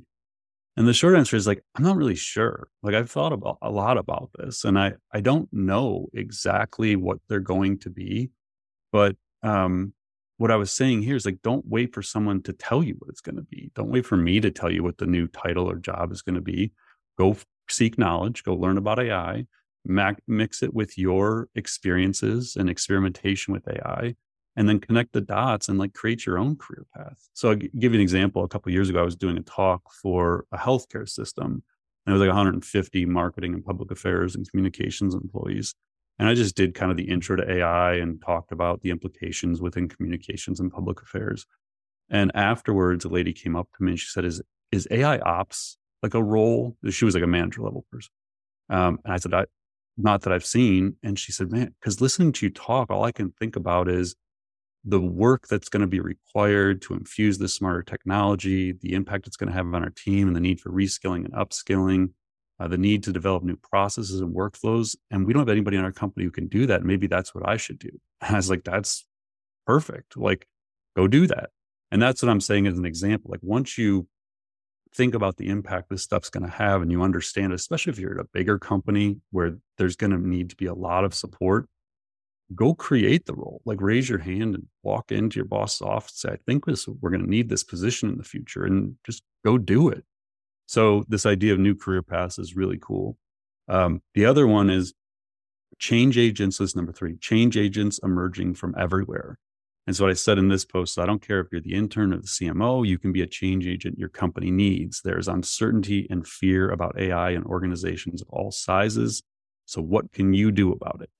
And 0.77 0.87
the 0.87 0.93
short 0.93 1.15
answer 1.15 1.35
is 1.35 1.47
like, 1.47 1.63
I'm 1.75 1.83
not 1.83 1.95
really 1.95 2.15
sure. 2.15 2.67
Like 2.83 2.95
I've 2.95 3.09
thought 3.09 3.31
about 3.31 3.57
a 3.61 3.71
lot 3.71 3.97
about 3.97 4.31
this 4.37 4.65
and 4.65 4.77
I, 4.77 4.93
I 5.13 5.21
don't 5.21 5.47
know 5.53 6.07
exactly 6.13 6.95
what 6.95 7.19
they're 7.29 7.39
going 7.39 7.79
to 7.79 7.89
be. 7.89 8.31
But 8.91 9.15
um, 9.41 9.93
what 10.37 10.51
I 10.51 10.55
was 10.55 10.71
saying 10.71 11.01
here 11.03 11.15
is 11.15 11.25
like, 11.25 11.41
don't 11.41 11.65
wait 11.67 11.93
for 11.93 12.01
someone 12.01 12.41
to 12.43 12.53
tell 12.53 12.83
you 12.83 12.95
what 12.99 13.09
it's 13.09 13.21
going 13.21 13.37
to 13.37 13.41
be. 13.43 13.71
Don't 13.75 13.89
wait 13.89 14.05
for 14.05 14.17
me 14.17 14.39
to 14.41 14.51
tell 14.51 14.71
you 14.71 14.83
what 14.83 14.97
the 14.97 15.05
new 15.05 15.27
title 15.27 15.69
or 15.69 15.75
job 15.75 16.11
is 16.11 16.21
going 16.21 16.35
to 16.35 16.41
be. 16.41 16.73
Go 17.17 17.37
seek 17.69 17.97
knowledge, 17.97 18.43
go 18.43 18.53
learn 18.53 18.77
about 18.77 18.99
AI, 18.99 19.45
mac- 19.85 20.21
mix 20.27 20.61
it 20.61 20.73
with 20.73 20.97
your 20.97 21.47
experiences 21.55 22.57
and 22.57 22.69
experimentation 22.69 23.53
with 23.53 23.67
AI, 23.67 24.15
and 24.57 24.67
then 24.67 24.79
connect 24.79 25.13
the 25.13 25.21
dots 25.21 25.69
and 25.69 25.79
like 25.79 25.93
create 25.93 26.25
your 26.25 26.37
own 26.37 26.57
career 26.57 26.85
path. 26.95 27.29
So 27.33 27.49
I'll 27.49 27.55
give 27.55 27.93
you 27.93 27.99
an 27.99 28.01
example. 28.01 28.43
A 28.43 28.49
couple 28.49 28.71
years 28.71 28.89
ago, 28.89 29.01
I 29.01 29.05
was 29.05 29.15
doing 29.15 29.37
a 29.37 29.41
talk 29.41 29.81
for 30.01 30.45
a 30.51 30.57
healthcare 30.57 31.07
system. 31.07 31.63
And 32.05 32.13
it 32.13 32.19
was 32.19 32.21
like 32.21 32.35
150 32.35 33.05
marketing 33.05 33.53
and 33.53 33.65
public 33.65 33.89
affairs 33.89 34.35
and 34.35 34.49
communications 34.49 35.15
employees. 35.15 35.73
And 36.17 36.29
I 36.29 36.33
just 36.33 36.55
did 36.55 36.73
kind 36.73 36.91
of 36.91 36.97
the 36.97 37.09
intro 37.09 37.35
to 37.35 37.51
AI 37.51 37.95
and 37.95 38.21
talked 38.21 38.51
about 38.51 38.81
the 38.81 38.89
implications 38.89 39.61
within 39.61 39.89
communications 39.89 40.59
and 40.59 40.71
public 40.71 41.01
affairs. 41.01 41.45
And 42.09 42.31
afterwards, 42.35 43.03
a 43.03 43.09
lady 43.09 43.33
came 43.33 43.55
up 43.55 43.67
to 43.77 43.83
me 43.83 43.93
and 43.93 43.99
she 43.99 44.07
said, 44.07 44.25
Is 44.25 44.41
is 44.71 44.87
AI 44.91 45.19
ops 45.19 45.77
like 46.01 46.13
a 46.13 46.23
role? 46.23 46.77
She 46.89 47.05
was 47.05 47.15
like 47.15 47.23
a 47.23 47.27
manager 47.27 47.61
level 47.61 47.85
person. 47.91 48.11
Um, 48.69 48.99
and 49.03 49.13
I 49.13 49.17
said, 49.17 49.33
I, 49.33 49.45
not 49.97 50.21
that 50.21 50.33
I've 50.33 50.45
seen. 50.45 50.95
And 51.03 51.17
she 51.17 51.31
said, 51.31 51.51
man, 51.51 51.73
because 51.79 52.01
listening 52.01 52.31
to 52.33 52.45
you 52.45 52.51
talk, 52.51 52.89
all 52.89 53.03
I 53.03 53.11
can 53.11 53.31
think 53.39 53.55
about 53.55 53.87
is 53.87 54.15
the 54.83 55.01
work 55.01 55.47
that's 55.47 55.69
going 55.69 55.81
to 55.81 55.87
be 55.87 55.99
required 55.99 56.81
to 56.83 56.93
infuse 56.93 57.37
this 57.37 57.55
smarter 57.55 57.81
technology, 57.81 58.71
the 58.71 58.93
impact 58.93 59.25
it's 59.25 59.37
going 59.37 59.49
to 59.49 59.55
have 59.55 59.65
on 59.65 59.83
our 59.83 59.89
team, 59.89 60.27
and 60.27 60.35
the 60.35 60.41
need 60.41 60.59
for 60.59 60.69
reskilling 60.69 61.25
and 61.25 61.33
upskilling, 61.33 62.11
uh, 62.59 62.67
the 62.67 62.77
need 62.77 63.03
to 63.03 63.11
develop 63.11 63.43
new 63.43 63.57
processes 63.57 64.21
and 64.21 64.33
workflows. 64.33 64.95
And 65.11 65.25
we 65.25 65.33
don't 65.33 65.41
have 65.41 65.49
anybody 65.49 65.77
in 65.77 65.83
our 65.83 65.91
company 65.91 66.25
who 66.25 66.31
can 66.31 66.47
do 66.47 66.65
that. 66.67 66.83
Maybe 66.83 67.07
that's 67.07 67.35
what 67.35 67.47
I 67.47 67.57
should 67.57 67.79
do. 67.79 67.89
And 68.21 68.35
I 68.35 68.39
was 68.39 68.49
like, 68.49 68.63
that's 68.63 69.05
perfect. 69.65 70.17
Like, 70.17 70.47
go 70.95 71.07
do 71.07 71.27
that. 71.27 71.49
And 71.91 72.01
that's 72.01 72.21
what 72.21 72.29
I'm 72.29 72.41
saying 72.41 72.67
as 72.67 72.77
an 72.77 72.85
example. 72.85 73.31
Like, 73.31 73.41
once 73.43 73.77
you 73.77 74.07
think 74.93 75.13
about 75.13 75.37
the 75.37 75.49
impact 75.49 75.89
this 75.89 76.03
stuff's 76.03 76.29
going 76.29 76.45
to 76.45 76.51
have 76.51 76.81
and 76.81 76.91
you 76.91 77.01
understand, 77.01 77.51
especially 77.51 77.91
if 77.91 77.99
you're 77.99 78.17
at 78.17 78.25
a 78.25 78.29
bigger 78.31 78.57
company 78.57 79.17
where 79.31 79.57
there's 79.77 79.95
going 79.95 80.11
to 80.11 80.17
need 80.17 80.49
to 80.49 80.55
be 80.55 80.65
a 80.65 80.73
lot 80.73 81.03
of 81.03 81.13
support, 81.13 81.67
go 82.53 82.73
create 82.73 83.25
the 83.25 83.33
role. 83.33 83.61
Like 83.65 83.81
raise 83.81 84.09
your 84.09 84.19
hand 84.19 84.55
and 84.55 84.67
walk 84.83 85.11
into 85.11 85.37
your 85.37 85.45
boss's 85.45 85.81
office. 85.81 86.19
Say, 86.19 86.29
I 86.29 86.37
think 86.45 86.65
this, 86.65 86.87
we're 86.87 87.09
going 87.09 87.23
to 87.23 87.29
need 87.29 87.49
this 87.49 87.63
position 87.63 88.09
in 88.09 88.17
the 88.17 88.23
future 88.23 88.63
and 88.63 88.95
just 89.05 89.23
go 89.43 89.57
do 89.57 89.89
it. 89.89 90.05
So 90.65 91.05
this 91.07 91.25
idea 91.25 91.53
of 91.53 91.59
new 91.59 91.75
career 91.75 92.01
paths 92.01 92.39
is 92.39 92.55
really 92.55 92.79
cool. 92.81 93.17
Um, 93.67 94.01
the 94.13 94.25
other 94.25 94.47
one 94.47 94.69
is 94.69 94.93
change 95.79 96.17
agents 96.17 96.59
is 96.59 96.75
number 96.75 96.91
three, 96.91 97.17
change 97.17 97.57
agents 97.57 97.99
emerging 98.03 98.55
from 98.55 98.75
everywhere. 98.77 99.37
And 99.87 99.95
so 99.95 100.05
what 100.05 100.11
I 100.11 100.15
said 100.15 100.39
in 100.39 100.47
this 100.47 100.65
post, 100.65 100.97
I 100.97 101.05
don't 101.05 101.21
care 101.21 101.39
if 101.39 101.47
you're 101.51 101.61
the 101.61 101.75
intern 101.75 102.11
or 102.11 102.17
the 102.17 102.27
CMO, 102.27 102.87
you 102.87 102.97
can 102.97 103.11
be 103.11 103.21
a 103.21 103.27
change 103.27 103.67
agent 103.67 103.99
your 103.99 104.09
company 104.09 104.49
needs. 104.49 105.01
There's 105.03 105.27
uncertainty 105.27 106.07
and 106.09 106.27
fear 106.27 106.71
about 106.71 106.99
AI 106.99 107.31
in 107.31 107.43
organizations 107.43 108.21
of 108.21 108.29
all 108.29 108.51
sizes. 108.51 109.21
So 109.65 109.81
what 109.81 110.11
can 110.11 110.33
you 110.33 110.51
do 110.51 110.71
about 110.71 111.01
it? 111.01 111.11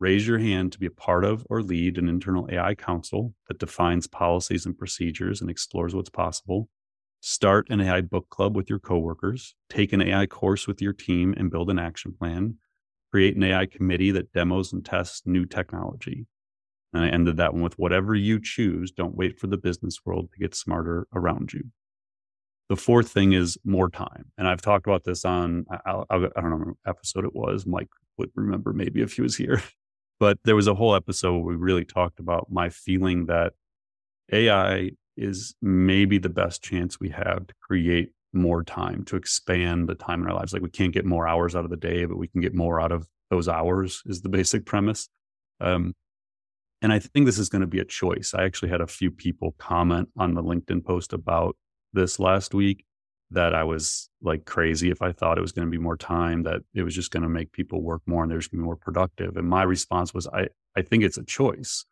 Raise 0.00 0.26
your 0.26 0.38
hand 0.38 0.72
to 0.72 0.78
be 0.78 0.86
a 0.86 0.90
part 0.90 1.24
of 1.24 1.46
or 1.50 1.62
lead 1.62 1.98
an 1.98 2.08
internal 2.08 2.48
AI 2.50 2.74
council 2.74 3.34
that 3.46 3.58
defines 3.58 4.06
policies 4.06 4.66
and 4.66 4.76
procedures 4.76 5.40
and 5.40 5.50
explores 5.50 5.94
what's 5.94 6.10
possible. 6.10 6.68
Start 7.22 7.68
an 7.68 7.82
AI 7.82 8.00
book 8.00 8.30
club 8.30 8.56
with 8.56 8.70
your 8.70 8.78
coworkers. 8.78 9.54
Take 9.68 9.92
an 9.92 10.00
AI 10.00 10.26
course 10.26 10.66
with 10.66 10.80
your 10.80 10.94
team 10.94 11.34
and 11.36 11.50
build 11.50 11.68
an 11.68 11.78
action 11.78 12.14
plan. 12.18 12.56
Create 13.10 13.36
an 13.36 13.42
AI 13.42 13.66
committee 13.66 14.10
that 14.10 14.32
demos 14.32 14.72
and 14.72 14.82
tests 14.82 15.22
new 15.26 15.44
technology. 15.44 16.26
And 16.94 17.04
I 17.04 17.08
ended 17.08 17.36
that 17.36 17.52
one 17.52 17.62
with 17.62 17.78
whatever 17.78 18.14
you 18.14 18.40
choose, 18.40 18.90
don't 18.90 19.14
wait 19.14 19.38
for 19.38 19.48
the 19.48 19.58
business 19.58 19.98
world 20.04 20.30
to 20.32 20.38
get 20.38 20.54
smarter 20.54 21.06
around 21.14 21.52
you. 21.52 21.64
The 22.70 22.76
fourth 22.76 23.10
thing 23.10 23.32
is 23.32 23.58
more 23.64 23.90
time. 23.90 24.32
And 24.38 24.48
I've 24.48 24.62
talked 24.62 24.86
about 24.86 25.04
this 25.04 25.24
on, 25.24 25.66
I, 25.70 26.02
I, 26.08 26.16
I 26.16 26.40
don't 26.40 26.50
know 26.50 26.56
what 26.56 26.76
episode 26.86 27.24
it 27.26 27.34
was. 27.34 27.66
Mike 27.66 27.90
would 28.16 28.30
remember 28.34 28.72
maybe 28.72 29.02
if 29.02 29.14
he 29.14 29.22
was 29.22 29.36
here. 29.36 29.62
But 30.18 30.36
there 30.44 30.54
was 30.54 30.66
a 30.66 30.74
whole 30.74 30.94
episode 30.94 31.38
where 31.38 31.42
we 31.42 31.56
really 31.56 31.86
talked 31.86 32.20
about 32.20 32.48
my 32.50 32.68
feeling 32.68 33.24
that 33.24 33.54
AI 34.30 34.90
is 35.16 35.54
maybe 35.60 36.18
the 36.18 36.28
best 36.28 36.62
chance 36.62 36.98
we 37.00 37.10
have 37.10 37.46
to 37.46 37.54
create 37.60 38.10
more 38.32 38.62
time, 38.62 39.04
to 39.04 39.16
expand 39.16 39.88
the 39.88 39.94
time 39.94 40.22
in 40.22 40.28
our 40.28 40.34
lives. 40.34 40.52
Like 40.52 40.62
we 40.62 40.70
can't 40.70 40.94
get 40.94 41.04
more 41.04 41.26
hours 41.26 41.56
out 41.56 41.64
of 41.64 41.70
the 41.70 41.76
day, 41.76 42.04
but 42.04 42.16
we 42.16 42.28
can 42.28 42.40
get 42.40 42.54
more 42.54 42.80
out 42.80 42.92
of 42.92 43.06
those 43.30 43.48
hours, 43.48 44.02
is 44.06 44.22
the 44.22 44.28
basic 44.28 44.66
premise. 44.66 45.08
Um, 45.60 45.94
and 46.82 46.92
I 46.92 46.98
think 46.98 47.26
this 47.26 47.38
is 47.38 47.48
going 47.48 47.60
to 47.60 47.66
be 47.66 47.80
a 47.80 47.84
choice. 47.84 48.32
I 48.34 48.44
actually 48.44 48.70
had 48.70 48.80
a 48.80 48.86
few 48.86 49.10
people 49.10 49.54
comment 49.58 50.08
on 50.16 50.34
the 50.34 50.42
LinkedIn 50.42 50.84
post 50.84 51.12
about 51.12 51.56
this 51.92 52.18
last 52.18 52.54
week 52.54 52.84
that 53.32 53.54
I 53.54 53.64
was 53.64 54.08
like 54.22 54.44
crazy 54.44 54.90
if 54.90 55.02
I 55.02 55.12
thought 55.12 55.38
it 55.38 55.42
was 55.42 55.52
going 55.52 55.66
to 55.66 55.70
be 55.70 55.78
more 55.78 55.96
time, 55.96 56.42
that 56.44 56.62
it 56.74 56.82
was 56.82 56.94
just 56.94 57.10
going 57.10 57.22
to 57.22 57.28
make 57.28 57.52
people 57.52 57.82
work 57.82 58.02
more 58.06 58.22
and 58.22 58.30
they're 58.30 58.38
just 58.38 58.50
going 58.50 58.60
to 58.60 58.62
be 58.62 58.66
more 58.66 58.76
productive. 58.76 59.36
And 59.36 59.48
my 59.48 59.62
response 59.62 60.12
was, 60.14 60.26
I, 60.28 60.48
I 60.76 60.82
think 60.82 61.04
it's 61.04 61.18
a 61.18 61.24
choice. 61.24 61.84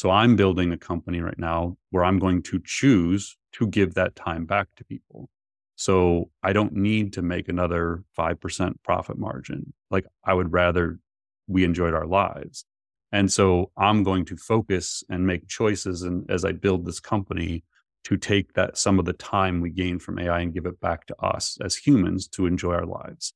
So 0.00 0.08
I'm 0.08 0.34
building 0.34 0.72
a 0.72 0.78
company 0.78 1.20
right 1.20 1.38
now 1.38 1.76
where 1.90 2.04
I'm 2.04 2.18
going 2.18 2.42
to 2.44 2.58
choose 2.64 3.36
to 3.52 3.66
give 3.66 3.92
that 3.96 4.16
time 4.16 4.46
back 4.46 4.68
to 4.76 4.84
people. 4.84 5.28
So 5.76 6.30
I 6.42 6.54
don't 6.54 6.72
need 6.72 7.12
to 7.12 7.20
make 7.20 7.50
another 7.50 8.02
5% 8.18 8.74
profit 8.82 9.18
margin. 9.18 9.74
Like 9.90 10.06
I 10.24 10.32
would 10.32 10.54
rather 10.54 11.00
we 11.48 11.64
enjoyed 11.64 11.92
our 11.92 12.06
lives. 12.06 12.64
And 13.12 13.30
so 13.30 13.72
I'm 13.76 14.02
going 14.02 14.24
to 14.24 14.38
focus 14.38 15.04
and 15.10 15.26
make 15.26 15.48
choices. 15.48 16.00
And 16.00 16.24
as 16.30 16.46
I 16.46 16.52
build 16.52 16.86
this 16.86 16.98
company, 16.98 17.62
to 18.04 18.16
take 18.16 18.54
that 18.54 18.78
some 18.78 18.98
of 18.98 19.04
the 19.04 19.12
time 19.12 19.60
we 19.60 19.68
gain 19.68 19.98
from 19.98 20.18
AI 20.18 20.40
and 20.40 20.54
give 20.54 20.64
it 20.64 20.80
back 20.80 21.06
to 21.08 21.16
us 21.20 21.58
as 21.62 21.76
humans 21.76 22.26
to 22.28 22.46
enjoy 22.46 22.72
our 22.72 22.86
lives. 22.86 23.34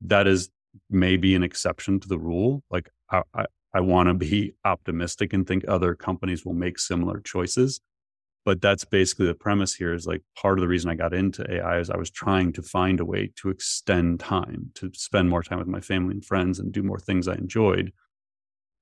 That 0.00 0.26
is 0.26 0.50
maybe 0.90 1.36
an 1.36 1.44
exception 1.44 2.00
to 2.00 2.08
the 2.08 2.18
rule. 2.18 2.64
Like 2.68 2.90
I, 3.12 3.46
I 3.72 3.80
want 3.80 4.08
to 4.08 4.14
be 4.14 4.54
optimistic 4.64 5.32
and 5.32 5.46
think 5.46 5.64
other 5.66 5.94
companies 5.94 6.44
will 6.44 6.54
make 6.54 6.78
similar 6.78 7.20
choices. 7.20 7.80
But 8.44 8.62
that's 8.62 8.84
basically 8.84 9.26
the 9.26 9.34
premise 9.34 9.74
here 9.74 9.92
is 9.92 10.06
like 10.06 10.22
part 10.34 10.58
of 10.58 10.62
the 10.62 10.68
reason 10.68 10.90
I 10.90 10.94
got 10.94 11.12
into 11.12 11.48
AI 11.52 11.78
is 11.78 11.90
I 11.90 11.98
was 11.98 12.10
trying 12.10 12.52
to 12.54 12.62
find 12.62 12.98
a 12.98 13.04
way 13.04 13.30
to 13.36 13.50
extend 13.50 14.18
time, 14.20 14.70
to 14.76 14.90
spend 14.94 15.28
more 15.28 15.42
time 15.42 15.58
with 15.58 15.68
my 15.68 15.80
family 15.80 16.14
and 16.14 16.24
friends 16.24 16.58
and 16.58 16.72
do 16.72 16.82
more 16.82 16.98
things 16.98 17.28
I 17.28 17.34
enjoyed 17.34 17.92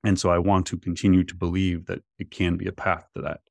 and 0.03 0.19
so 0.19 0.29
I 0.29 0.37
want 0.37 0.65
to 0.67 0.77
continue 0.77 1.23
to 1.25 1.35
believe 1.35 1.85
that 1.87 1.99
it 2.17 2.31
can 2.31 2.57
be 2.57 2.67
a 2.67 2.71
path 2.71 3.07
to 3.15 3.21
that. 3.23 3.41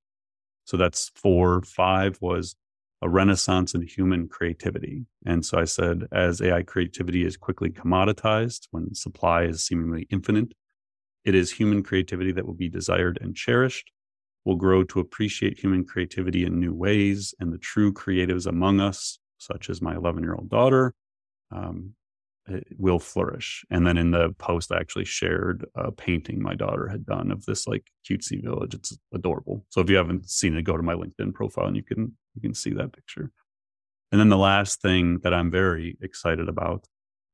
So 0.65 0.77
that's 0.77 1.11
four. 1.15 1.63
Five 1.63 2.19
was 2.21 2.57
a 3.03 3.09
renaissance 3.09 3.75
in 3.75 3.83
human 3.83 4.29
creativity. 4.29 5.07
And 5.25 5.45
so 5.45 5.59
I 5.59 5.65
said, 5.65 6.07
as 6.11 6.41
AI 6.41 6.63
creativity 6.63 7.25
is 7.25 7.37
quickly 7.37 7.71
commoditized, 7.71 8.69
when 8.71 8.95
supply 8.95 9.45
is 9.45 9.65
seemingly 9.65 10.07
infinite, 10.11 10.55
it 11.29 11.35
is 11.35 11.53
human 11.53 11.83
creativity 11.83 12.33
that 12.33 12.47
will 12.47 12.55
be 12.55 12.71
desired 12.71 13.19
and 13.21 13.37
cherished. 13.37 13.93
We'll 14.47 14.57
grow 14.57 14.83
to 14.85 15.01
appreciate 15.01 15.59
human 15.59 15.85
creativity 15.85 16.47
in 16.47 16.59
new 16.59 16.73
ways, 16.73 17.35
and 17.39 17.53
the 17.53 17.59
true 17.59 17.93
creatives 17.93 18.47
among 18.47 18.81
us, 18.81 19.19
such 19.37 19.69
as 19.69 19.83
my 19.83 19.95
11 19.95 20.23
year 20.23 20.35
old 20.35 20.49
daughter, 20.49 20.95
um, 21.53 21.95
will 22.79 22.99
flourish. 22.99 23.63
And 23.71 23.87
then 23.87 23.99
in 23.99 24.11
the 24.11 24.31
post, 24.39 24.73
I 24.73 24.79
actually 24.79 25.05
shared 25.05 25.67
a 25.75 25.93
painting 25.93 26.43
my 26.43 26.55
daughter 26.55 26.89
had 26.89 27.05
done 27.05 27.31
of 27.31 27.45
this 27.45 27.67
like 27.67 27.85
cutesy 28.09 28.43
village. 28.43 28.73
It's 28.73 28.97
adorable. 29.13 29.67
So 29.69 29.83
if 29.83 29.91
you 29.91 29.97
haven't 29.97 30.31
seen 30.31 30.57
it, 30.57 30.63
go 30.63 30.79
to 30.79 30.83
my 30.83 30.95
LinkedIn 30.95 31.35
profile 31.35 31.67
and 31.67 31.77
you 31.77 31.83
can 31.83 32.17
you 32.35 32.41
can 32.41 32.55
see 32.55 32.71
that 32.71 32.95
picture. 32.95 33.31
And 34.11 34.19
then 34.19 34.31
the 34.31 34.39
last 34.39 34.81
thing 34.81 35.19
that 35.25 35.35
I'm 35.35 35.51
very 35.51 35.99
excited 36.01 36.49
about 36.49 36.87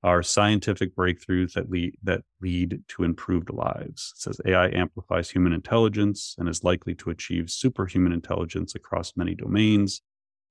are 0.04 0.22
scientific 0.22 0.94
breakthroughs 0.94 1.54
that 1.54 1.70
lead 1.70 1.96
that 2.02 2.22
lead 2.40 2.82
to 2.88 3.04
improved 3.04 3.50
lives. 3.50 4.12
It 4.14 4.20
says 4.20 4.40
AI 4.46 4.68
amplifies 4.68 5.30
human 5.30 5.54
intelligence 5.54 6.36
and 6.38 6.48
is 6.48 6.62
likely 6.62 6.94
to 6.96 7.10
achieve 7.10 7.50
superhuman 7.50 8.12
intelligence 8.12 8.74
across 8.74 9.16
many 9.16 9.34
domains. 9.34 10.02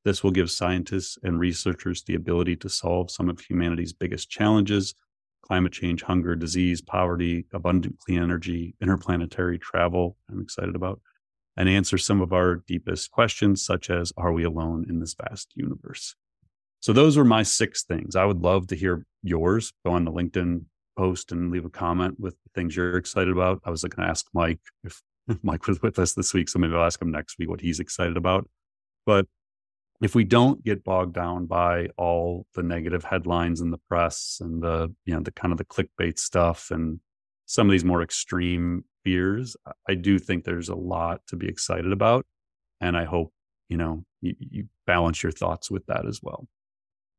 This 0.04 0.24
will 0.24 0.32
give 0.32 0.49
scientists 0.51 1.18
and 1.24 1.39
researchers 1.39 2.04
the 2.04 2.16
ability 2.16 2.56
to 2.58 2.70
solve 2.70 3.12
some 3.12 3.30
of 3.30 3.39
humanity's 3.39 3.93
biggest 3.93 4.30
challenges 4.30 4.95
climate 5.43 5.74
change, 5.74 6.01
hunger, 6.04 6.36
disease, 6.36 6.82
poverty, 6.82 7.45
abundant 7.54 7.99
clean 7.99 8.24
energy, 8.24 8.76
interplanetary 8.82 9.60
travel. 9.60 10.18
I'm 10.32 10.41
excited 10.41 10.74
about 10.74 11.01
and 11.58 11.70
answer 11.70 11.97
some 11.97 12.22
of 12.22 12.34
our 12.34 12.64
deepest 12.68 13.12
questions, 13.12 13.64
such 13.64 13.89
as 13.89 14.12
Are 14.18 14.32
we 14.32 14.43
alone 14.43 14.86
in 14.89 14.99
this 14.99 15.14
vast 15.14 15.51
universe? 15.56 16.16
So, 16.84 16.92
those 16.92 17.16
were 17.16 17.24
my 17.24 17.44
six 17.44 17.84
things. 17.84 18.14
I 18.18 18.26
would 18.26 18.42
love 18.42 18.68
to 18.68 18.76
hear 18.76 19.06
yours. 19.22 19.72
Go 19.86 19.94
on 19.94 20.04
the 20.04 20.12
LinkedIn 20.12 20.66
post 20.98 21.32
and 21.32 21.50
leave 21.50 21.64
a 21.64 21.70
comment 21.70 22.20
with 22.20 22.34
the 22.34 22.50
things 22.54 22.76
you're 22.76 22.98
excited 22.98 23.32
about. 23.32 23.62
I 23.64 23.70
was 23.70 23.84
going 23.84 24.06
to 24.06 24.12
ask 24.12 24.26
Mike 24.34 24.60
if 24.84 25.02
Mike 25.44 25.66
was 25.66 25.82
with 25.82 25.98
us 25.98 26.12
this 26.12 26.34
week. 26.34 26.50
So, 26.50 26.60
maybe 26.60 26.74
I'll 26.74 26.84
ask 26.84 27.02
him 27.02 27.10
next 27.10 27.40
week 27.40 27.48
what 27.50 27.62
he's 27.62 27.80
excited 27.80 28.18
about. 28.18 28.50
But 29.06 29.28
if 30.02 30.14
we 30.14 30.26
don't 30.26 30.62
get 30.62 30.84
bogged 30.84 31.14
down 31.14 31.46
by 31.46 31.88
all 31.98 32.48
the 32.54 32.64
negative 32.64 33.06
headlines 33.06 33.62
in 33.62 33.72
the 33.72 33.80
press 33.88 34.40
and 34.42 34.62
the 34.62 34.94
you 35.06 35.14
know 35.14 35.22
the 35.22 35.32
kind 35.32 35.54
of 35.54 35.58
the 35.60 35.64
clickbait 35.64 36.20
stuff 36.20 36.70
and 36.70 37.00
some 37.46 37.66
of 37.66 37.72
these 37.72 37.86
more 37.86 38.02
extreme 38.02 38.84
fears, 39.06 39.56
I 39.88 39.94
do 39.96 40.20
think 40.20 40.44
there's 40.44 40.68
a 40.68 40.76
lot 40.76 41.22
to 41.28 41.38
be 41.38 41.48
excited 41.48 41.94
about. 41.94 42.26
And 42.82 42.98
I 42.98 43.06
hope, 43.06 43.32
you 43.70 43.78
know, 43.78 44.04
you, 44.20 44.36
you 44.38 44.66
balance 44.86 45.24
your 45.24 45.32
thoughts 45.32 45.72
with 45.72 45.86
that 45.86 46.06
as 46.06 46.20
well. 46.22 46.50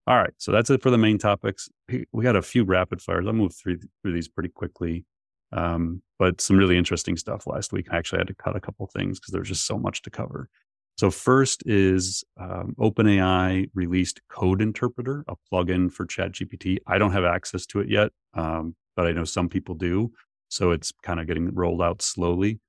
All 0.06 0.16
right. 0.16 0.34
So 0.38 0.52
that's 0.52 0.70
it 0.70 0.82
for 0.82 0.90
the 0.90 0.98
main 0.98 1.18
topics. 1.18 1.68
We 2.12 2.22
got 2.24 2.36
a 2.36 2.42
few 2.42 2.64
rapid 2.64 3.00
fires. 3.00 3.26
I'll 3.26 3.32
move 3.32 3.54
through, 3.54 3.78
through 4.02 4.12
these 4.12 4.28
pretty 4.28 4.50
quickly. 4.50 5.04
Um, 5.52 6.02
but 6.18 6.40
some 6.40 6.56
really 6.56 6.76
interesting 6.76 7.16
stuff 7.16 7.46
last 7.46 7.72
week. 7.72 7.86
I 7.90 7.96
actually 7.96 8.18
had 8.18 8.26
to 8.26 8.34
cut 8.34 8.56
a 8.56 8.60
couple 8.60 8.86
things 8.88 9.18
because 9.18 9.32
there's 9.32 9.48
just 9.48 9.66
so 9.66 9.78
much 9.78 10.02
to 10.02 10.10
cover. 10.10 10.48
So 10.96 11.10
first 11.10 11.62
is 11.66 12.22
um, 12.38 12.74
OpenAI 12.78 13.68
released 13.74 14.20
Code 14.28 14.60
Interpreter, 14.62 15.24
a 15.26 15.34
plugin 15.52 15.90
for 15.90 16.06
ChatGPT. 16.06 16.78
I 16.86 16.98
don't 16.98 17.12
have 17.12 17.24
access 17.24 17.66
to 17.66 17.80
it 17.80 17.88
yet, 17.88 18.10
um, 18.34 18.76
but 18.96 19.06
I 19.06 19.12
know 19.12 19.24
some 19.24 19.48
people 19.48 19.74
do. 19.74 20.12
So 20.48 20.70
it's 20.70 20.92
kind 21.02 21.18
of 21.18 21.26
getting 21.26 21.52
rolled 21.54 21.82
out 21.82 22.00
slowly. 22.02 22.60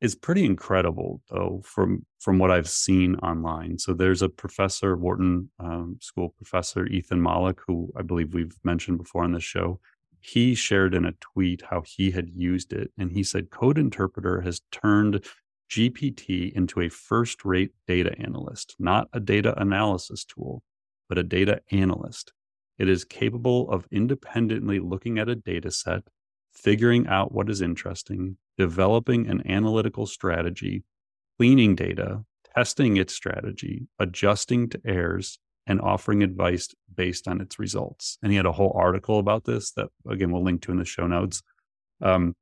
It's 0.00 0.14
pretty 0.14 0.44
incredible, 0.44 1.20
though, 1.28 1.60
from 1.64 2.06
from 2.20 2.38
what 2.38 2.52
I've 2.52 2.68
seen 2.68 3.16
online. 3.16 3.78
So 3.78 3.94
there's 3.94 4.22
a 4.22 4.28
professor, 4.28 4.96
Wharton 4.96 5.50
um, 5.58 5.98
School 6.00 6.34
professor 6.36 6.86
Ethan 6.86 7.20
Mollick, 7.20 7.58
who 7.66 7.92
I 7.96 8.02
believe 8.02 8.32
we've 8.32 8.56
mentioned 8.62 8.98
before 8.98 9.24
on 9.24 9.32
this 9.32 9.42
show. 9.42 9.80
He 10.20 10.54
shared 10.54 10.94
in 10.94 11.04
a 11.04 11.14
tweet 11.20 11.62
how 11.62 11.82
he 11.84 12.10
had 12.12 12.28
used 12.30 12.72
it, 12.72 12.92
and 12.96 13.10
he 13.10 13.22
said 13.24 13.50
Code 13.50 13.78
Interpreter 13.78 14.40
has 14.40 14.60
turned 14.70 15.24
GPT 15.70 16.52
into 16.52 16.80
a 16.80 16.88
first-rate 16.88 17.72
data 17.86 18.14
analyst, 18.18 18.74
not 18.78 19.08
a 19.12 19.20
data 19.20 19.60
analysis 19.60 20.24
tool, 20.24 20.62
but 21.08 21.18
a 21.18 21.22
data 21.22 21.60
analyst. 21.70 22.32
It 22.78 22.88
is 22.88 23.04
capable 23.04 23.70
of 23.70 23.86
independently 23.90 24.78
looking 24.78 25.18
at 25.18 25.28
a 25.28 25.34
data 25.34 25.70
set 25.70 26.02
figuring 26.52 27.06
out 27.06 27.32
what 27.32 27.50
is 27.50 27.60
interesting, 27.60 28.36
developing 28.58 29.28
an 29.28 29.48
analytical 29.50 30.06
strategy, 30.06 30.82
cleaning 31.38 31.74
data, 31.74 32.24
testing 32.54 32.96
its 32.96 33.14
strategy, 33.14 33.86
adjusting 33.98 34.68
to 34.68 34.80
errors, 34.84 35.38
and 35.66 35.80
offering 35.80 36.22
advice 36.22 36.68
based 36.94 37.28
on 37.28 37.40
its 37.40 37.58
results. 37.58 38.18
And 38.22 38.32
he 38.32 38.36
had 38.36 38.46
a 38.46 38.52
whole 38.52 38.72
article 38.74 39.18
about 39.18 39.44
this 39.44 39.70
that, 39.72 39.88
again, 40.08 40.32
we'll 40.32 40.42
link 40.42 40.62
to 40.62 40.72
in 40.72 40.78
the 40.78 40.84
show 40.84 41.06
notes. 41.06 41.42
Um, 42.00 42.34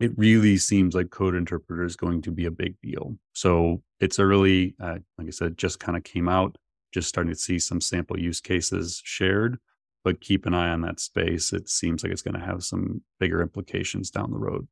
it 0.00 0.12
really 0.16 0.56
seems 0.56 0.94
like 0.94 1.10
code 1.10 1.34
interpreter 1.34 1.84
is 1.84 1.96
going 1.96 2.22
to 2.22 2.32
be 2.32 2.46
a 2.46 2.50
big 2.50 2.74
deal. 2.82 3.16
So 3.32 3.82
it's 4.00 4.18
early, 4.18 4.74
uh, 4.80 4.98
like 5.18 5.28
I 5.28 5.30
said, 5.30 5.56
just 5.56 5.78
kind 5.78 5.96
of 5.96 6.02
came 6.04 6.28
out, 6.28 6.56
just 6.92 7.08
starting 7.08 7.32
to 7.32 7.38
see 7.38 7.58
some 7.58 7.80
sample 7.80 8.18
use 8.18 8.40
cases 8.40 9.00
shared 9.04 9.58
but 10.04 10.20
keep 10.20 10.46
an 10.46 10.54
eye 10.54 10.68
on 10.68 10.82
that 10.82 11.00
space. 11.00 11.52
It 11.52 11.68
seems 11.68 12.02
like 12.02 12.12
it's 12.12 12.22
going 12.22 12.38
to 12.38 12.44
have 12.44 12.62
some 12.62 13.02
bigger 13.18 13.40
implications 13.40 14.10
down 14.10 14.30
the 14.30 14.38
road. 14.38 14.68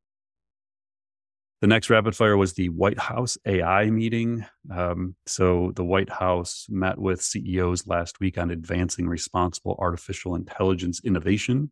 The 1.62 1.68
next 1.68 1.90
rapid 1.90 2.16
fire 2.16 2.36
was 2.36 2.54
the 2.54 2.70
White 2.70 2.98
House 2.98 3.38
AI 3.46 3.88
meeting. 3.88 4.44
Um, 4.68 5.14
so, 5.26 5.70
the 5.76 5.84
White 5.84 6.10
House 6.10 6.66
met 6.68 6.98
with 6.98 7.22
CEOs 7.22 7.86
last 7.86 8.18
week 8.18 8.36
on 8.36 8.50
advancing 8.50 9.06
responsible 9.06 9.76
artificial 9.78 10.34
intelligence 10.34 11.00
innovation. 11.04 11.70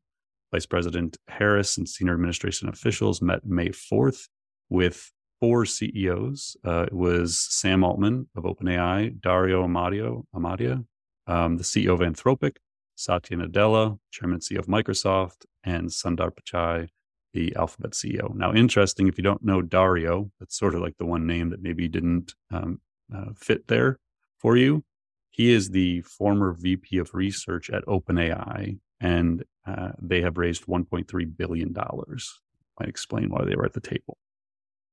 Vice 0.53 0.65
President 0.65 1.17
Harris 1.27 1.77
and 1.77 1.89
senior 1.89 2.15
administration 2.15 2.69
officials 2.69 3.21
met 3.21 3.45
May 3.45 3.71
4th 3.71 4.29
with 4.69 5.11
four 5.41 5.67
CEOs. 5.67 6.57
Uh, 6.65 6.83
it 6.83 6.93
was 6.93 7.41
Sam 7.41 7.83
Altman 7.83 8.29
of 8.37 8.45
OpenAI, 8.45 9.21
Dario 9.21 9.67
Amadio, 9.67 10.23
Amadia, 10.33 10.85
um, 11.27 11.57
the 11.57 11.65
CEO 11.65 11.95
of 11.95 11.99
Anthropic, 11.99 12.59
Satya 12.95 13.39
Nadella, 13.39 13.99
Chairman 14.13 14.35
and 14.35 14.43
CEO 14.43 14.61
of 14.61 14.67
Microsoft, 14.67 15.47
and 15.65 15.89
Sundar 15.89 16.31
Pichai, 16.31 16.91
the 17.33 17.55
Alphabet 17.57 17.93
CEO. 17.93 18.35
Now, 18.35 18.53
interesting, 18.53 19.07
if 19.09 19.17
you 19.17 19.25
don't 19.25 19.45
know 19.45 19.63
Dario, 19.63 20.31
that's 20.39 20.59
sort 20.59 20.75
of 20.75 20.81
like 20.81 20.97
the 20.99 21.07
one 21.07 21.27
name 21.27 21.51
that 21.51 21.63
maybe 21.63 21.89
didn't 21.89 22.35
um, 22.51 22.81
uh, 23.15 23.33
fit 23.37 23.69
there 23.69 23.99
for 24.39 24.57
you. 24.57 24.85
He 25.31 25.53
is 25.53 25.71
the 25.71 26.03
former 26.03 26.53
VP 26.53 26.99
of 26.99 27.15
research 27.15 27.71
at 27.71 27.85
OpenAI, 27.87 28.79
and 29.01 29.45
uh, 29.67 29.91
they 30.01 30.23
have 30.23 30.39
raised 30.39 30.67
$1.3 30.67 31.37
billion. 31.37 31.73
Might 31.73 32.89
explain 32.89 33.31
why 33.31 33.45
they 33.45 33.55
were 33.55 33.65
at 33.65 33.75
the 33.75 33.81
table. 33.81 34.19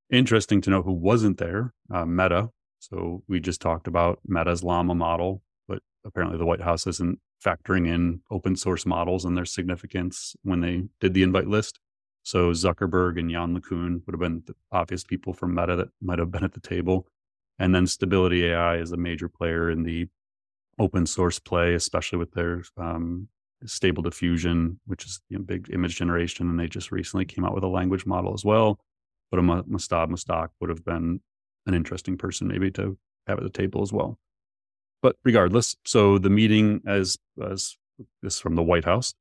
Interesting 0.10 0.62
to 0.62 0.70
know 0.70 0.84
who 0.84 0.94
wasn't 0.94 1.38
there 1.38 1.74
uh, 1.94 2.06
Meta. 2.06 2.50
So 2.80 3.24
we 3.28 3.40
just 3.40 3.62
talked 3.62 3.88
about 3.88 4.20
Meta's 4.26 4.64
Llama 4.64 4.96
model, 4.96 5.42
but 5.68 5.80
apparently 6.06 6.38
the 6.38 6.46
White 6.46 6.62
House 6.62 6.86
isn't 6.86 7.20
factoring 7.44 7.88
in 7.88 8.22
open 8.32 8.56
source 8.56 8.86
models 8.86 9.26
and 9.26 9.36
their 9.36 9.46
significance 9.46 10.36
when 10.44 10.62
they 10.62 10.84
did 11.00 11.14
the 11.14 11.24
invite 11.24 11.48
list. 11.48 11.80
So 12.28 12.52
Zuckerberg 12.52 13.18
and 13.18 13.32
Yann 13.32 13.58
LeCun 13.58 14.02
would 14.06 14.12
have 14.12 14.20
been 14.20 14.44
the 14.46 14.54
obvious 14.70 15.02
people 15.02 15.32
from 15.32 15.56
Meta 15.56 15.78
that 15.78 15.88
might 16.02 16.20
have 16.20 16.30
been 16.30 16.44
at 16.44 16.52
the 16.52 16.60
table. 16.60 17.08
And 17.58 17.74
then 17.74 17.88
Stability 17.88 18.48
AI 18.48 18.80
is 18.80 18.92
a 18.92 18.98
major 18.98 19.30
player 19.30 19.72
in 19.72 19.84
the 19.84 20.08
open 20.78 21.06
source 21.06 21.40
play, 21.40 21.74
especially 21.74 22.20
with 22.20 22.34
their 22.34 22.64
um, 22.76 23.30
stable 23.66 24.04
diffusion, 24.04 24.78
which 24.88 25.06
is 25.06 25.22
you 25.30 25.38
know, 25.38 25.44
big 25.46 25.70
image 25.72 25.96
generation. 25.96 26.50
And 26.50 26.60
they 26.60 26.68
just 26.68 26.92
recently 26.92 27.24
came 27.24 27.46
out 27.46 27.56
with 27.56 27.64
a 27.64 27.70
language 27.70 28.06
model 28.06 28.34
as 28.34 28.44
well. 28.44 28.78
But 29.32 29.40
a 29.40 29.42
Mostab 29.42 30.10
Mostaque 30.10 30.50
would 30.60 30.70
have 30.70 30.84
been 30.84 31.22
an 31.66 31.74
interesting 31.74 32.18
person 32.18 32.50
maybe 32.50 32.72
to 32.72 32.98
have 33.28 33.38
at 33.38 33.44
the 33.46 33.50
table 33.50 33.82
as 33.82 33.94
well. 33.94 34.20
But 35.02 35.16
regardless, 35.24 35.78
so 35.86 36.18
the 36.18 36.30
meeting 36.30 36.82
as 36.86 37.18
as 37.42 37.78
this 38.22 38.38
from 38.38 38.56
the 38.56 38.64
White 38.64 38.84
House, 38.84 39.14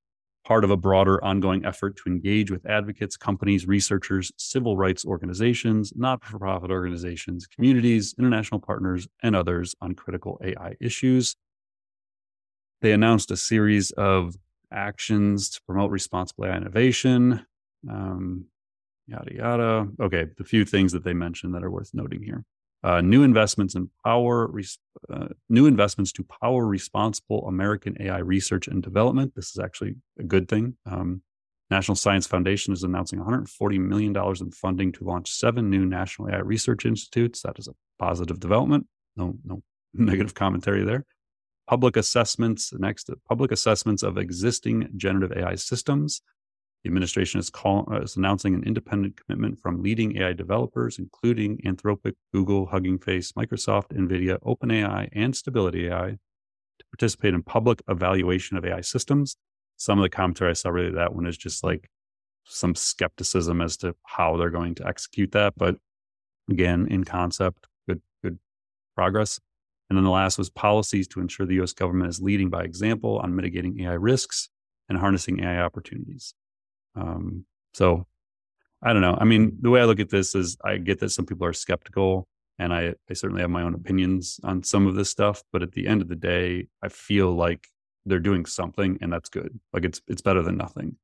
part 0.46 0.62
of 0.62 0.70
a 0.70 0.76
broader 0.76 1.22
ongoing 1.24 1.64
effort 1.64 1.96
to 1.96 2.08
engage 2.08 2.52
with 2.52 2.64
advocates, 2.66 3.16
companies, 3.16 3.66
researchers, 3.66 4.30
civil 4.36 4.76
rights 4.76 5.04
organizations, 5.04 5.92
not-for-profit 5.96 6.70
organizations, 6.70 7.48
communities, 7.48 8.14
international 8.16 8.60
partners, 8.60 9.08
and 9.24 9.34
others 9.34 9.74
on 9.80 9.92
critical 9.94 10.40
AI 10.44 10.76
issues. 10.80 11.34
They 12.80 12.92
announced 12.92 13.32
a 13.32 13.36
series 13.36 13.90
of 13.92 14.36
actions 14.70 15.50
to 15.50 15.60
promote 15.66 15.90
responsible 15.90 16.46
AI 16.46 16.56
innovation. 16.56 17.44
Um, 17.90 18.44
yada 19.08 19.34
yada. 19.34 19.88
Okay, 20.00 20.26
the 20.36 20.44
few 20.44 20.64
things 20.64 20.92
that 20.92 21.02
they 21.02 21.14
mentioned 21.14 21.56
that 21.56 21.64
are 21.64 21.70
worth 21.70 21.90
noting 21.92 22.22
here 22.22 22.44
uh, 22.86 23.00
new 23.00 23.24
investments 23.24 23.74
in 23.74 23.90
power, 24.04 24.48
uh, 25.12 25.26
new 25.48 25.66
investments 25.66 26.12
to 26.12 26.22
power 26.40 26.64
responsible 26.64 27.44
American 27.48 27.96
AI 27.98 28.18
research 28.18 28.68
and 28.68 28.80
development. 28.80 29.34
This 29.34 29.50
is 29.50 29.58
actually 29.58 29.96
a 30.20 30.22
good 30.22 30.48
thing. 30.48 30.76
Um, 30.86 31.22
National 31.68 31.96
Science 31.96 32.28
Foundation 32.28 32.72
is 32.72 32.84
announcing 32.84 33.18
$140 33.18 33.80
million 33.80 34.16
in 34.16 34.50
funding 34.52 34.92
to 34.92 35.04
launch 35.04 35.32
seven 35.32 35.68
new 35.68 35.84
national 35.84 36.30
AI 36.30 36.38
research 36.38 36.86
institutes. 36.86 37.42
That 37.42 37.58
is 37.58 37.66
a 37.66 37.74
positive 37.98 38.38
development. 38.38 38.86
No, 39.16 39.34
no 39.44 39.62
negative 39.92 40.34
commentary 40.34 40.84
there. 40.84 41.04
Public 41.66 41.96
assessments, 41.96 42.72
next, 42.72 43.10
public 43.28 43.50
assessments 43.50 44.04
of 44.04 44.16
existing 44.16 44.90
generative 44.96 45.36
AI 45.36 45.56
systems. 45.56 46.22
The 46.86 46.90
administration 46.90 47.40
is, 47.40 47.50
call, 47.50 47.88
uh, 47.90 48.02
is 48.02 48.16
announcing 48.16 48.54
an 48.54 48.62
independent 48.62 49.16
commitment 49.16 49.58
from 49.58 49.82
leading 49.82 50.18
AI 50.18 50.34
developers, 50.34 51.00
including 51.00 51.58
Anthropic, 51.66 52.12
Google, 52.32 52.66
Hugging 52.66 53.00
Face, 53.00 53.32
Microsoft, 53.32 53.88
NVIDIA, 53.88 54.38
OpenAI, 54.46 55.08
and 55.12 55.34
Stability 55.34 55.88
AI, 55.88 56.10
to 56.10 56.86
participate 56.92 57.34
in 57.34 57.42
public 57.42 57.82
evaluation 57.88 58.56
of 58.56 58.64
AI 58.64 58.82
systems. 58.82 59.36
Some 59.76 59.98
of 59.98 60.04
the 60.04 60.08
commentary 60.08 60.50
I 60.50 60.52
saw 60.52 60.68
really 60.68 60.92
that 60.92 61.12
one 61.12 61.26
is 61.26 61.36
just 61.36 61.64
like 61.64 61.90
some 62.44 62.76
skepticism 62.76 63.60
as 63.60 63.76
to 63.78 63.96
how 64.04 64.36
they're 64.36 64.48
going 64.48 64.76
to 64.76 64.86
execute 64.86 65.32
that. 65.32 65.54
But 65.56 65.78
again, 66.48 66.86
in 66.88 67.02
concept, 67.02 67.66
good, 67.88 68.00
good 68.22 68.38
progress. 68.94 69.40
And 69.90 69.96
then 69.96 70.04
the 70.04 70.10
last 70.10 70.38
was 70.38 70.50
policies 70.50 71.08
to 71.08 71.20
ensure 71.20 71.46
the 71.46 71.60
US 71.62 71.72
government 71.72 72.10
is 72.10 72.22
leading 72.22 72.48
by 72.48 72.62
example 72.62 73.18
on 73.18 73.34
mitigating 73.34 73.80
AI 73.80 73.94
risks 73.94 74.50
and 74.88 74.98
harnessing 74.98 75.42
AI 75.42 75.58
opportunities. 75.60 76.32
Um, 76.96 77.44
so 77.74 78.06
I 78.82 78.92
don't 78.92 79.02
know. 79.02 79.16
I 79.20 79.24
mean, 79.24 79.56
the 79.60 79.70
way 79.70 79.80
I 79.80 79.84
look 79.84 80.00
at 80.00 80.10
this 80.10 80.34
is 80.34 80.56
I 80.64 80.76
get 80.78 81.00
that 81.00 81.10
some 81.10 81.26
people 81.26 81.46
are 81.46 81.52
skeptical. 81.52 82.28
And 82.58 82.72
I, 82.72 82.94
I 83.10 83.14
certainly 83.14 83.42
have 83.42 83.50
my 83.50 83.62
own 83.62 83.74
opinions 83.74 84.40
on 84.42 84.62
some 84.62 84.86
of 84.86 84.94
this 84.94 85.10
stuff, 85.10 85.42
but 85.52 85.62
at 85.62 85.72
the 85.72 85.86
end 85.86 86.00
of 86.00 86.08
the 86.08 86.16
day, 86.16 86.68
I 86.82 86.88
feel 86.88 87.34
like 87.34 87.68
they're 88.06 88.18
doing 88.18 88.46
something 88.46 88.98
and 89.02 89.12
that's 89.12 89.28
good. 89.28 89.58
Like 89.72 89.84
it's 89.84 90.00
it's 90.08 90.22
better 90.22 90.42
than 90.42 90.56
nothing. 90.56 90.96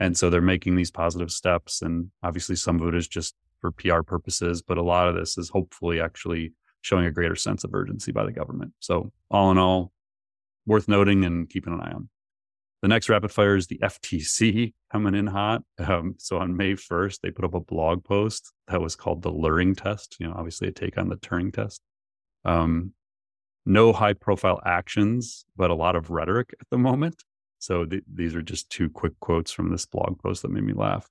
And 0.00 0.16
so 0.16 0.28
they're 0.28 0.40
making 0.40 0.76
these 0.76 0.90
positive 0.90 1.30
steps. 1.30 1.82
And 1.82 2.10
obviously 2.22 2.56
some 2.56 2.80
of 2.80 2.88
it 2.88 2.94
is 2.94 3.08
just 3.08 3.34
for 3.60 3.72
PR 3.72 4.02
purposes, 4.02 4.62
but 4.62 4.78
a 4.78 4.82
lot 4.82 5.08
of 5.08 5.14
this 5.14 5.38
is 5.38 5.48
hopefully 5.48 6.00
actually 6.00 6.52
showing 6.82 7.06
a 7.06 7.10
greater 7.10 7.34
sense 7.34 7.64
of 7.64 7.74
urgency 7.74 8.12
by 8.12 8.24
the 8.24 8.32
government. 8.32 8.72
So 8.80 9.10
all 9.30 9.50
in 9.50 9.58
all, 9.58 9.92
worth 10.66 10.88
noting 10.88 11.24
and 11.24 11.48
keeping 11.48 11.72
an 11.72 11.80
eye 11.80 11.92
on. 11.92 12.08
The 12.82 12.88
next 12.88 13.08
rapid 13.08 13.32
fire 13.32 13.56
is 13.56 13.66
the 13.66 13.78
FTC 13.78 14.72
coming 14.92 15.14
in 15.14 15.26
hot. 15.26 15.62
Um, 15.78 16.14
so 16.18 16.38
on 16.38 16.56
May 16.56 16.74
1st, 16.74 17.20
they 17.22 17.30
put 17.30 17.44
up 17.44 17.54
a 17.54 17.60
blog 17.60 18.04
post 18.04 18.52
that 18.68 18.80
was 18.80 18.94
called 18.94 19.22
the 19.22 19.30
Luring 19.30 19.74
Test, 19.74 20.16
you 20.20 20.28
know, 20.28 20.34
obviously 20.36 20.68
a 20.68 20.72
take 20.72 20.96
on 20.98 21.08
the 21.08 21.16
Turing 21.16 21.52
test. 21.52 21.80
Um, 22.44 22.92
no 23.66 23.92
high 23.92 24.14
profile 24.14 24.60
actions, 24.64 25.44
but 25.56 25.70
a 25.70 25.74
lot 25.74 25.96
of 25.96 26.10
rhetoric 26.10 26.54
at 26.60 26.66
the 26.70 26.78
moment. 26.78 27.22
So 27.58 27.84
th- 27.84 28.04
these 28.12 28.34
are 28.34 28.42
just 28.42 28.70
two 28.70 28.88
quick 28.88 29.12
quotes 29.20 29.50
from 29.50 29.70
this 29.70 29.84
blog 29.84 30.18
post 30.20 30.42
that 30.42 30.50
made 30.50 30.64
me 30.64 30.72
laugh. 30.72 31.08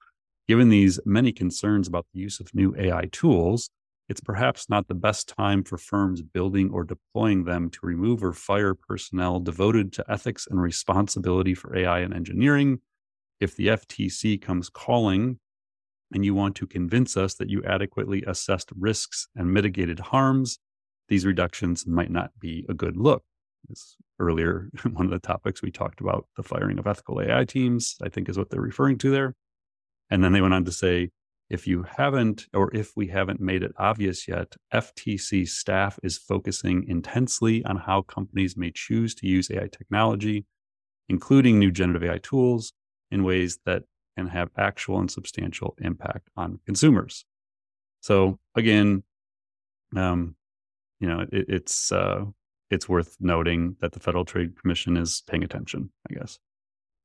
Given 0.47 0.69
these 0.69 0.99
many 1.05 1.33
concerns 1.33 1.87
about 1.87 2.05
the 2.13 2.21
use 2.21 2.39
of 2.39 2.53
new 2.55 2.73
AI 2.77 3.09
tools, 3.11 3.69
it's 4.09 4.21
perhaps 4.21 4.69
not 4.69 4.87
the 4.87 4.93
best 4.93 5.27
time 5.27 5.63
for 5.63 5.77
firms 5.77 6.21
building 6.21 6.69
or 6.71 6.83
deploying 6.83 7.43
them 7.43 7.69
to 7.69 7.79
remove 7.83 8.23
or 8.23 8.31
fire 8.31 8.73
personnel 8.73 9.39
devoted 9.39 9.91
to 9.93 10.05
ethics 10.09 10.47
and 10.49 10.61
responsibility 10.61 11.53
for 11.53 11.75
AI 11.75 11.99
and 11.99 12.13
engineering. 12.13 12.79
If 13.39 13.55
the 13.55 13.67
FTC 13.67 14.41
comes 14.41 14.69
calling 14.69 15.39
and 16.13 16.23
you 16.23 16.33
want 16.33 16.55
to 16.55 16.67
convince 16.67 17.17
us 17.17 17.35
that 17.35 17.49
you 17.49 17.61
adequately 17.65 18.23
assessed 18.25 18.71
risks 18.77 19.27
and 19.35 19.53
mitigated 19.53 19.99
harms, 19.99 20.59
these 21.09 21.25
reductions 21.25 21.85
might 21.85 22.11
not 22.11 22.31
be 22.39 22.65
a 22.69 22.73
good 22.73 22.95
look. 22.95 23.23
As 23.69 23.97
earlier, 24.19 24.69
one 24.93 25.05
of 25.05 25.11
the 25.11 25.19
topics 25.19 25.61
we 25.61 25.71
talked 25.71 25.99
about, 25.99 26.27
the 26.37 26.43
firing 26.43 26.79
of 26.79 26.87
ethical 26.87 27.21
AI 27.21 27.43
teams, 27.43 27.97
I 28.01 28.07
think 28.07 28.29
is 28.29 28.37
what 28.37 28.49
they're 28.49 28.61
referring 28.61 28.97
to 28.99 29.11
there. 29.11 29.35
And 30.09 30.23
then 30.23 30.31
they 30.31 30.39
went 30.39 30.53
on 30.53 30.63
to 30.63 30.71
say, 30.71 31.09
if 31.49 31.65
you 31.65 31.83
haven't, 31.83 32.47
or 32.53 32.73
if 32.75 32.91
we 32.95 33.07
haven't 33.07 33.39
made 33.39 33.63
it 33.63 33.71
obvious 33.77 34.27
yet, 34.27 34.55
FTC 34.73 35.47
staff 35.47 35.97
is 36.03 36.17
focusing 36.17 36.85
intensely 36.87 37.63
on 37.63 37.77
how 37.77 38.01
companies 38.01 38.57
may 38.57 38.71
choose 38.71 39.15
to 39.15 39.27
use 39.27 39.49
AI 39.49 39.67
technology, 39.67 40.45
including 41.07 41.57
new 41.57 41.71
generative 41.71 42.09
AI 42.09 42.17
tools, 42.17 42.73
in 43.11 43.23
ways 43.23 43.59
that 43.65 43.83
can 44.17 44.27
have 44.27 44.49
actual 44.57 44.99
and 44.99 45.09
substantial 45.09 45.75
impact 45.79 46.29
on 46.35 46.59
consumers. 46.65 47.23
So 48.01 48.39
again, 48.55 49.03
um, 49.95 50.35
you 50.99 51.07
know, 51.07 51.21
it, 51.31 51.45
it's 51.47 51.91
uh, 51.91 52.25
it's 52.69 52.89
worth 52.89 53.15
noting 53.19 53.77
that 53.79 53.93
the 53.93 53.99
Federal 53.99 54.25
Trade 54.25 54.59
Commission 54.59 54.97
is 54.97 55.23
paying 55.27 55.43
attention. 55.43 55.91
I 56.09 56.15
guess. 56.15 56.39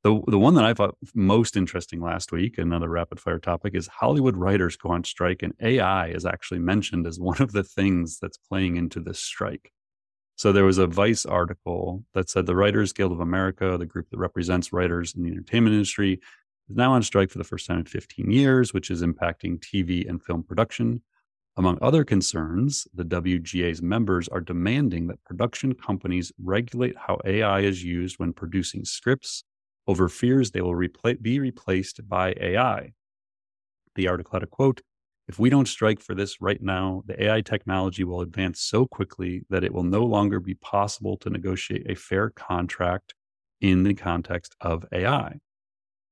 The, 0.04 0.20
the 0.26 0.38
one 0.38 0.54
that 0.54 0.64
I 0.64 0.74
thought 0.74 0.96
most 1.14 1.56
interesting 1.56 2.00
last 2.00 2.32
week, 2.32 2.58
another 2.58 2.88
rapid 2.88 3.20
fire 3.20 3.38
topic, 3.38 3.76
is 3.76 3.86
Hollywood 3.86 4.36
writers 4.36 4.76
go 4.76 4.88
on 4.88 5.04
strike, 5.04 5.44
and 5.44 5.54
AI 5.62 6.08
is 6.08 6.26
actually 6.26 6.58
mentioned 6.58 7.06
as 7.06 7.20
one 7.20 7.40
of 7.40 7.52
the 7.52 7.62
things 7.62 8.18
that's 8.20 8.36
playing 8.36 8.76
into 8.76 8.98
this 8.98 9.20
strike. 9.20 9.70
So 10.34 10.50
there 10.50 10.64
was 10.64 10.78
a 10.78 10.88
Vice 10.88 11.24
article 11.24 12.04
that 12.14 12.28
said 12.28 12.46
the 12.46 12.56
Writers 12.56 12.92
Guild 12.92 13.12
of 13.12 13.20
America, 13.20 13.76
the 13.78 13.86
group 13.86 14.10
that 14.10 14.18
represents 14.18 14.72
writers 14.72 15.14
in 15.14 15.22
the 15.22 15.30
entertainment 15.30 15.74
industry, 15.74 16.14
is 16.68 16.76
now 16.76 16.92
on 16.92 17.02
strike 17.04 17.30
for 17.30 17.38
the 17.38 17.44
first 17.44 17.66
time 17.66 17.78
in 17.78 17.84
15 17.84 18.28
years, 18.28 18.74
which 18.74 18.90
is 18.90 19.02
impacting 19.02 19.60
TV 19.60 20.08
and 20.08 20.20
film 20.20 20.42
production. 20.42 21.02
Among 21.56 21.78
other 21.80 22.02
concerns, 22.02 22.88
the 22.92 23.04
WGA's 23.04 23.82
members 23.82 24.26
are 24.28 24.40
demanding 24.40 25.06
that 25.08 25.22
production 25.22 25.74
companies 25.74 26.32
regulate 26.42 26.96
how 26.96 27.18
AI 27.24 27.60
is 27.60 27.84
used 27.84 28.18
when 28.18 28.32
producing 28.32 28.84
scripts 28.84 29.44
over 29.86 30.08
fears 30.08 30.50
they 30.50 30.60
will 30.60 30.74
be 31.20 31.40
replaced 31.40 32.08
by 32.08 32.34
AI. 32.40 32.92
The 33.94 34.08
article 34.08 34.34
had 34.34 34.42
a 34.42 34.46
quote 34.46 34.80
If 35.28 35.38
we 35.38 35.50
don't 35.50 35.68
strike 35.68 36.00
for 36.00 36.14
this 36.14 36.40
right 36.40 36.62
now, 36.62 37.02
the 37.06 37.24
AI 37.24 37.40
technology 37.40 38.04
will 38.04 38.20
advance 38.20 38.60
so 38.60 38.86
quickly 38.86 39.42
that 39.50 39.64
it 39.64 39.72
will 39.72 39.82
no 39.82 40.04
longer 40.04 40.40
be 40.40 40.54
possible 40.54 41.16
to 41.18 41.30
negotiate 41.30 41.90
a 41.90 41.94
fair 41.94 42.30
contract 42.30 43.14
in 43.60 43.82
the 43.82 43.94
context 43.94 44.56
of 44.60 44.84
AI. 44.92 45.38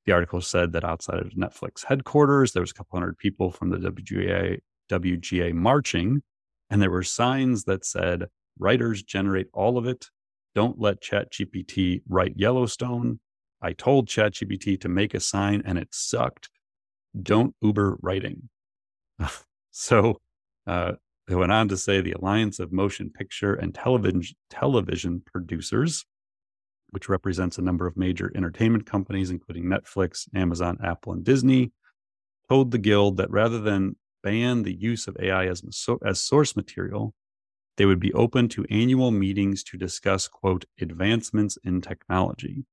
The 0.06 0.12
article 0.12 0.40
said 0.40 0.72
that 0.72 0.84
outside 0.84 1.18
of 1.18 1.32
Netflix 1.32 1.84
headquarters, 1.84 2.52
there 2.52 2.62
was 2.62 2.70
a 2.70 2.74
couple 2.74 2.98
hundred 2.98 3.18
people 3.18 3.50
from 3.50 3.70
the 3.70 3.76
WGA, 3.76 4.58
WGA 4.90 5.52
marching, 5.52 6.22
and 6.70 6.80
there 6.80 6.90
were 6.90 7.02
signs 7.02 7.64
that 7.64 7.84
said, 7.84 8.26
writers 8.58 9.02
generate 9.02 9.48
all 9.52 9.76
of 9.78 9.86
it. 9.86 10.06
Don't 10.54 10.80
let 10.80 11.02
ChatGPT 11.02 12.02
write 12.08 12.34
Yellowstone. 12.36 13.20
I 13.62 13.72
told 13.72 14.08
ChatGPT 14.08 14.80
to 14.80 14.88
make 14.88 15.14
a 15.14 15.20
sign 15.20 15.62
and 15.64 15.78
it 15.78 15.88
sucked. 15.90 16.48
Don't 17.20 17.54
Uber 17.60 17.98
writing. 18.00 18.48
so 19.70 20.20
uh, 20.66 20.92
they 21.26 21.34
went 21.34 21.52
on 21.52 21.68
to 21.68 21.76
say 21.76 22.00
the 22.00 22.12
Alliance 22.12 22.58
of 22.58 22.72
Motion 22.72 23.10
Picture 23.10 23.54
and 23.54 23.74
Television, 23.74 24.36
television 24.48 25.22
Producers, 25.24 26.04
which 26.90 27.08
represents 27.08 27.58
a 27.58 27.62
number 27.62 27.86
of 27.86 27.96
major 27.96 28.32
entertainment 28.34 28.86
companies, 28.86 29.30
including 29.30 29.64
Netflix, 29.64 30.28
Amazon, 30.34 30.78
Apple, 30.82 31.12
and 31.12 31.24
Disney, 31.24 31.72
told 32.48 32.70
the 32.70 32.78
Guild 32.78 33.16
that 33.18 33.30
rather 33.30 33.60
than 33.60 33.96
ban 34.22 34.62
the 34.62 34.74
use 34.74 35.06
of 35.06 35.16
AI 35.20 35.46
as, 35.46 35.62
as 36.04 36.20
source 36.20 36.56
material, 36.56 37.14
they 37.76 37.86
would 37.86 38.00
be 38.00 38.12
open 38.12 38.48
to 38.48 38.66
annual 38.68 39.10
meetings 39.10 39.62
to 39.64 39.78
discuss, 39.78 40.28
quote, 40.28 40.64
advancements 40.80 41.56
in 41.64 41.80
technology. 41.80 42.64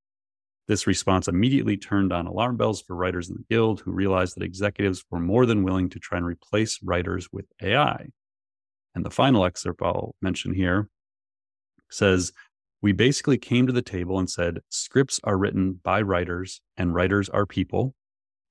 This 0.67 0.85
response 0.85 1.29
immediately 1.29 1.77
turned 1.77 2.11
on 2.11 2.27
alarm 2.27 2.57
bells 2.57 2.81
for 2.81 2.95
writers 2.95 3.29
in 3.29 3.35
the 3.35 3.45
Guild, 3.49 3.79
who 3.81 3.91
realized 3.91 4.35
that 4.35 4.43
executives 4.43 5.05
were 5.09 5.19
more 5.19 5.45
than 5.45 5.63
willing 5.63 5.89
to 5.89 5.99
try 5.99 6.17
and 6.17 6.27
replace 6.27 6.79
writers 6.83 7.29
with 7.31 7.45
AI. 7.61 8.07
And 8.93 9.05
the 9.05 9.09
final 9.09 9.45
excerpt 9.45 9.81
I'll 9.81 10.15
mention 10.21 10.53
here 10.53 10.89
says, 11.89 12.33
We 12.81 12.91
basically 12.91 13.37
came 13.37 13.65
to 13.67 13.73
the 13.73 13.81
table 13.81 14.19
and 14.19 14.29
said, 14.29 14.59
scripts 14.69 15.21
are 15.23 15.37
written 15.37 15.79
by 15.83 16.01
writers, 16.01 16.61
and 16.75 16.93
writers 16.93 17.29
are 17.29 17.45
people. 17.45 17.93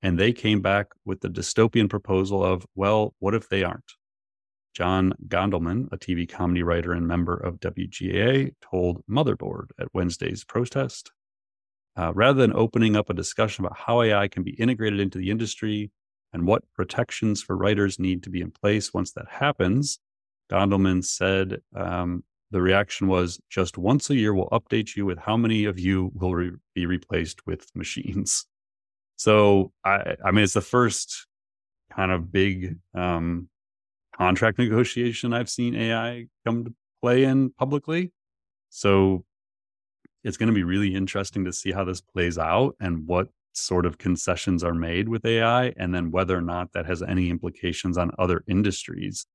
And 0.01 0.17
they 0.17 0.31
came 0.33 0.61
back 0.61 0.87
with 1.05 1.21
the 1.21 1.29
dystopian 1.29 1.89
proposal 1.89 2.43
of, 2.43 2.65
well, 2.75 3.13
what 3.19 3.35
if 3.35 3.49
they 3.49 3.63
aren't? 3.63 3.91
John 4.73 5.13
Gondelman, 5.27 5.89
a 5.91 5.97
TV 5.97 6.29
comedy 6.29 6.63
writer 6.63 6.93
and 6.93 7.07
member 7.07 7.35
of 7.35 7.59
WGA, 7.59 8.51
told 8.61 9.03
Motherboard 9.07 9.69
at 9.79 9.93
Wednesday's 9.93 10.43
protest 10.43 11.11
uh, 11.97 12.13
rather 12.13 12.39
than 12.39 12.53
opening 12.53 12.95
up 12.95 13.09
a 13.09 13.13
discussion 13.13 13.65
about 13.65 13.77
how 13.77 14.01
AI 14.01 14.27
can 14.27 14.43
be 14.43 14.51
integrated 14.51 14.99
into 14.99 15.17
the 15.17 15.31
industry 15.31 15.91
and 16.31 16.45
what 16.45 16.63
protections 16.73 17.41
for 17.41 17.57
writers 17.57 17.99
need 17.99 18.21
to 18.23 18.29
be 18.29 18.41
in 18.41 18.51
place 18.51 18.93
once 18.93 19.11
that 19.13 19.25
happens, 19.29 19.99
Gondelman 20.51 21.03
said 21.03 21.61
um, 21.75 22.23
the 22.51 22.61
reaction 22.61 23.07
was 23.07 23.39
just 23.49 23.77
once 23.77 24.09
a 24.09 24.15
year 24.15 24.33
we'll 24.33 24.49
update 24.49 24.95
you 24.95 25.05
with 25.05 25.17
how 25.17 25.35
many 25.35 25.65
of 25.65 25.79
you 25.79 26.11
will 26.13 26.35
re- 26.35 26.51
be 26.75 26.85
replaced 26.85 27.45
with 27.45 27.67
machines. 27.75 28.45
So 29.15 29.71
I, 29.83 30.15
I 30.23 30.31
mean, 30.31 30.43
it's 30.43 30.53
the 30.53 30.61
first 30.61 31.25
kind 31.91 32.11
of 32.11 32.31
big 32.31 32.77
um, 32.93 33.49
contract 34.15 34.59
negotiation 34.59 35.33
I've 35.33 35.49
seen 35.49 35.75
AI 35.75 36.27
come 36.45 36.65
to 36.65 36.73
play 37.01 37.23
in 37.23 37.49
publicly. 37.51 38.11
So 38.69 39.25
it's 40.23 40.37
going 40.37 40.47
to 40.47 40.53
be 40.53 40.63
really 40.63 40.95
interesting 40.95 41.45
to 41.45 41.53
see 41.53 41.71
how 41.71 41.83
this 41.83 42.01
plays 42.01 42.37
out 42.37 42.75
and 42.79 43.07
what 43.07 43.29
sort 43.53 43.85
of 43.85 43.97
concessions 43.97 44.63
are 44.63 44.73
made 44.73 45.09
with 45.09 45.25
AI, 45.25 45.73
and 45.77 45.93
then 45.93 46.11
whether 46.11 46.37
or 46.37 46.41
not 46.41 46.73
that 46.73 46.85
has 46.85 47.01
any 47.01 47.29
implications 47.29 47.97
on 47.97 48.11
other 48.17 48.43
industries. 48.47 49.25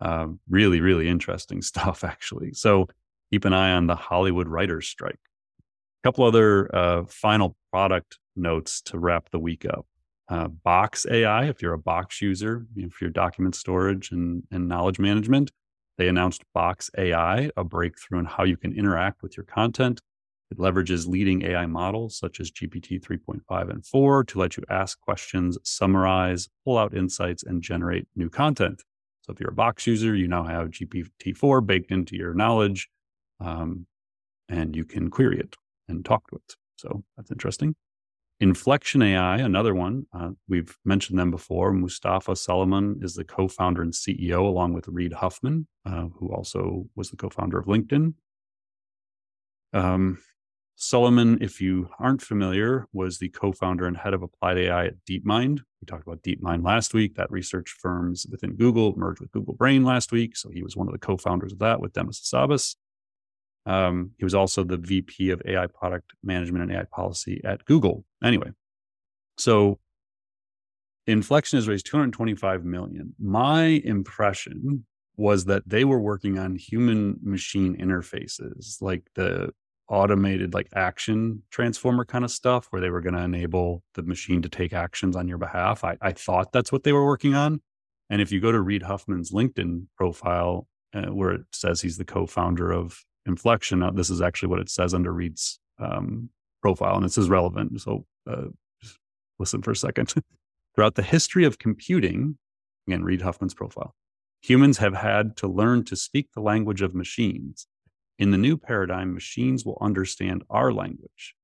Uh, 0.00 0.28
really, 0.48 0.80
really 0.80 1.08
interesting 1.08 1.62
stuff, 1.72 2.04
actually. 2.04 2.52
So 2.52 2.88
keep 3.30 3.44
an 3.44 3.52
eye 3.52 3.72
on 3.72 3.86
the 3.86 3.96
Hollywood 3.96 4.48
writers' 4.48 4.88
strike. 4.88 5.20
A 5.58 6.08
couple 6.08 6.24
other 6.24 6.74
uh, 6.74 7.04
final 7.08 7.56
product 7.72 8.18
notes 8.36 8.82
to 8.82 8.98
wrap 8.98 9.30
the 9.30 9.38
week 9.38 9.64
up. 9.64 9.86
Uh, 10.28 10.48
Box 10.48 11.06
AI, 11.10 11.46
if 11.46 11.60
you're 11.60 11.74
a 11.74 11.78
Box 11.78 12.22
user, 12.22 12.66
if 12.76 13.00
you're 13.00 13.10
document 13.10 13.54
storage 13.54 14.10
and, 14.10 14.42
and 14.50 14.68
knowledge 14.68 14.98
management, 14.98 15.50
they 15.96 16.08
announced 16.08 16.42
Box 16.54 16.90
AI, 16.98 17.50
a 17.56 17.64
breakthrough 17.64 18.18
in 18.18 18.24
how 18.24 18.44
you 18.44 18.56
can 18.56 18.76
interact 18.76 19.22
with 19.22 19.36
your 19.36 19.44
content 19.44 20.00
it 20.54 20.60
leverages 20.60 21.06
leading 21.08 21.42
AI 21.42 21.66
models 21.66 22.16
such 22.16 22.40
as 22.40 22.50
GPT 22.50 23.00
3.5 23.00 23.70
and 23.70 23.84
4 23.84 24.24
to 24.24 24.38
let 24.38 24.56
you 24.56 24.62
ask 24.70 25.00
questions, 25.00 25.58
summarize, 25.64 26.48
pull 26.64 26.78
out 26.78 26.94
insights, 26.94 27.42
and 27.42 27.62
generate 27.62 28.06
new 28.14 28.30
content. 28.30 28.82
So 29.22 29.32
if 29.32 29.40
you're 29.40 29.50
a 29.50 29.54
box 29.54 29.86
user, 29.86 30.14
you 30.14 30.28
now 30.28 30.44
have 30.44 30.68
GPT 30.68 31.36
4 31.36 31.60
baked 31.60 31.90
into 31.90 32.16
your 32.16 32.34
knowledge 32.34 32.88
um, 33.40 33.86
and 34.48 34.76
you 34.76 34.84
can 34.84 35.10
query 35.10 35.40
it 35.40 35.56
and 35.88 36.04
talk 36.04 36.28
to 36.28 36.36
it. 36.36 36.54
So 36.76 37.02
that's 37.16 37.30
interesting. 37.30 37.74
Inflection 38.40 39.00
AI, 39.00 39.38
another 39.38 39.74
one, 39.74 40.06
uh, 40.12 40.30
we've 40.48 40.76
mentioned 40.84 41.18
them 41.18 41.30
before. 41.30 41.72
Mustafa 41.72 42.32
Suleyman 42.32 43.02
is 43.02 43.14
the 43.14 43.24
co 43.24 43.48
founder 43.48 43.80
and 43.80 43.92
CEO, 43.92 44.40
along 44.40 44.72
with 44.72 44.88
Reid 44.88 45.14
Hoffman, 45.14 45.66
uh, 45.86 46.08
who 46.18 46.32
also 46.32 46.86
was 46.96 47.10
the 47.10 47.16
co 47.16 47.30
founder 47.30 47.58
of 47.58 47.66
LinkedIn. 47.66 48.14
Um, 49.72 50.18
Suleyman, 50.76 51.40
if 51.40 51.60
you 51.60 51.88
aren't 52.00 52.22
familiar, 52.22 52.86
was 52.92 53.18
the 53.18 53.28
co 53.28 53.52
founder 53.52 53.86
and 53.86 53.96
head 53.96 54.14
of 54.14 54.22
applied 54.22 54.58
AI 54.58 54.86
at 54.86 55.04
DeepMind. 55.08 55.60
We 55.80 55.86
talked 55.86 56.06
about 56.06 56.22
DeepMind 56.22 56.64
last 56.64 56.94
week. 56.94 57.14
That 57.14 57.30
research 57.30 57.76
firms 57.78 58.26
within 58.30 58.56
Google 58.56 58.94
merged 58.96 59.20
with 59.20 59.30
Google 59.30 59.54
Brain 59.54 59.84
last 59.84 60.10
week. 60.10 60.36
So 60.36 60.50
he 60.50 60.62
was 60.62 60.76
one 60.76 60.88
of 60.88 60.92
the 60.92 60.98
co 60.98 61.16
founders 61.16 61.52
of 61.52 61.60
that 61.60 61.80
with 61.80 61.92
Demis 61.92 62.20
Hassabis. 62.20 62.76
Um, 63.66 64.10
he 64.18 64.24
was 64.24 64.34
also 64.34 64.64
the 64.64 64.76
VP 64.76 65.30
of 65.30 65.40
AI 65.46 65.66
product 65.68 66.12
management 66.22 66.64
and 66.64 66.72
AI 66.72 66.84
policy 66.84 67.40
at 67.44 67.64
Google. 67.64 68.04
Anyway, 68.22 68.50
so 69.38 69.78
Inflection 71.06 71.58
has 71.58 71.68
raised 71.68 71.86
225 71.86 72.64
million. 72.64 73.14
My 73.18 73.64
impression 73.84 74.86
was 75.16 75.44
that 75.44 75.62
they 75.68 75.84
were 75.84 76.00
working 76.00 76.38
on 76.38 76.56
human 76.56 77.18
machine 77.22 77.76
interfaces, 77.76 78.80
like 78.80 79.04
the 79.14 79.50
automated 79.88 80.54
like 80.54 80.68
action 80.74 81.42
transformer 81.50 82.04
kind 82.04 82.24
of 82.24 82.30
stuff 82.30 82.66
where 82.70 82.80
they 82.80 82.90
were 82.90 83.00
going 83.00 83.14
to 83.14 83.22
enable 83.22 83.82
the 83.94 84.02
machine 84.02 84.40
to 84.42 84.48
take 84.48 84.72
actions 84.72 85.14
on 85.14 85.28
your 85.28 85.38
behalf. 85.38 85.84
I, 85.84 85.96
I 86.00 86.12
thought 86.12 86.52
that's 86.52 86.72
what 86.72 86.84
they 86.84 86.92
were 86.92 87.04
working 87.04 87.34
on. 87.34 87.60
And 88.10 88.20
if 88.20 88.32
you 88.32 88.40
go 88.40 88.52
to 88.52 88.60
Reid 88.60 88.82
Hoffman's 88.82 89.32
LinkedIn 89.32 89.86
profile, 89.96 90.66
uh, 90.94 91.06
where 91.06 91.32
it 91.32 91.42
says 91.52 91.80
he's 91.80 91.98
the 91.98 92.04
co-founder 92.04 92.72
of 92.72 93.04
Inflection, 93.26 93.82
this 93.94 94.10
is 94.10 94.20
actually 94.20 94.50
what 94.50 94.60
it 94.60 94.68
says 94.68 94.92
under 94.92 95.12
Reid's 95.12 95.58
um, 95.78 96.28
profile, 96.60 96.96
and 96.96 97.04
this 97.04 97.18
is 97.18 97.28
relevant. 97.28 97.80
So 97.80 98.04
uh, 98.30 98.48
listen 99.38 99.62
for 99.62 99.70
a 99.70 99.76
second. 99.76 100.12
Throughout 100.74 100.94
the 100.94 101.02
history 101.02 101.44
of 101.44 101.58
computing, 101.58 102.36
again, 102.86 103.02
Reid 103.02 103.22
Hoffman's 103.22 103.54
profile, 103.54 103.94
humans 104.42 104.78
have 104.78 104.94
had 104.94 105.36
to 105.38 105.48
learn 105.48 105.84
to 105.84 105.96
speak 105.96 106.32
the 106.32 106.40
language 106.40 106.82
of 106.82 106.94
machines 106.94 107.66
in 108.18 108.30
the 108.30 108.38
new 108.38 108.56
paradigm, 108.56 109.12
machines 109.12 109.64
will 109.64 109.78
understand 109.80 110.44
our 110.48 110.72
language. 110.72 111.34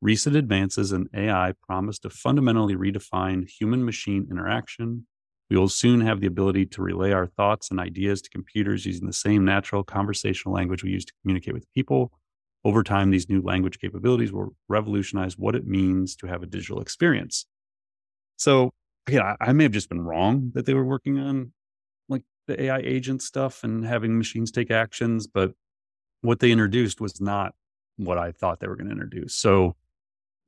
Recent 0.00 0.36
advances 0.36 0.92
in 0.92 1.08
AI 1.14 1.54
promise 1.66 1.98
to 2.00 2.10
fundamentally 2.10 2.76
redefine 2.76 3.48
human 3.48 3.84
machine 3.84 4.28
interaction. 4.30 5.06
We 5.50 5.56
will 5.56 5.68
soon 5.68 6.02
have 6.02 6.20
the 6.20 6.26
ability 6.26 6.66
to 6.66 6.82
relay 6.82 7.12
our 7.12 7.26
thoughts 7.26 7.70
and 7.70 7.80
ideas 7.80 8.20
to 8.22 8.30
computers 8.30 8.84
using 8.84 9.06
the 9.06 9.12
same 9.12 9.44
natural 9.44 9.82
conversational 9.82 10.54
language 10.54 10.84
we 10.84 10.90
use 10.90 11.06
to 11.06 11.12
communicate 11.22 11.54
with 11.54 11.66
people. 11.74 12.12
Over 12.64 12.82
time, 12.82 13.10
these 13.10 13.28
new 13.28 13.40
language 13.40 13.78
capabilities 13.78 14.32
will 14.32 14.54
revolutionize 14.68 15.38
what 15.38 15.56
it 15.56 15.66
means 15.66 16.14
to 16.16 16.26
have 16.26 16.42
a 16.42 16.46
digital 16.46 16.80
experience. 16.80 17.46
So, 18.36 18.70
yeah, 19.08 19.36
I 19.40 19.52
may 19.52 19.64
have 19.64 19.72
just 19.72 19.88
been 19.88 20.02
wrong 20.02 20.52
that 20.54 20.66
they 20.66 20.74
were 20.74 20.84
working 20.84 21.18
on 21.18 21.52
like 22.08 22.22
the 22.46 22.62
AI 22.64 22.78
agent 22.78 23.22
stuff 23.22 23.64
and 23.64 23.84
having 23.84 24.18
machines 24.18 24.50
take 24.50 24.70
actions, 24.70 25.26
but 25.26 25.52
what 26.22 26.40
they 26.40 26.50
introduced 26.50 27.00
was 27.00 27.20
not 27.20 27.54
what 27.96 28.18
I 28.18 28.32
thought 28.32 28.60
they 28.60 28.68
were 28.68 28.76
going 28.76 28.88
to 28.88 28.92
introduce. 28.92 29.34
So 29.34 29.76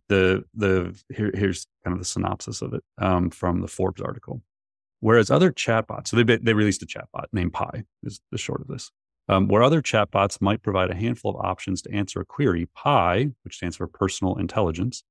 the 0.08 0.44
the 0.54 0.98
here, 1.14 1.30
here's 1.34 1.66
kind 1.84 1.92
of 1.94 1.98
the 1.98 2.04
synopsis 2.04 2.62
of 2.62 2.74
it 2.74 2.82
um, 2.98 3.30
from 3.30 3.60
the 3.60 3.68
Forbes 3.68 4.00
article. 4.00 4.42
Whereas 5.00 5.30
other 5.30 5.50
chatbots, 5.50 6.08
so 6.08 6.22
they 6.22 6.36
they 6.36 6.52
released 6.52 6.82
a 6.82 6.86
chatbot 6.86 7.26
named 7.32 7.52
Pi 7.52 7.84
is 8.02 8.20
the 8.30 8.38
short 8.38 8.60
of 8.60 8.68
this. 8.68 8.90
Um, 9.28 9.46
where 9.46 9.62
other 9.62 9.80
chatbots 9.80 10.40
might 10.40 10.62
provide 10.62 10.90
a 10.90 10.96
handful 10.96 11.30
of 11.30 11.44
options 11.44 11.82
to 11.82 11.92
answer 11.92 12.20
a 12.20 12.24
query, 12.24 12.66
Pi, 12.74 13.28
which 13.44 13.56
stands 13.56 13.76
for 13.76 13.86
personal 13.86 14.34
intelligence, 14.36 15.04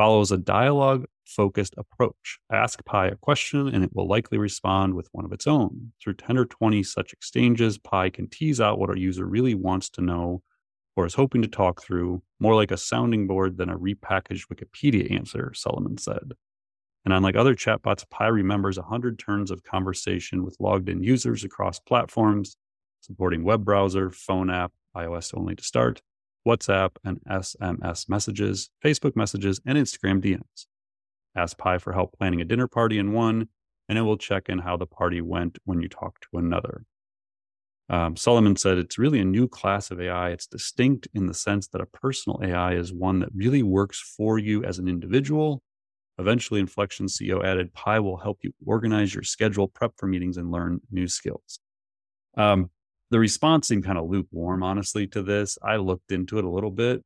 follows 0.00 0.32
a 0.32 0.38
dialogue 0.38 1.04
focused 1.26 1.74
approach. 1.76 2.38
Ask 2.50 2.82
Pi 2.86 3.08
a 3.08 3.16
question 3.16 3.68
and 3.68 3.84
it 3.84 3.90
will 3.94 4.08
likely 4.08 4.38
respond 4.38 4.94
with 4.94 5.10
one 5.12 5.26
of 5.26 5.32
its 5.32 5.46
own. 5.46 5.92
Through 6.02 6.14
10 6.14 6.38
or 6.38 6.46
20 6.46 6.82
such 6.82 7.12
exchanges, 7.12 7.76
Pi 7.76 8.08
can 8.08 8.26
tease 8.26 8.62
out 8.62 8.78
what 8.78 8.88
our 8.88 8.96
user 8.96 9.26
really 9.26 9.54
wants 9.54 9.90
to 9.90 10.00
know 10.00 10.40
or 10.96 11.04
is 11.04 11.12
hoping 11.12 11.42
to 11.42 11.48
talk 11.48 11.82
through, 11.82 12.22
more 12.38 12.54
like 12.54 12.70
a 12.70 12.78
sounding 12.78 13.26
board 13.26 13.58
than 13.58 13.68
a 13.68 13.78
repackaged 13.78 14.46
Wikipedia 14.50 15.14
answer, 15.14 15.52
Suleyman 15.54 15.98
said. 15.98 16.32
And 17.04 17.12
unlike 17.12 17.36
other 17.36 17.54
chatbots, 17.54 18.08
Pi 18.08 18.28
remembers 18.28 18.78
100 18.78 19.18
turns 19.18 19.50
of 19.50 19.64
conversation 19.64 20.44
with 20.44 20.56
logged 20.60 20.88
in 20.88 21.02
users 21.02 21.44
across 21.44 21.78
platforms, 21.78 22.56
supporting 23.02 23.44
web 23.44 23.66
browser, 23.66 24.10
phone 24.10 24.48
app, 24.48 24.72
iOS 24.96 25.36
only 25.36 25.56
to 25.56 25.62
start, 25.62 26.00
WhatsApp 26.46 26.90
and 27.04 27.20
SMS 27.28 28.08
messages, 28.08 28.70
Facebook 28.84 29.16
messages, 29.16 29.60
and 29.66 29.76
Instagram 29.76 30.22
DMs. 30.22 30.66
Ask 31.36 31.58
Pi 31.58 31.78
for 31.78 31.92
help 31.92 32.12
planning 32.16 32.40
a 32.40 32.44
dinner 32.44 32.66
party 32.66 32.98
in 32.98 33.12
one, 33.12 33.48
and 33.88 33.98
it 33.98 34.02
will 34.02 34.16
check 34.16 34.48
in 34.48 34.58
how 34.58 34.76
the 34.76 34.86
party 34.86 35.20
went 35.20 35.58
when 35.64 35.80
you 35.80 35.88
talk 35.88 36.20
to 36.20 36.38
another. 36.38 36.84
Um, 37.88 38.14
Suleyman 38.14 38.56
said 38.56 38.78
it's 38.78 38.98
really 38.98 39.18
a 39.18 39.24
new 39.24 39.48
class 39.48 39.90
of 39.90 40.00
AI. 40.00 40.30
It's 40.30 40.46
distinct 40.46 41.08
in 41.12 41.26
the 41.26 41.34
sense 41.34 41.66
that 41.68 41.80
a 41.80 41.86
personal 41.86 42.40
AI 42.42 42.74
is 42.74 42.92
one 42.92 43.18
that 43.18 43.30
really 43.34 43.64
works 43.64 44.00
for 44.16 44.38
you 44.38 44.64
as 44.64 44.78
an 44.78 44.86
individual. 44.86 45.62
Eventually, 46.16 46.60
Inflection 46.60 47.06
CEO 47.06 47.44
added, 47.44 47.72
Pi 47.72 47.98
will 47.98 48.18
help 48.18 48.38
you 48.42 48.52
organize 48.64 49.12
your 49.12 49.24
schedule, 49.24 49.66
prep 49.66 49.92
for 49.96 50.06
meetings, 50.06 50.36
and 50.36 50.52
learn 50.52 50.80
new 50.92 51.08
skills. 51.08 51.58
Um, 52.36 52.70
the 53.10 53.18
response 53.18 53.68
seemed 53.68 53.84
kind 53.84 53.98
of 53.98 54.08
lukewarm, 54.08 54.62
honestly, 54.62 55.06
to 55.08 55.22
this. 55.22 55.58
I 55.62 55.76
looked 55.76 56.12
into 56.12 56.38
it 56.38 56.44
a 56.44 56.48
little 56.50 56.70
bit. 56.70 57.02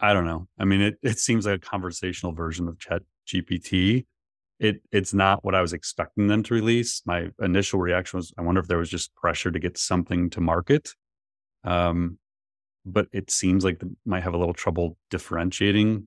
I 0.00 0.12
don't 0.12 0.26
know. 0.26 0.46
I 0.58 0.64
mean, 0.64 0.80
it, 0.80 0.98
it 1.02 1.18
seems 1.18 1.46
like 1.46 1.56
a 1.56 1.58
conversational 1.58 2.32
version 2.32 2.68
of 2.68 2.78
Chat 2.78 3.02
GPT. 3.26 4.06
It 4.58 4.80
it's 4.90 5.12
not 5.12 5.44
what 5.44 5.54
I 5.54 5.60
was 5.60 5.72
expecting 5.72 6.28
them 6.28 6.42
to 6.44 6.54
release. 6.54 7.02
My 7.04 7.28
initial 7.40 7.78
reaction 7.78 8.18
was, 8.18 8.32
I 8.38 8.42
wonder 8.42 8.60
if 8.60 8.68
there 8.68 8.78
was 8.78 8.90
just 8.90 9.14
pressure 9.14 9.50
to 9.50 9.58
get 9.58 9.76
something 9.78 10.30
to 10.30 10.40
market. 10.40 10.94
Um, 11.64 12.18
but 12.84 13.08
it 13.12 13.30
seems 13.30 13.64
like 13.64 13.80
they 13.80 13.88
might 14.06 14.22
have 14.22 14.34
a 14.34 14.38
little 14.38 14.54
trouble 14.54 14.96
differentiating 15.10 16.06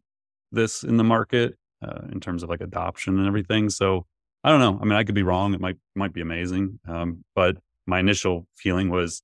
this 0.51 0.83
in 0.83 0.97
the 0.97 1.03
market 1.03 1.55
uh, 1.81 2.07
in 2.11 2.19
terms 2.19 2.41
of 2.41 2.49
like 2.49 2.61
adoption 2.61 3.19
and 3.19 3.27
everything. 3.27 3.69
So 3.69 4.05
I 4.43 4.49
don't 4.49 4.61
know. 4.61 4.79
I 4.81 4.85
mean, 4.85 4.97
I 4.97 5.03
could 5.03 5.15
be 5.15 5.23
wrong. 5.23 5.53
It 5.53 5.59
might 5.59 5.77
might 5.95 6.13
be 6.13 6.21
amazing, 6.21 6.79
um, 6.87 7.23
but 7.35 7.57
my 7.89 7.99
initial 7.99 8.47
feeling 8.55 8.89
was 8.89 9.21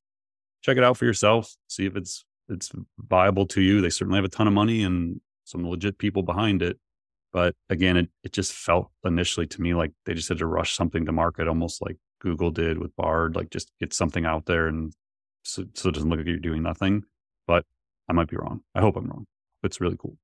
check 0.63 0.77
it 0.77 0.83
out 0.83 0.97
for 0.97 1.05
yourself, 1.05 1.55
see 1.67 1.85
if 1.85 1.95
it's 1.95 2.25
it's 2.49 2.71
viable 2.99 3.45
to 3.47 3.61
you. 3.61 3.81
They 3.81 3.89
certainly 3.89 4.17
have 4.17 4.25
a 4.25 4.29
ton 4.29 4.47
of 4.47 4.53
money 4.53 4.83
and 4.83 5.19
some 5.45 5.67
legit 5.67 5.97
people 5.97 6.23
behind 6.23 6.61
it. 6.61 6.77
But 7.33 7.55
again, 7.69 7.97
it, 7.97 8.09
it 8.23 8.31
just 8.31 8.53
felt 8.53 8.91
initially 9.03 9.47
to 9.47 9.61
me 9.61 9.73
like 9.73 9.91
they 10.05 10.13
just 10.13 10.29
had 10.29 10.37
to 10.39 10.47
rush 10.47 10.75
something 10.75 11.05
to 11.05 11.11
market, 11.11 11.47
almost 11.47 11.81
like 11.81 11.97
Google 12.21 12.51
did 12.51 12.77
with 12.77 12.95
Bard, 12.95 13.35
like 13.35 13.49
just 13.49 13.71
get 13.79 13.93
something 13.93 14.25
out 14.25 14.45
there 14.45 14.67
and 14.67 14.93
so, 15.43 15.65
so 15.73 15.89
it 15.89 15.95
doesn't 15.95 16.09
look 16.09 16.19
like 16.19 16.27
you're 16.27 16.37
doing 16.37 16.63
nothing. 16.63 17.03
But 17.47 17.65
I 18.09 18.13
might 18.13 18.29
be 18.29 18.37
wrong. 18.37 18.61
I 18.73 18.81
hope 18.81 18.95
I'm 18.95 19.07
wrong. 19.07 19.25
But 19.61 19.71
It's 19.71 19.81
really 19.81 19.97
cool. 19.97 20.17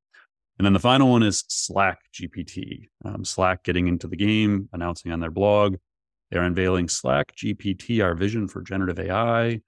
And 0.57 0.65
then 0.65 0.73
the 0.73 0.79
final 0.79 1.09
one 1.09 1.23
is 1.23 1.43
Slack 1.47 1.99
GPT. 2.13 2.87
Um, 3.03 3.25
Slack 3.25 3.63
getting 3.63 3.87
into 3.87 4.07
the 4.07 4.15
game, 4.15 4.69
announcing 4.73 5.11
on 5.11 5.19
their 5.19 5.31
blog 5.31 5.77
they're 6.31 6.43
unveiling 6.43 6.87
Slack 6.87 7.35
GPT, 7.35 8.01
our 8.03 8.15
vision 8.15 8.47
for 8.47 8.61
generative 8.61 8.99
AI. 8.99 9.61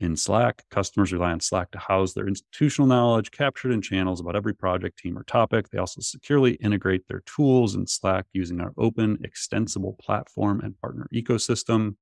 In 0.00 0.16
Slack, 0.16 0.62
customers 0.70 1.12
rely 1.12 1.32
on 1.32 1.40
Slack 1.40 1.70
to 1.72 1.78
house 1.78 2.14
their 2.14 2.26
institutional 2.26 2.88
knowledge 2.88 3.30
captured 3.30 3.72
in 3.72 3.82
channels 3.82 4.20
about 4.20 4.36
every 4.36 4.54
project, 4.54 4.98
team, 4.98 5.18
or 5.18 5.24
topic. 5.24 5.68
They 5.68 5.78
also 5.78 6.00
securely 6.00 6.52
integrate 6.54 7.08
their 7.08 7.22
tools 7.26 7.74
in 7.74 7.86
Slack 7.86 8.26
using 8.32 8.60
our 8.60 8.72
open, 8.78 9.18
extensible 9.22 9.96
platform 10.00 10.60
and 10.60 10.80
partner 10.80 11.08
ecosystem. 11.12 11.96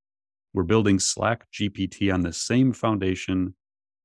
We're 0.55 0.63
building 0.63 1.01
Slack 1.01 1.47
GPT 1.53 2.13
on 2.13 2.21
the 2.21 2.33
same 2.33 2.73
foundation, 2.73 3.55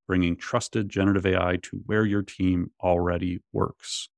bringing 0.07 0.35
trusted 0.35 0.89
generative 0.89 1.25
AI 1.25 1.57
to 1.63 1.81
where 1.85 2.05
your 2.05 2.23
team 2.23 2.71
already 2.81 3.39
works. 3.53 4.09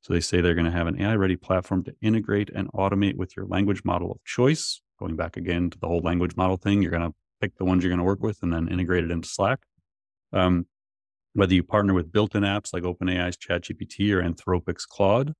So 0.00 0.14
they 0.14 0.20
say 0.20 0.40
they're 0.40 0.54
going 0.54 0.64
to 0.64 0.72
have 0.72 0.88
an 0.88 1.00
AI 1.00 1.14
ready 1.14 1.36
platform 1.36 1.84
to 1.84 1.94
integrate 2.02 2.50
and 2.50 2.72
automate 2.72 3.16
with 3.16 3.36
your 3.36 3.46
language 3.46 3.84
model 3.84 4.10
of 4.10 4.24
choice 4.24 4.80
going 5.02 5.16
back 5.16 5.36
again 5.36 5.68
to 5.70 5.78
the 5.78 5.88
whole 5.88 6.00
language 6.00 6.36
model 6.36 6.56
thing, 6.56 6.80
you're 6.80 6.90
going 6.90 7.10
to 7.10 7.14
pick 7.40 7.56
the 7.56 7.64
ones 7.64 7.82
you're 7.82 7.90
going 7.90 7.98
to 7.98 8.04
work 8.04 8.22
with 8.22 8.38
and 8.42 8.52
then 8.52 8.68
integrate 8.68 9.04
it 9.04 9.10
into 9.10 9.28
Slack. 9.28 9.60
Um, 10.32 10.66
whether 11.34 11.54
you 11.54 11.62
partner 11.62 11.92
with 11.92 12.12
built-in 12.12 12.42
apps 12.42 12.72
like 12.72 12.84
OpenAI's 12.84 13.36
ChatGPT 13.36 14.12
or 14.12 14.22
Anthropic's 14.22 14.86
Claude, 14.86 15.32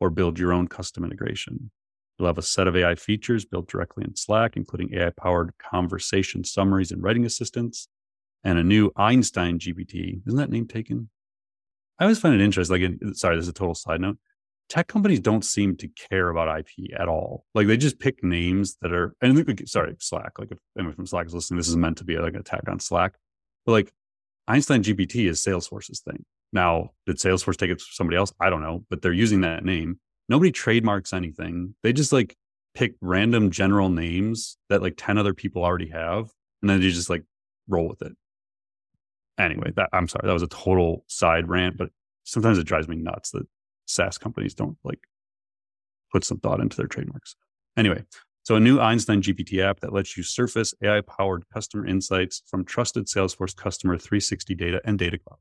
or 0.00 0.10
build 0.10 0.38
your 0.38 0.52
own 0.52 0.68
custom 0.68 1.04
integration. 1.04 1.70
You'll 2.18 2.26
have 2.26 2.36
a 2.36 2.42
set 2.42 2.68
of 2.68 2.76
AI 2.76 2.94
features 2.96 3.46
built 3.46 3.68
directly 3.68 4.04
in 4.04 4.14
Slack, 4.16 4.56
including 4.56 4.92
AI-powered 4.92 5.56
conversation 5.58 6.44
summaries 6.44 6.90
and 6.90 7.02
writing 7.02 7.24
assistants, 7.24 7.88
and 8.44 8.58
a 8.58 8.62
new 8.62 8.90
Einstein 8.96 9.58
GPT. 9.58 10.20
Isn't 10.26 10.38
that 10.38 10.50
name 10.50 10.66
taken? 10.66 11.08
I 11.98 12.04
always 12.04 12.18
find 12.18 12.34
it 12.34 12.44
interesting. 12.44 12.98
Like, 13.00 13.16
sorry, 13.16 13.36
this 13.36 13.44
is 13.44 13.48
a 13.48 13.54
total 13.54 13.74
side 13.74 14.02
note 14.02 14.18
tech 14.68 14.88
companies 14.88 15.20
don't 15.20 15.44
seem 15.44 15.76
to 15.76 15.88
care 15.88 16.28
about 16.28 16.58
IP 16.58 16.92
at 16.98 17.08
all. 17.08 17.44
Like 17.54 17.66
they 17.66 17.76
just 17.76 17.98
pick 17.98 18.22
names 18.22 18.76
that 18.82 18.92
are, 18.92 19.14
and 19.20 19.68
sorry, 19.68 19.94
Slack. 20.00 20.38
Like 20.38 20.50
if 20.50 20.58
anyone 20.76 20.94
from 20.94 21.06
Slack 21.06 21.26
is 21.26 21.34
listening, 21.34 21.58
this 21.58 21.68
is 21.68 21.76
meant 21.76 21.98
to 21.98 22.04
be 22.04 22.16
like 22.18 22.34
an 22.34 22.40
attack 22.40 22.64
on 22.68 22.80
Slack. 22.80 23.14
But 23.64 23.72
like 23.72 23.92
Einstein 24.48 24.82
GPT 24.82 25.28
is 25.28 25.44
Salesforce's 25.44 26.00
thing. 26.00 26.24
Now, 26.52 26.90
did 27.06 27.16
Salesforce 27.16 27.56
take 27.56 27.70
it 27.70 27.80
from 27.80 27.92
somebody 27.92 28.16
else? 28.16 28.32
I 28.40 28.50
don't 28.50 28.62
know, 28.62 28.84
but 28.88 29.02
they're 29.02 29.12
using 29.12 29.42
that 29.42 29.64
name. 29.64 29.98
Nobody 30.28 30.50
trademarks 30.50 31.12
anything. 31.12 31.74
They 31.82 31.92
just 31.92 32.12
like 32.12 32.36
pick 32.74 32.94
random 33.00 33.50
general 33.50 33.88
names 33.88 34.56
that 34.68 34.82
like 34.82 34.94
10 34.96 35.18
other 35.18 35.34
people 35.34 35.64
already 35.64 35.88
have. 35.88 36.30
And 36.62 36.70
then 36.70 36.82
you 36.82 36.90
just 36.90 37.10
like 37.10 37.24
roll 37.68 37.88
with 37.88 38.02
it. 38.02 38.12
Anyway, 39.38 39.72
that 39.76 39.90
I'm 39.92 40.08
sorry, 40.08 40.26
that 40.26 40.32
was 40.32 40.42
a 40.42 40.48
total 40.48 41.04
side 41.08 41.48
rant, 41.48 41.76
but 41.76 41.90
sometimes 42.24 42.58
it 42.58 42.66
drives 42.66 42.88
me 42.88 42.96
nuts 42.96 43.30
that 43.30 43.46
SaaS 43.86 44.18
companies 44.18 44.54
don't 44.54 44.76
like 44.84 45.00
put 46.12 46.24
some 46.24 46.38
thought 46.38 46.60
into 46.60 46.76
their 46.76 46.86
trademarks. 46.86 47.36
Anyway, 47.76 48.04
so 48.42 48.54
a 48.54 48.60
new 48.60 48.78
Einstein 48.78 49.22
GPT 49.22 49.60
app 49.62 49.80
that 49.80 49.92
lets 49.92 50.16
you 50.16 50.22
surface 50.22 50.72
AI 50.82 51.00
powered 51.00 51.44
customer 51.52 51.86
insights 51.86 52.42
from 52.46 52.64
trusted 52.64 53.06
Salesforce 53.06 53.56
customer 53.56 53.98
360 53.98 54.54
data 54.54 54.80
and 54.84 54.98
data 54.98 55.18
cloud. 55.18 55.38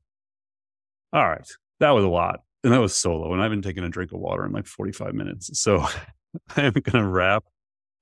All 1.14 1.30
right, 1.30 1.48
that 1.80 1.92
was 1.92 2.04
a 2.04 2.10
lot. 2.10 2.42
And 2.64 2.74
that 2.74 2.82
was 2.82 2.96
solo. 2.96 3.32
And 3.32 3.44
I've 3.44 3.52
been 3.52 3.62
taking 3.62 3.84
a 3.84 3.90
drink 3.90 4.12
of 4.12 4.20
water 4.20 4.44
in 4.44 4.52
like 4.52 4.66
45 4.66 5.14
minutes. 5.14 5.52
So 5.62 5.86
I 6.58 6.64
am 6.64 6.74
going 6.74 7.04
to 7.04 7.08
wrap 7.08 7.44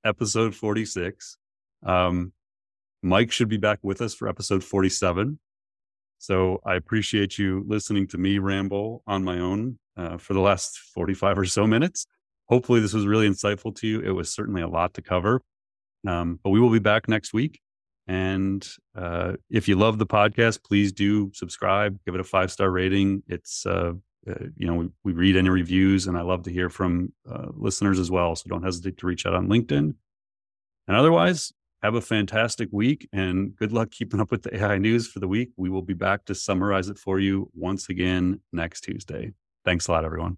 episode 0.05 0.55
46. 0.55 1.37
Um, 1.85 2.31
Mike 3.01 3.33
should 3.33 3.49
be 3.49 3.57
back 3.57 3.79
with 3.83 4.01
us 4.01 4.13
for 4.13 4.29
episode 4.29 4.63
47. 4.63 5.37
So 6.23 6.61
I 6.65 6.75
appreciate 6.75 7.37
you 7.37 7.65
listening 7.67 8.07
to 8.07 8.17
me 8.17 8.37
ramble 8.39 9.03
on 9.05 9.25
my 9.25 9.39
own 9.39 9.77
uh, 9.97 10.15
for 10.15 10.33
the 10.33 10.39
last 10.39 10.77
45 10.77 11.39
or 11.39 11.43
so 11.43 11.67
minutes. 11.67 12.07
Hopefully, 12.47 12.79
this 12.79 12.93
was 12.93 13.05
really 13.05 13.27
insightful 13.27 13.75
to 13.75 13.87
you. 13.87 13.99
It 13.99 14.11
was 14.11 14.29
certainly 14.29 14.61
a 14.61 14.69
lot 14.69 14.93
to 14.93 15.01
cover. 15.01 15.41
Um, 16.07 16.39
but 16.41 16.51
we 16.51 16.61
will 16.61 16.69
be 16.69 16.79
back 16.79 17.09
next 17.09 17.33
week. 17.33 17.59
And 18.07 18.65
uh, 18.95 19.33
if 19.49 19.67
you 19.67 19.75
love 19.75 19.97
the 19.97 20.05
podcast, 20.05 20.63
please 20.63 20.93
do 20.93 21.29
subscribe, 21.33 21.99
give 22.05 22.15
it 22.15 22.21
a 22.21 22.23
five 22.23 22.53
star 22.53 22.71
rating. 22.71 23.23
It's, 23.27 23.65
uh, 23.65 23.91
uh, 24.25 24.45
you 24.55 24.65
know, 24.65 24.75
we, 24.75 24.89
we, 25.03 25.11
read 25.11 25.35
any 25.35 25.49
reviews 25.49 26.07
and 26.07 26.17
I 26.17 26.21
love 26.21 26.43
to 26.43 26.51
hear 26.53 26.69
from 26.69 27.11
uh, 27.29 27.47
listeners 27.51 27.99
as 27.99 28.09
well. 28.09 28.33
So 28.37 28.45
don't 28.47 28.63
hesitate 28.63 28.97
to 28.99 29.07
reach 29.07 29.25
out 29.25 29.33
on 29.33 29.49
LinkedIn. 29.49 29.93
And 30.87 30.97
otherwise, 30.97 31.51
have 31.83 31.95
a 31.95 32.01
fantastic 32.01 32.69
week 32.71 33.07
and 33.11 33.55
good 33.57 33.73
luck 33.73 33.91
keeping 33.91 34.21
up 34.21 34.31
with 34.31 34.41
the 34.41 34.55
AI 34.55 34.77
news 34.77 35.05
for 35.05 35.19
the 35.19 35.27
week. 35.27 35.49
We 35.57 35.69
will 35.69 35.81
be 35.81 35.93
back 35.93 36.23
to 36.25 36.35
summarize 36.35 36.87
it 36.87 36.97
for 36.97 37.19
you 37.19 37.51
once 37.53 37.89
again 37.89 38.39
next 38.53 38.81
Tuesday. 38.81 39.33
Thanks 39.65 39.87
a 39.87 39.91
lot, 39.91 40.05
everyone. 40.05 40.37